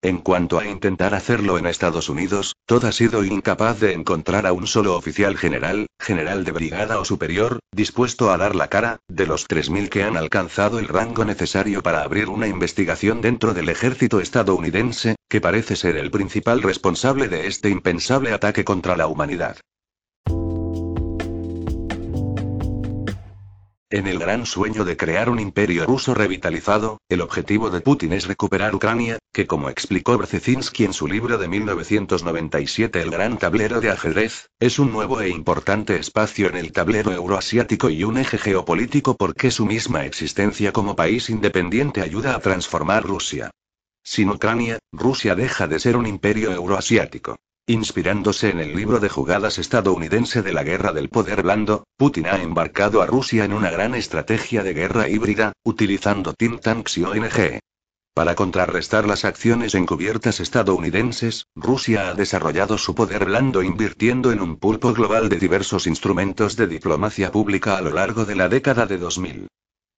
En 0.07 0.19
cuanto 0.19 0.57
a 0.57 0.65
intentar 0.65 1.13
hacerlo 1.13 1.57
en 1.57 1.65
Estados 1.65 2.07
Unidos, 2.07 2.55
Todd 2.65 2.85
ha 2.85 2.93
sido 2.93 3.25
incapaz 3.25 3.81
de 3.81 3.91
encontrar 3.91 4.47
a 4.47 4.53
un 4.53 4.65
solo 4.65 4.95
oficial 4.95 5.35
general, 5.35 5.87
general 5.99 6.45
de 6.45 6.53
brigada 6.53 7.01
o 7.01 7.03
superior, 7.03 7.59
dispuesto 7.73 8.31
a 8.31 8.37
dar 8.37 8.55
la 8.55 8.69
cara, 8.69 9.01
de 9.09 9.27
los 9.27 9.49
3.000 9.49 9.89
que 9.89 10.03
han 10.03 10.15
alcanzado 10.15 10.79
el 10.79 10.87
rango 10.87 11.25
necesario 11.25 11.83
para 11.83 12.03
abrir 12.03 12.29
una 12.29 12.47
investigación 12.47 13.19
dentro 13.19 13.53
del 13.53 13.67
ejército 13.67 14.21
estadounidense, 14.21 15.17
que 15.27 15.41
parece 15.41 15.75
ser 15.75 15.97
el 15.97 16.09
principal 16.09 16.61
responsable 16.61 17.27
de 17.27 17.47
este 17.47 17.69
impensable 17.69 18.31
ataque 18.31 18.63
contra 18.63 18.95
la 18.95 19.07
humanidad. 19.07 19.57
En 23.89 24.05
el 24.05 24.19
gran 24.19 24.45
sueño 24.45 24.83
de 24.83 24.97
crear 24.97 25.29
un 25.29 25.39
imperio 25.39 25.85
ruso 25.85 26.13
revitalizado, 26.13 26.99
el 27.07 27.21
objetivo 27.21 27.69
de 27.69 27.79
Putin 27.79 28.11
es 28.11 28.27
recuperar 28.27 28.75
Ucrania, 28.75 29.17
que 29.31 29.47
como 29.47 29.69
explicó 29.69 30.17
Brzezinski 30.17 30.83
en 30.83 30.91
su 30.91 31.07
libro 31.07 31.37
de 31.37 31.47
1997 31.47 33.01
El 33.01 33.11
gran 33.11 33.37
tablero 33.37 33.79
de 33.79 33.89
ajedrez, 33.89 34.49
es 34.59 34.77
un 34.77 34.91
nuevo 34.91 35.21
e 35.21 35.29
importante 35.29 35.95
espacio 35.95 36.49
en 36.49 36.57
el 36.57 36.73
tablero 36.73 37.13
euroasiático 37.13 37.89
y 37.89 38.03
un 38.03 38.17
eje 38.17 38.37
geopolítico 38.37 39.15
porque 39.15 39.51
su 39.51 39.65
misma 39.65 40.05
existencia 40.05 40.73
como 40.73 40.97
país 40.97 41.29
independiente 41.29 42.01
ayuda 42.01 42.35
a 42.35 42.39
transformar 42.39 43.03
Rusia. 43.03 43.51
Sin 44.03 44.29
Ucrania, 44.29 44.79
Rusia 44.91 45.33
deja 45.33 45.65
de 45.65 45.79
ser 45.79 45.95
un 45.95 46.07
imperio 46.07 46.51
euroasiático. 46.51 47.37
Inspirándose 47.69 48.49
en 48.49 48.61
el 48.61 48.73
libro 48.73 49.01
de 49.01 49.09
jugadas 49.09 49.57
estadounidense 49.59 50.41
de 50.41 50.53
la 50.53 50.63
guerra 50.63 50.93
del 50.93 51.09
poder 51.09 51.43
blando, 51.43 51.83
Putin 51.97 52.27
ha 52.27 52.41
embarcado 52.41 53.01
a 53.01 53.05
Rusia 53.05 53.43
en 53.43 53.51
una 53.51 53.69
gran 53.69 53.93
estrategia 53.93 54.63
de 54.63 54.73
guerra 54.73 55.09
híbrida, 55.09 55.51
utilizando 55.65 56.31
think 56.31 56.61
tanks 56.61 56.97
y 56.97 57.03
ONG. 57.03 57.59
Para 58.13 58.35
contrarrestar 58.35 59.05
las 59.05 59.25
acciones 59.25 59.75
encubiertas 59.75 60.39
estadounidenses, 60.39 61.47
Rusia 61.57 62.07
ha 62.07 62.13
desarrollado 62.13 62.77
su 62.77 62.95
poder 62.95 63.25
blando 63.25 63.61
invirtiendo 63.61 64.31
en 64.31 64.39
un 64.39 64.55
pulpo 64.55 64.93
global 64.93 65.27
de 65.27 65.35
diversos 65.35 65.87
instrumentos 65.87 66.55
de 66.55 66.67
diplomacia 66.67 67.33
pública 67.33 67.75
a 67.75 67.81
lo 67.81 67.91
largo 67.91 68.23
de 68.23 68.35
la 68.35 68.47
década 68.47 68.85
de 68.85 68.97
2000. 68.97 69.47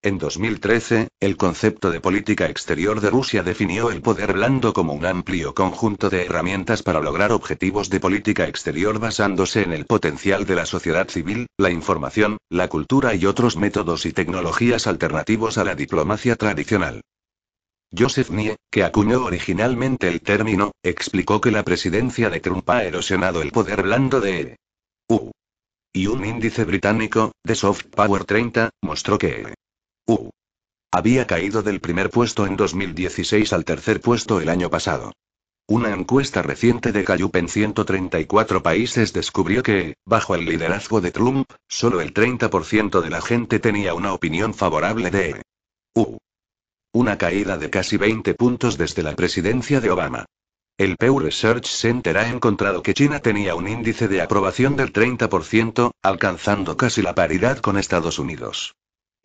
En 0.02 0.18
2013, 0.18 1.10
el 1.20 1.36
concepto 1.36 1.92
de 1.92 2.00
política 2.00 2.46
exterior 2.46 3.02
de 3.02 3.10
Rusia 3.10 3.44
definió 3.44 3.92
el 3.92 4.02
poder 4.02 4.32
blando 4.32 4.72
como 4.72 4.94
un 4.94 5.06
amplio 5.06 5.54
conjunto 5.54 6.10
de 6.10 6.24
herramientas 6.24 6.84
para 6.84 7.02
lograr 7.02 7.34
objetivos 7.34 7.90
de 7.90 8.00
política 8.00 8.48
exterior 8.48 8.98
basándose 8.98 9.62
en 9.62 9.74
el 9.74 9.86
potencial 9.86 10.46
de 10.46 10.56
la 10.56 10.66
sociedad 10.66 11.10
civil, 11.10 11.48
la 11.58 11.70
información, 11.70 12.38
la 12.50 12.70
cultura 12.70 13.14
y 13.14 13.26
otros 13.26 13.58
métodos 13.58 14.06
y 14.06 14.14
tecnologías 14.14 14.88
alternativos 14.88 15.58
a 15.58 15.66
la 15.66 15.76
diplomacia 15.76 16.38
tradicional. 16.38 17.02
Joseph 17.92 18.30
Nie, 18.30 18.56
que 18.72 18.86
acuñó 18.86 19.26
originalmente 19.26 20.08
el 20.08 20.22
término, 20.22 20.72
explicó 20.82 21.42
que 21.42 21.52
la 21.52 21.64
presidencia 21.64 22.30
de 22.30 22.40
Trump 22.40 22.70
ha 22.70 22.86
erosionado 22.86 23.42
el 23.42 23.52
poder 23.52 23.84
blando 23.84 24.22
de 24.22 24.56
U. 25.10 25.32
Y 25.92 26.08
un 26.08 26.24
índice 26.24 26.64
británico, 26.64 27.34
de 27.44 27.56
Soft 27.56 27.88
Power 27.88 28.24
30, 28.24 28.70
mostró 28.82 29.18
que 29.18 29.56
Había 30.92 31.28
caído 31.28 31.62
del 31.62 31.80
primer 31.80 32.10
puesto 32.10 32.48
en 32.48 32.56
2016 32.56 33.54
al 33.54 33.64
tercer 33.64 34.02
puesto 34.02 34.42
el 34.42 34.50
año 34.50 34.70
pasado. 34.70 35.12
Una 35.68 35.94
encuesta 35.94 36.42
reciente 36.42 36.92
de 36.92 37.04
Gallup 37.04 37.36
en 37.36 37.48
134 37.48 38.64
países 38.64 39.14
descubrió 39.14 39.62
que, 39.62 39.94
bajo 40.04 40.34
el 40.34 40.46
liderazgo 40.46 41.00
de 41.00 41.12
Trump, 41.12 41.48
solo 41.68 42.02
el 42.02 42.12
30% 42.12 43.02
de 43.02 43.10
la 43.12 43.22
gente 43.22 43.60
tenía 43.60 43.94
una 43.94 44.14
opinión 44.14 44.56
favorable 44.56 45.12
de 45.12 45.44
U. 45.94 46.18
Una 46.92 47.20
caída 47.20 47.60
de 47.60 47.70
casi 47.70 47.98
20 47.98 48.34
puntos 48.34 48.80
desde 48.80 49.04
la 49.04 49.16
presidencia 49.16 49.80
de 49.80 49.92
Obama. 49.92 50.26
El 50.76 50.98
Pew 50.98 51.20
Research 51.20 51.68
Center 51.68 52.18
ha 52.18 52.30
encontrado 52.30 52.82
que 52.82 52.96
China 52.96 53.20
tenía 53.20 53.54
un 53.54 53.68
índice 53.68 54.08
de 54.08 54.22
aprobación 54.22 54.76
del 54.76 54.92
30%, 54.92 55.92
alcanzando 56.02 56.78
casi 56.78 57.04
la 57.04 57.14
paridad 57.14 57.60
con 57.60 57.78
Estados 57.78 58.18
Unidos. 58.18 58.74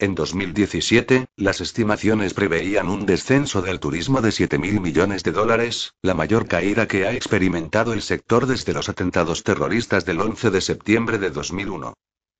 En 0.00 0.16
2017, 0.16 1.26
las 1.36 1.60
estimaciones 1.60 2.34
preveían 2.34 2.88
un 2.88 3.06
descenso 3.06 3.62
del 3.62 3.78
turismo 3.78 4.20
de 4.20 4.30
7.000 4.30 4.80
millones 4.80 5.22
de 5.22 5.30
dólares, 5.30 5.94
la 6.02 6.14
mayor 6.14 6.48
caída 6.48 6.88
que 6.88 7.06
ha 7.06 7.12
experimentado 7.12 7.92
el 7.92 8.02
sector 8.02 8.46
desde 8.46 8.72
los 8.72 8.88
atentados 8.88 9.44
terroristas 9.44 10.04
del 10.04 10.20
11 10.20 10.50
de 10.50 10.60
septiembre 10.60 11.18
de 11.18 11.30
2001. 11.30 11.94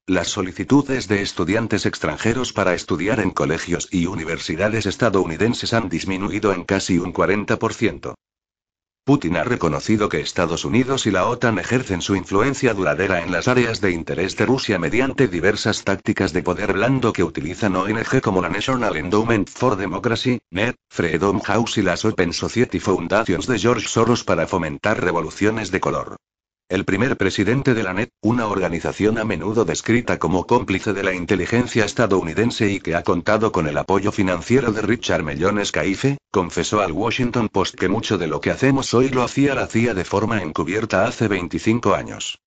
Las 0.06 0.28
solicitudes 0.28 1.06
de 1.06 1.22
estudiantes 1.22 1.86
extranjeros 1.86 2.52
para 2.52 2.74
estudiar 2.74 3.20
en 3.20 3.30
colegios 3.30 3.88
y 3.90 4.06
universidades 4.06 4.84
estadounidenses 4.84 5.72
han 5.72 5.88
disminuido 5.88 6.52
en 6.52 6.64
casi 6.64 6.98
un 6.98 7.14
40%. 7.14 8.14
Putin 9.04 9.36
ha 9.36 9.44
reconocido 9.44 10.08
que 10.08 10.20
Estados 10.20 10.64
Unidos 10.64 11.06
y 11.06 11.10
la 11.10 11.26
OTAN 11.26 11.58
ejercen 11.58 12.00
su 12.00 12.16
influencia 12.16 12.72
duradera 12.72 13.20
en 13.20 13.32
las 13.32 13.48
áreas 13.48 13.82
de 13.82 13.90
interés 13.90 14.34
de 14.38 14.46
Rusia 14.46 14.78
mediante 14.78 15.28
diversas 15.28 15.84
tácticas 15.84 16.32
de 16.32 16.42
poder 16.42 16.72
blando 16.72 17.12
que 17.12 17.22
utilizan 17.22 17.76
ONG 17.76 18.22
como 18.22 18.40
la 18.40 18.48
National 18.48 18.96
Endowment 18.96 19.50
for 19.50 19.76
Democracy, 19.76 20.40
NET, 20.50 20.76
Freedom 20.88 21.38
House 21.40 21.76
y 21.76 21.82
las 21.82 22.06
Open 22.06 22.32
Society 22.32 22.80
Foundations 22.80 23.46
de 23.46 23.58
George 23.58 23.86
Soros 23.88 24.24
para 24.24 24.46
fomentar 24.46 25.04
revoluciones 25.04 25.70
de 25.70 25.80
color. 25.80 26.16
El 26.70 26.86
primer 26.86 27.18
presidente 27.18 27.74
de 27.74 27.82
la 27.82 27.92
NET, 27.92 28.08
una 28.22 28.46
organización 28.46 29.18
a 29.18 29.24
menudo 29.24 29.66
descrita 29.66 30.18
como 30.18 30.46
cómplice 30.46 30.94
de 30.94 31.02
la 31.02 31.12
inteligencia 31.12 31.84
estadounidense 31.84 32.70
y 32.70 32.80
que 32.80 32.94
ha 32.94 33.02
contado 33.02 33.52
con 33.52 33.66
el 33.66 33.76
apoyo 33.76 34.10
financiero 34.12 34.72
de 34.72 34.80
Richard 34.80 35.22
Mellones 35.22 35.72
Caife, 35.72 36.16
confesó 36.30 36.80
al 36.80 36.92
Washington 36.92 37.50
Post 37.50 37.74
que 37.74 37.90
mucho 37.90 38.16
de 38.16 38.28
lo 38.28 38.40
que 38.40 38.50
hacemos 38.50 38.94
hoy 38.94 39.10
lo 39.10 39.22
hacía 39.22 39.54
la 39.54 39.66
CIA 39.66 39.92
de 39.92 40.06
forma 40.06 40.40
encubierta 40.40 41.06
hace 41.06 41.28
25 41.28 41.94
años. 41.94 42.40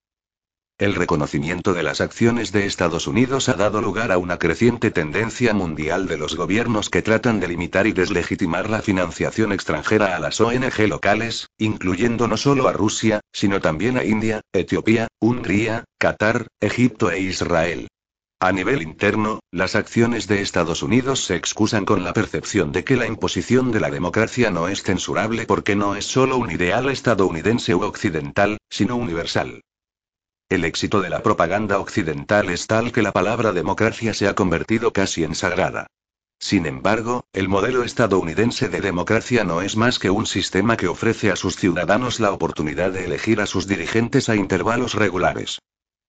El 0.79 0.93
reconocimiento 0.93 1.73
de 1.73 1.81
las 1.81 2.01
acciones 2.01 2.51
de 2.51 2.67
Estados 2.67 3.07
Unidos 3.07 3.49
ha 3.49 3.55
dado 3.55 3.81
lugar 3.81 4.11
a 4.11 4.19
una 4.19 4.37
creciente 4.37 4.91
tendencia 4.91 5.55
mundial 5.55 6.05
de 6.05 6.17
los 6.17 6.35
gobiernos 6.35 6.91
que 6.91 7.01
tratan 7.01 7.39
de 7.39 7.47
limitar 7.47 7.87
y 7.87 7.93
deslegitimar 7.93 8.69
la 8.69 8.83
financiación 8.83 9.53
extranjera 9.53 10.15
a 10.15 10.19
las 10.19 10.39
ONG 10.39 10.87
locales, 10.87 11.47
incluyendo 11.57 12.27
no 12.27 12.37
solo 12.37 12.67
a 12.67 12.73
Rusia, 12.73 13.21
sino 13.33 13.59
también 13.59 13.97
a 13.97 14.03
India, 14.03 14.41
Etiopía, 14.53 15.07
Hungría, 15.19 15.83
Qatar, 15.97 16.45
Egipto 16.59 17.09
e 17.09 17.21
Israel. 17.21 17.87
A 18.39 18.51
nivel 18.51 18.83
interno, 18.83 19.39
las 19.51 19.73
acciones 19.75 20.27
de 20.27 20.43
Estados 20.43 20.83
Unidos 20.83 21.25
se 21.25 21.35
excusan 21.35 21.85
con 21.85 22.03
la 22.03 22.13
percepción 22.13 22.71
de 22.71 22.83
que 22.83 22.97
la 22.97 23.07
imposición 23.07 23.71
de 23.71 23.79
la 23.79 23.89
democracia 23.89 24.51
no 24.51 24.67
es 24.67 24.83
censurable 24.83 25.47
porque 25.47 25.75
no 25.75 25.95
es 25.95 26.05
solo 26.05 26.37
un 26.37 26.51
ideal 26.51 26.87
estadounidense 26.89 27.73
u 27.73 27.81
occidental, 27.81 28.59
sino 28.69 28.95
universal. 28.95 29.61
El 30.49 30.63
éxito 30.63 31.01
de 31.01 31.09
la 31.09 31.21
propaganda 31.21 31.77
occidental 31.77 32.49
es 32.49 32.67
tal 32.67 32.93
que 32.93 33.01
la 33.01 33.11
palabra 33.11 33.51
democracia 33.51 34.13
se 34.13 34.29
ha 34.29 34.33
convertido 34.33 34.93
casi 34.93 35.25
en 35.25 35.35
sagrada. 35.35 35.87
Sin 36.39 36.65
embargo, 36.65 37.25
el 37.33 37.49
modelo 37.49 37.83
estadounidense 37.83 38.69
de 38.69 38.79
democracia 38.79 39.43
no 39.43 39.61
es 39.61 39.75
más 39.75 39.99
que 39.99 40.09
un 40.09 40.25
sistema 40.25 40.77
que 40.77 40.87
ofrece 40.87 41.31
a 41.31 41.35
sus 41.35 41.57
ciudadanos 41.57 42.21
la 42.21 42.31
oportunidad 42.31 42.91
de 42.91 43.03
elegir 43.03 43.41
a 43.41 43.45
sus 43.45 43.67
dirigentes 43.67 44.29
a 44.29 44.37
intervalos 44.37 44.93
regulares. 44.93 45.59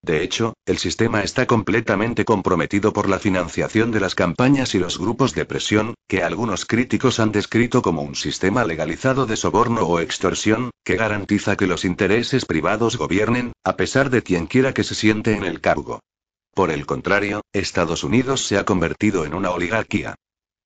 De 0.09 0.23
hecho, 0.23 0.55
el 0.65 0.79
sistema 0.79 1.23
está 1.23 1.47
completamente 1.47 2.25
comprometido 2.25 2.95
por 2.95 3.11
la 3.11 3.19
financiación 3.19 3.91
de 3.91 4.01
las 4.01 4.15
campañas 4.15 4.75
y 4.75 4.79
los 4.79 4.99
grupos 4.99 5.35
de 5.35 5.45
presión, 5.45 5.93
que 6.09 6.23
algunos 6.23 6.65
críticos 6.65 7.21
han 7.21 7.31
descrito 7.31 7.83
como 7.83 8.01
un 8.01 8.15
sistema 8.15 8.65
legalizado 8.65 9.27
de 9.27 9.37
soborno 9.37 9.83
o 9.83 10.01
extorsión, 10.01 10.71
que 10.83 10.97
garantiza 10.97 11.57
que 11.59 11.67
los 11.67 11.85
intereses 11.85 12.47
privados 12.47 12.97
gobiernen, 12.97 13.53
a 13.65 13.77
pesar 13.77 14.09
de 14.09 14.23
quien 14.23 14.47
quiera 14.47 14.73
que 14.73 14.83
se 14.83 14.95
siente 14.95 15.35
en 15.35 15.45
el 15.45 15.61
cargo. 15.61 16.01
Por 16.55 16.71
el 16.71 16.87
contrario, 16.87 17.43
Estados 17.53 18.03
Unidos 18.03 18.47
se 18.47 18.57
ha 18.57 18.65
convertido 18.65 19.27
en 19.27 19.35
una 19.35 19.51
oligarquía. 19.51 20.15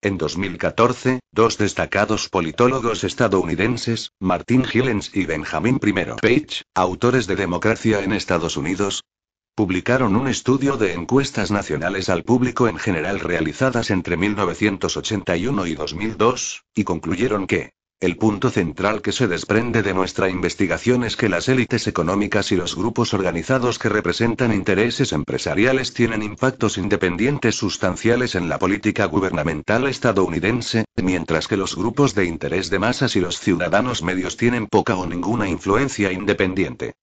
En 0.05 0.19
2014, 0.19 1.21
dos 1.33 1.59
destacados 1.59 2.29
politólogos 2.29 3.05
estadounidenses, 3.05 4.11
Martin 4.21 4.65
Hillens 4.65 5.15
y 5.15 5.27
Benjamin 5.27 5.81
I. 5.81 5.93
Page, 6.21 6.63
autores 6.75 7.29
de 7.29 7.37
Democracia 7.37 8.03
en 8.03 8.13
Estados 8.13 8.57
Unidos, 8.57 9.03
Publicaron 9.55 10.17
un 10.17 10.29
estudio 10.29 10.79
de 10.79 10.95
encuestas 10.95 11.51
nacionales 11.51 12.09
al 12.09 12.23
público 12.23 12.69
en 12.69 12.79
general 12.79 13.21
realizadas 13.21 13.91
entre 13.91 14.17
1981 14.17 15.67
y 15.67 15.75
2002, 15.75 16.65
y 16.75 16.85
concluyeron 16.85 17.47
que, 17.47 17.75
el 18.01 18.17
punto 18.17 18.49
central 18.49 19.03
que 19.03 19.13
se 19.13 19.29
desprende 19.29 19.83
de 19.83 19.93
nuestra 19.93 20.31
investigación 20.31 21.05
es 21.05 21.17
que 21.17 21.29
las 21.29 21.51
élites 21.51 21.87
económicas 21.87 22.51
y 22.51 22.57
los 22.57 22.75
grupos 22.75 23.13
organizados 23.13 23.79
que 23.79 23.91
representan 23.91 24.55
intereses 24.55 25.13
empresariales 25.13 25.93
tienen 25.93 26.23
impactos 26.23 26.79
independientes 26.79 27.55
sustanciales 27.55 28.35
en 28.35 28.49
la 28.49 28.59
política 28.59 29.05
gubernamental 29.05 29.87
estadounidense, 29.87 30.87
mientras 30.97 31.47
que 31.47 31.59
los 31.59 31.77
grupos 31.77 32.15
de 32.15 32.25
interés 32.25 32.71
de 32.71 32.79
masas 32.79 33.17
y 33.17 33.21
los 33.21 33.39
ciudadanos 33.39 34.03
medios 34.03 34.39
tienen 34.39 34.67
poca 34.67 34.97
o 34.97 35.07
ninguna 35.07 35.47
influencia 35.47 36.11
independiente. 36.11 36.95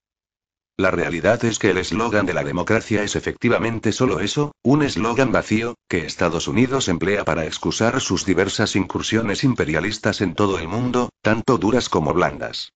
La 0.80 0.92
realidad 0.92 1.44
es 1.44 1.60
que 1.60 1.72
el 1.72 1.78
eslogan 1.78 2.26
de 2.26 2.34
la 2.34 2.46
democracia 2.46 3.04
es 3.04 3.18
efectivamente 3.18 3.92
solo 3.92 4.22
eso, 4.22 4.54
un 4.64 4.82
eslogan 4.82 5.30
vacío, 5.30 5.76
que 5.90 6.06
Estados 6.06 6.48
Unidos 6.48 6.88
emplea 6.88 7.26
para 7.26 7.44
excusar 7.44 8.00
sus 8.00 8.24
diversas 8.24 8.78
incursiones 8.78 9.44
imperialistas 9.44 10.22
en 10.22 10.36
todo 10.36 10.58
el 10.58 10.70
mundo, 10.70 11.10
tanto 11.22 11.58
duras 11.58 11.90
como 11.90 12.14
blandas. 12.14 12.72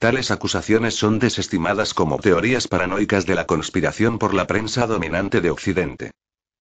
Tales 0.00 0.32
acusaciones 0.32 0.96
son 0.96 1.20
desestimadas 1.20 1.94
como 1.94 2.18
teorías 2.18 2.66
paranoicas 2.66 3.24
de 3.24 3.36
la 3.36 3.46
conspiración 3.46 4.18
por 4.18 4.34
la 4.34 4.48
prensa 4.48 4.88
dominante 4.88 5.40
de 5.40 5.50
Occidente. 5.50 6.10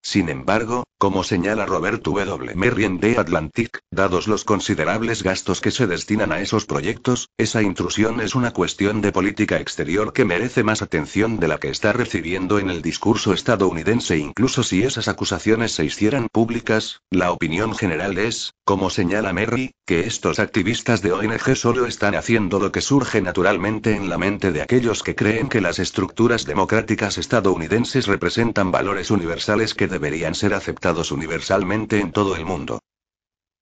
Sin 0.05 0.27
embargo, 0.27 0.83
como 0.97 1.23
señala 1.23 1.65
Robert 1.65 2.03
W. 2.03 2.55
Merriam 2.55 2.99
de 2.99 3.17
Atlantic, 3.17 3.79
dados 3.89 4.27
los 4.27 4.43
considerables 4.43 5.23
gastos 5.23 5.61
que 5.61 5.71
se 5.71 5.87
destinan 5.87 6.33
a 6.33 6.41
esos 6.41 6.65
proyectos, 6.65 7.29
esa 7.37 7.61
intrusión 7.61 8.19
es 8.19 8.35
una 8.35 8.51
cuestión 8.51 9.01
de 9.01 9.13
política 9.13 9.59
exterior 9.59 10.11
que 10.11 10.25
merece 10.25 10.63
más 10.63 10.81
atención 10.81 11.39
de 11.39 11.47
la 11.47 11.57
que 11.57 11.69
está 11.69 11.93
recibiendo 11.93 12.59
en 12.59 12.69
el 12.69 12.81
discurso 12.81 13.33
estadounidense. 13.33 14.17
Incluso 14.17 14.61
si 14.63 14.83
esas 14.83 15.07
acusaciones 15.07 15.71
se 15.71 15.85
hicieran 15.85 16.27
públicas, 16.29 17.01
la 17.09 17.31
opinión 17.31 17.73
general 17.73 18.17
es, 18.17 18.53
como 18.65 18.89
señala 18.89 19.31
Merry, 19.31 19.71
que 19.85 20.01
estos 20.01 20.39
activistas 20.39 21.01
de 21.01 21.11
ONG 21.13 21.55
solo 21.55 21.85
están 21.85 22.15
haciendo 22.15 22.59
lo 22.59 22.71
que 22.71 22.81
surge 22.81 23.21
naturalmente 23.21 23.95
en 23.95 24.09
la 24.09 24.17
mente 24.17 24.51
de 24.51 24.61
aquellos 24.61 25.01
que 25.03 25.15
creen 25.15 25.49
que 25.49 25.59
las 25.61 25.79
estructuras 25.79 26.45
democráticas 26.45 27.17
estadounidenses 27.17 28.07
representan 28.07 28.71
valores 28.71 29.11
universales 29.11 29.73
que 29.73 29.92
deberían 29.93 30.35
ser 30.35 30.53
aceptados 30.53 31.11
universalmente 31.11 32.01
en 32.01 32.11
todo 32.11 32.35
el 32.35 32.45
mundo. 32.45 32.81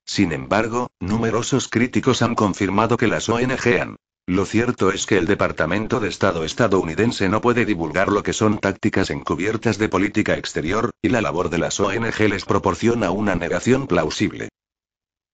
Sin 0.06 0.32
embargo, 0.32 0.90
numerosos 1.00 1.68
críticos 1.68 2.24
han 2.24 2.34
confirmado 2.34 2.98
que 2.98 3.08
las 3.08 3.30
ONG 3.30 3.80
han. 3.80 3.98
Lo 4.28 4.46
cierto 4.46 4.92
es 4.92 5.06
que 5.06 5.18
el 5.18 5.26
Departamento 5.26 6.00
de 6.00 6.08
Estado 6.08 6.46
estadounidense 6.46 7.28
no 7.28 7.42
puede 7.42 7.66
divulgar 7.66 8.08
lo 8.10 8.24
que 8.24 8.34
son 8.34 8.60
tácticas 8.60 9.10
encubiertas 9.10 9.78
de 9.78 9.90
política 9.90 10.36
exterior, 10.36 10.92
y 11.02 11.10
la 11.10 11.22
labor 11.22 11.50
de 11.50 11.58
las 11.58 11.80
ONG 11.80 12.20
les 12.30 12.46
proporciona 12.46 13.12
una 13.12 13.36
negación 13.36 13.88
plausible. 13.88 14.50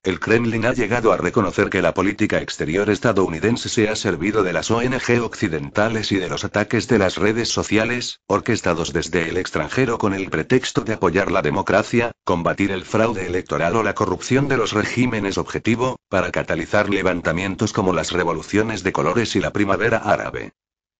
El 0.07 0.21
Kremlin 0.21 0.65
ha 0.65 0.71
llegado 0.71 1.11
a 1.11 1.17
reconocer 1.17 1.69
que 1.69 1.81
la 1.81 1.93
política 1.93 2.39
exterior 2.39 2.89
estadounidense 2.89 3.67
se 3.67 3.89
ha 3.89 3.95
servido 3.97 4.41
de 4.41 4.53
las 4.53 4.71
ONG 4.71 5.21
occidentales 5.21 6.13
y 6.13 6.15
de 6.15 6.29
los 6.29 6.45
ataques 6.45 6.87
de 6.87 6.97
las 6.97 7.17
redes 7.17 7.49
sociales, 7.49 8.21
orquestados 8.25 8.93
desde 8.93 9.27
el 9.27 9.35
extranjero 9.35 9.97
con 9.97 10.13
el 10.13 10.29
pretexto 10.29 10.85
de 10.85 10.93
apoyar 10.93 11.29
la 11.29 11.41
democracia, 11.41 12.13
combatir 12.23 12.71
el 12.71 12.85
fraude 12.85 13.27
electoral 13.27 13.75
o 13.75 13.83
la 13.83 13.95
corrupción 13.95 14.47
de 14.47 14.55
los 14.55 14.71
regímenes 14.71 15.37
objetivo, 15.37 15.97
para 16.07 16.31
catalizar 16.31 16.89
levantamientos 16.89 17.73
como 17.73 17.91
las 17.91 18.13
revoluciones 18.13 18.83
de 18.83 18.93
colores 18.93 19.35
y 19.35 19.41
la 19.41 19.51
primavera 19.51 19.97
árabe. 19.97 20.53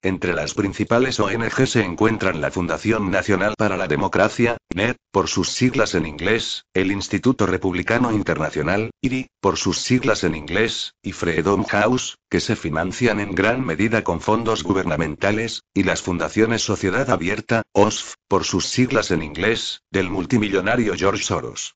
Entre 0.04 0.34
las 0.34 0.54
principales 0.54 1.20
ONG 1.20 1.66
se 1.66 1.84
encuentran 1.84 2.39
la 2.39 2.52
Fundación 2.52 3.10
Nacional 3.10 3.56
para 3.58 3.78
la 3.78 3.88
Democracia, 3.88 4.58
NED, 4.74 4.95
por 5.12 5.28
sus 5.28 5.50
siglas 5.50 5.95
en 5.95 6.06
inglés, 6.06 6.66
el 6.76 6.91
Instituto 6.91 7.48
Republicano 7.48 8.12
Internacional, 8.12 8.91
IRI, 9.02 9.28
por 9.41 9.58
sus 9.58 9.80
siglas 9.80 10.24
en 10.24 10.36
inglés, 10.36 10.93
y 11.02 11.14
Freedom 11.14 11.64
House, 11.66 12.18
que 12.30 12.39
se 12.39 12.56
financian 12.56 13.20
en 13.20 13.34
gran 13.34 13.66
medida 13.66 14.04
con 14.04 14.22
fondos 14.22 14.64
gubernamentales, 14.64 15.64
y 15.74 15.82
las 15.82 16.04
fundaciones 16.04 16.62
Sociedad 16.62 17.10
Abierta, 17.10 17.64
OSF, 17.74 18.14
por 18.28 18.43
sus 18.43 18.68
siglas 18.68 19.10
en 19.10 19.24
inglés, 19.24 19.82
del 19.91 20.12
multimillonario 20.12 20.93
George 20.95 21.24
Soros. 21.24 21.76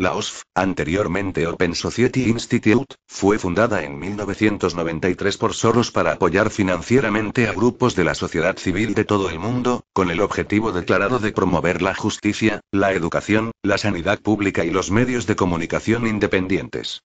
La 0.00 0.14
OSF, 0.14 0.44
anteriormente 0.54 1.46
Open 1.46 1.74
Society 1.74 2.30
Institute, 2.30 2.96
fue 3.06 3.38
fundada 3.38 3.84
en 3.84 3.98
1993 3.98 5.36
por 5.36 5.52
Soros 5.52 5.90
para 5.90 6.12
apoyar 6.12 6.48
financieramente 6.48 7.46
a 7.46 7.52
grupos 7.52 7.96
de 7.96 8.04
la 8.04 8.14
sociedad 8.14 8.56
civil 8.56 8.94
de 8.94 9.04
todo 9.04 9.28
el 9.28 9.38
mundo, 9.38 9.84
con 9.92 10.10
el 10.10 10.22
objetivo 10.22 10.72
declarado 10.72 11.18
de 11.18 11.32
promover 11.32 11.82
la 11.82 11.94
justicia, 11.94 12.62
la 12.72 12.94
educación, 12.94 13.50
la 13.62 13.76
sanidad 13.76 14.20
pública 14.20 14.64
y 14.64 14.70
los 14.70 14.90
medios 14.90 15.26
de 15.26 15.36
comunicación 15.36 16.06
independientes. 16.06 17.02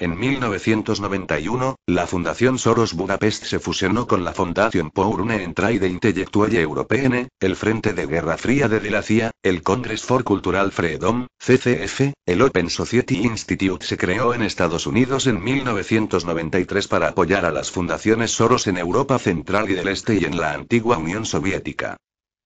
En 0.00 0.18
1991, 0.18 1.76
la 1.86 2.06
Fundación 2.06 2.58
Soros 2.58 2.94
Budapest 2.94 3.44
se 3.44 3.60
fusionó 3.60 4.06
con 4.06 4.24
la 4.24 4.32
Fundación 4.32 4.90
pour 4.90 5.20
une 5.20 5.44
entraide 5.44 5.88
intellectuelle 5.88 6.62
européenne, 6.62 7.28
el 7.38 7.54
Frente 7.54 7.92
de 7.92 8.06
Guerra 8.06 8.38
Fría 8.38 8.66
de 8.66 8.90
la 8.90 9.02
CIA, 9.02 9.30
el 9.42 9.62
Congress 9.62 10.02
for 10.02 10.24
Cultural 10.24 10.72
Freedom, 10.72 11.26
CCF, 11.38 12.14
el 12.24 12.40
Open 12.40 12.70
Society 12.70 13.18
Institute 13.18 13.84
se 13.84 13.98
creó 13.98 14.32
en 14.32 14.40
Estados 14.40 14.86
Unidos 14.86 15.26
en 15.26 15.44
1993 15.44 16.88
para 16.88 17.08
apoyar 17.08 17.44
a 17.44 17.52
las 17.52 17.70
fundaciones 17.70 18.30
Soros 18.30 18.68
en 18.68 18.78
Europa 18.78 19.18
Central 19.18 19.68
y 19.68 19.74
del 19.74 19.88
Este 19.88 20.14
y 20.14 20.24
en 20.24 20.38
la 20.38 20.54
antigua 20.54 20.96
Unión 20.96 21.26
Soviética. 21.26 21.98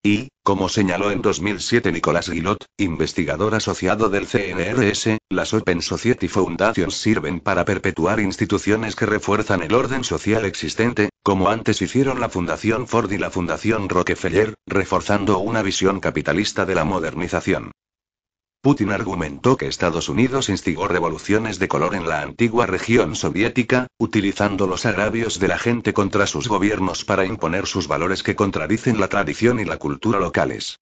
Y, 0.06 0.28
como 0.42 0.68
señaló 0.68 1.10
en 1.10 1.22
2007 1.22 1.90
Nicolás 1.90 2.28
Guillot, 2.28 2.66
investigador 2.76 3.54
asociado 3.54 4.10
del 4.10 4.26
CNRS, 4.26 5.16
las 5.30 5.54
Open 5.54 5.80
Society 5.80 6.28
Foundations 6.28 6.94
sirven 6.94 7.40
para 7.40 7.64
perpetuar 7.64 8.20
instituciones 8.20 8.96
que 8.96 9.06
refuerzan 9.06 9.62
el 9.62 9.72
orden 9.72 10.04
social 10.04 10.44
existente, 10.44 11.08
como 11.22 11.48
antes 11.48 11.80
hicieron 11.80 12.20
la 12.20 12.28
Fundación 12.28 12.86
Ford 12.86 13.10
y 13.12 13.16
la 13.16 13.30
Fundación 13.30 13.88
Rockefeller, 13.88 14.52
reforzando 14.66 15.38
una 15.38 15.62
visión 15.62 16.00
capitalista 16.00 16.66
de 16.66 16.74
la 16.74 16.84
modernización. 16.84 17.70
Putin 18.64 18.92
argumentó 18.92 19.58
que 19.58 19.66
Estados 19.66 20.08
Unidos 20.08 20.48
instigó 20.48 20.88
revoluciones 20.88 21.58
de 21.58 21.68
color 21.68 21.94
en 21.94 22.08
la 22.08 22.22
antigua 22.22 22.64
región 22.64 23.14
soviética, 23.14 23.88
utilizando 23.98 24.66
los 24.66 24.86
agravios 24.86 25.38
de 25.38 25.48
la 25.48 25.58
gente 25.58 25.92
contra 25.92 26.26
sus 26.26 26.48
gobiernos 26.48 27.04
para 27.04 27.26
imponer 27.26 27.66
sus 27.66 27.88
valores 27.88 28.22
que 28.22 28.34
contradicen 28.34 28.98
la 28.98 29.08
tradición 29.08 29.60
y 29.60 29.66
la 29.66 29.76
cultura 29.76 30.18
locales. 30.18 30.78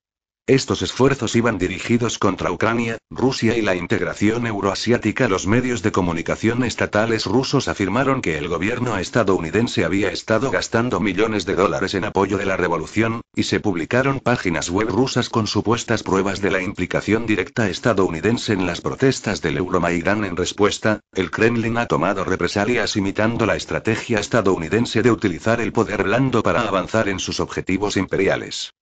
Estos 0.48 0.82
esfuerzos 0.82 1.36
iban 1.36 1.56
dirigidos 1.56 2.18
contra 2.18 2.50
Ucrania, 2.50 2.98
Rusia 3.10 3.56
y 3.56 3.62
la 3.62 3.76
integración 3.76 4.44
euroasiática. 4.44 5.28
Los 5.28 5.46
medios 5.46 5.82
de 5.82 5.92
comunicación 5.92 6.64
estatales 6.64 7.26
rusos 7.26 7.68
afirmaron 7.68 8.20
que 8.20 8.38
el 8.38 8.48
gobierno 8.48 8.98
estadounidense 8.98 9.84
había 9.84 10.10
estado 10.10 10.50
gastando 10.50 10.98
millones 10.98 11.46
de 11.46 11.54
dólares 11.54 11.94
en 11.94 12.06
apoyo 12.06 12.38
de 12.38 12.46
la 12.46 12.56
revolución, 12.56 13.20
y 13.36 13.44
se 13.44 13.60
publicaron 13.60 14.18
páginas 14.18 14.68
web 14.68 14.88
rusas 14.88 15.28
con 15.28 15.46
supuestas 15.46 16.02
pruebas 16.02 16.40
de 16.40 16.50
la 16.50 16.60
implicación 16.60 17.24
directa 17.24 17.70
estadounidense 17.70 18.52
en 18.52 18.66
las 18.66 18.80
protestas 18.80 19.42
del 19.42 19.58
Euromaidán. 19.58 20.24
En 20.24 20.36
respuesta, 20.36 20.98
el 21.14 21.30
Kremlin 21.30 21.78
ha 21.78 21.86
tomado 21.86 22.24
represalias 22.24 22.96
imitando 22.96 23.46
la 23.46 23.54
estrategia 23.54 24.18
estadounidense 24.18 25.02
de 25.02 25.12
utilizar 25.12 25.60
el 25.60 25.72
poder 25.72 26.02
blando 26.02 26.42
para 26.42 26.62
avanzar 26.62 27.08
en 27.08 27.20
sus 27.20 27.38
objetivos 27.38 27.96
imperiales. 27.96 28.72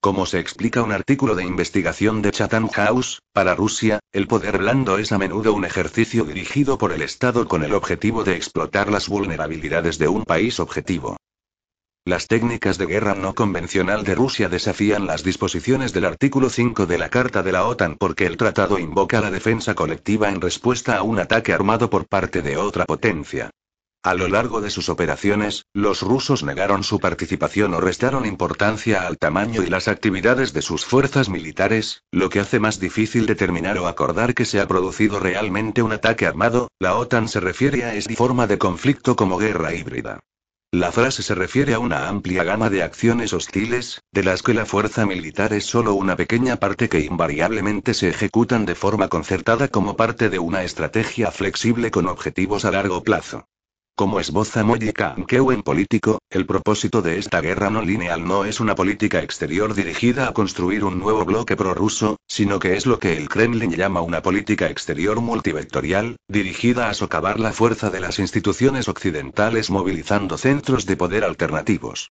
Como 0.00 0.26
se 0.26 0.38
explica 0.38 0.84
un 0.84 0.92
artículo 0.92 1.34
de 1.34 1.42
investigación 1.42 2.22
de 2.22 2.30
Chatham 2.30 2.68
House, 2.68 3.20
para 3.32 3.56
Rusia, 3.56 3.98
el 4.12 4.28
poder 4.28 4.58
blando 4.58 4.96
es 4.96 5.10
a 5.10 5.18
menudo 5.18 5.52
un 5.52 5.64
ejercicio 5.64 6.22
dirigido 6.22 6.78
por 6.78 6.92
el 6.92 7.02
Estado 7.02 7.48
con 7.48 7.64
el 7.64 7.74
objetivo 7.74 8.22
de 8.22 8.36
explotar 8.36 8.92
las 8.92 9.08
vulnerabilidades 9.08 9.98
de 9.98 10.06
un 10.06 10.22
país 10.22 10.60
objetivo. 10.60 11.16
Las 12.04 12.28
técnicas 12.28 12.78
de 12.78 12.86
guerra 12.86 13.16
no 13.16 13.34
convencional 13.34 14.04
de 14.04 14.14
Rusia 14.14 14.48
desafían 14.48 15.08
las 15.08 15.24
disposiciones 15.24 15.92
del 15.92 16.04
artículo 16.04 16.48
5 16.48 16.86
de 16.86 16.96
la 16.96 17.10
Carta 17.10 17.42
de 17.42 17.50
la 17.50 17.66
OTAN 17.66 17.96
porque 17.98 18.26
el 18.26 18.36
tratado 18.36 18.78
invoca 18.78 19.20
la 19.20 19.32
defensa 19.32 19.74
colectiva 19.74 20.28
en 20.28 20.40
respuesta 20.40 20.96
a 20.96 21.02
un 21.02 21.18
ataque 21.18 21.52
armado 21.52 21.90
por 21.90 22.06
parte 22.06 22.40
de 22.40 22.56
otra 22.56 22.86
potencia. 22.86 23.50
A 24.04 24.14
lo 24.14 24.28
largo 24.28 24.60
de 24.60 24.70
sus 24.70 24.88
operaciones, 24.88 25.66
los 25.74 26.02
rusos 26.02 26.44
negaron 26.44 26.84
su 26.84 27.00
participación 27.00 27.74
o 27.74 27.80
restaron 27.80 28.26
importancia 28.26 29.06
al 29.06 29.18
tamaño 29.18 29.64
y 29.64 29.66
las 29.66 29.88
actividades 29.88 30.52
de 30.52 30.62
sus 30.62 30.84
fuerzas 30.84 31.28
militares, 31.28 32.04
lo 32.12 32.28
que 32.28 32.38
hace 32.38 32.60
más 32.60 32.78
difícil 32.78 33.26
determinar 33.26 33.76
o 33.78 33.88
acordar 33.88 34.34
que 34.34 34.44
se 34.44 34.60
ha 34.60 34.68
producido 34.68 35.18
realmente 35.18 35.82
un 35.82 35.92
ataque 35.92 36.26
armado. 36.26 36.68
La 36.78 36.96
OTAN 36.96 37.28
se 37.28 37.40
refiere 37.40 37.84
a 37.84 37.94
esta 37.94 38.14
forma 38.14 38.46
de 38.46 38.56
conflicto 38.56 39.16
como 39.16 39.36
guerra 39.36 39.74
híbrida. 39.74 40.20
La 40.70 40.92
frase 40.92 41.22
se 41.24 41.34
refiere 41.34 41.74
a 41.74 41.78
una 41.78 42.08
amplia 42.08 42.44
gama 42.44 42.70
de 42.70 42.84
acciones 42.84 43.32
hostiles, 43.32 44.02
de 44.12 44.22
las 44.22 44.42
que 44.42 44.54
la 44.54 44.64
fuerza 44.64 45.06
militar 45.06 45.52
es 45.54 45.64
solo 45.64 45.94
una 45.94 46.14
pequeña 46.14 46.56
parte 46.56 46.88
que 46.88 47.00
invariablemente 47.00 47.94
se 47.94 48.10
ejecutan 48.10 48.64
de 48.64 48.76
forma 48.76 49.08
concertada 49.08 49.68
como 49.68 49.96
parte 49.96 50.28
de 50.28 50.38
una 50.38 50.62
estrategia 50.62 51.32
flexible 51.32 51.90
con 51.90 52.06
objetivos 52.06 52.64
a 52.64 52.70
largo 52.70 53.02
plazo. 53.02 53.48
Como 53.98 54.20
esboza 54.20 54.62
Moji 54.62 54.92
en 55.52 55.62
político, 55.64 56.20
el 56.30 56.46
propósito 56.46 57.02
de 57.02 57.18
esta 57.18 57.40
guerra 57.40 57.68
no 57.68 57.82
lineal 57.82 58.24
no 58.24 58.44
es 58.44 58.60
una 58.60 58.76
política 58.76 59.24
exterior 59.24 59.74
dirigida 59.74 60.28
a 60.28 60.32
construir 60.32 60.84
un 60.84 61.00
nuevo 61.00 61.24
bloque 61.24 61.56
prorruso, 61.56 62.16
sino 62.28 62.60
que 62.60 62.76
es 62.76 62.86
lo 62.86 63.00
que 63.00 63.16
el 63.16 63.28
Kremlin 63.28 63.72
llama 63.72 64.00
una 64.00 64.22
política 64.22 64.70
exterior 64.70 65.20
multivectorial, 65.20 66.16
dirigida 66.28 66.90
a 66.90 66.94
socavar 66.94 67.40
la 67.40 67.52
fuerza 67.52 67.90
de 67.90 67.98
las 67.98 68.20
instituciones 68.20 68.86
occidentales 68.86 69.68
movilizando 69.68 70.38
centros 70.38 70.86
de 70.86 70.96
poder 70.96 71.24
alternativos. 71.24 72.06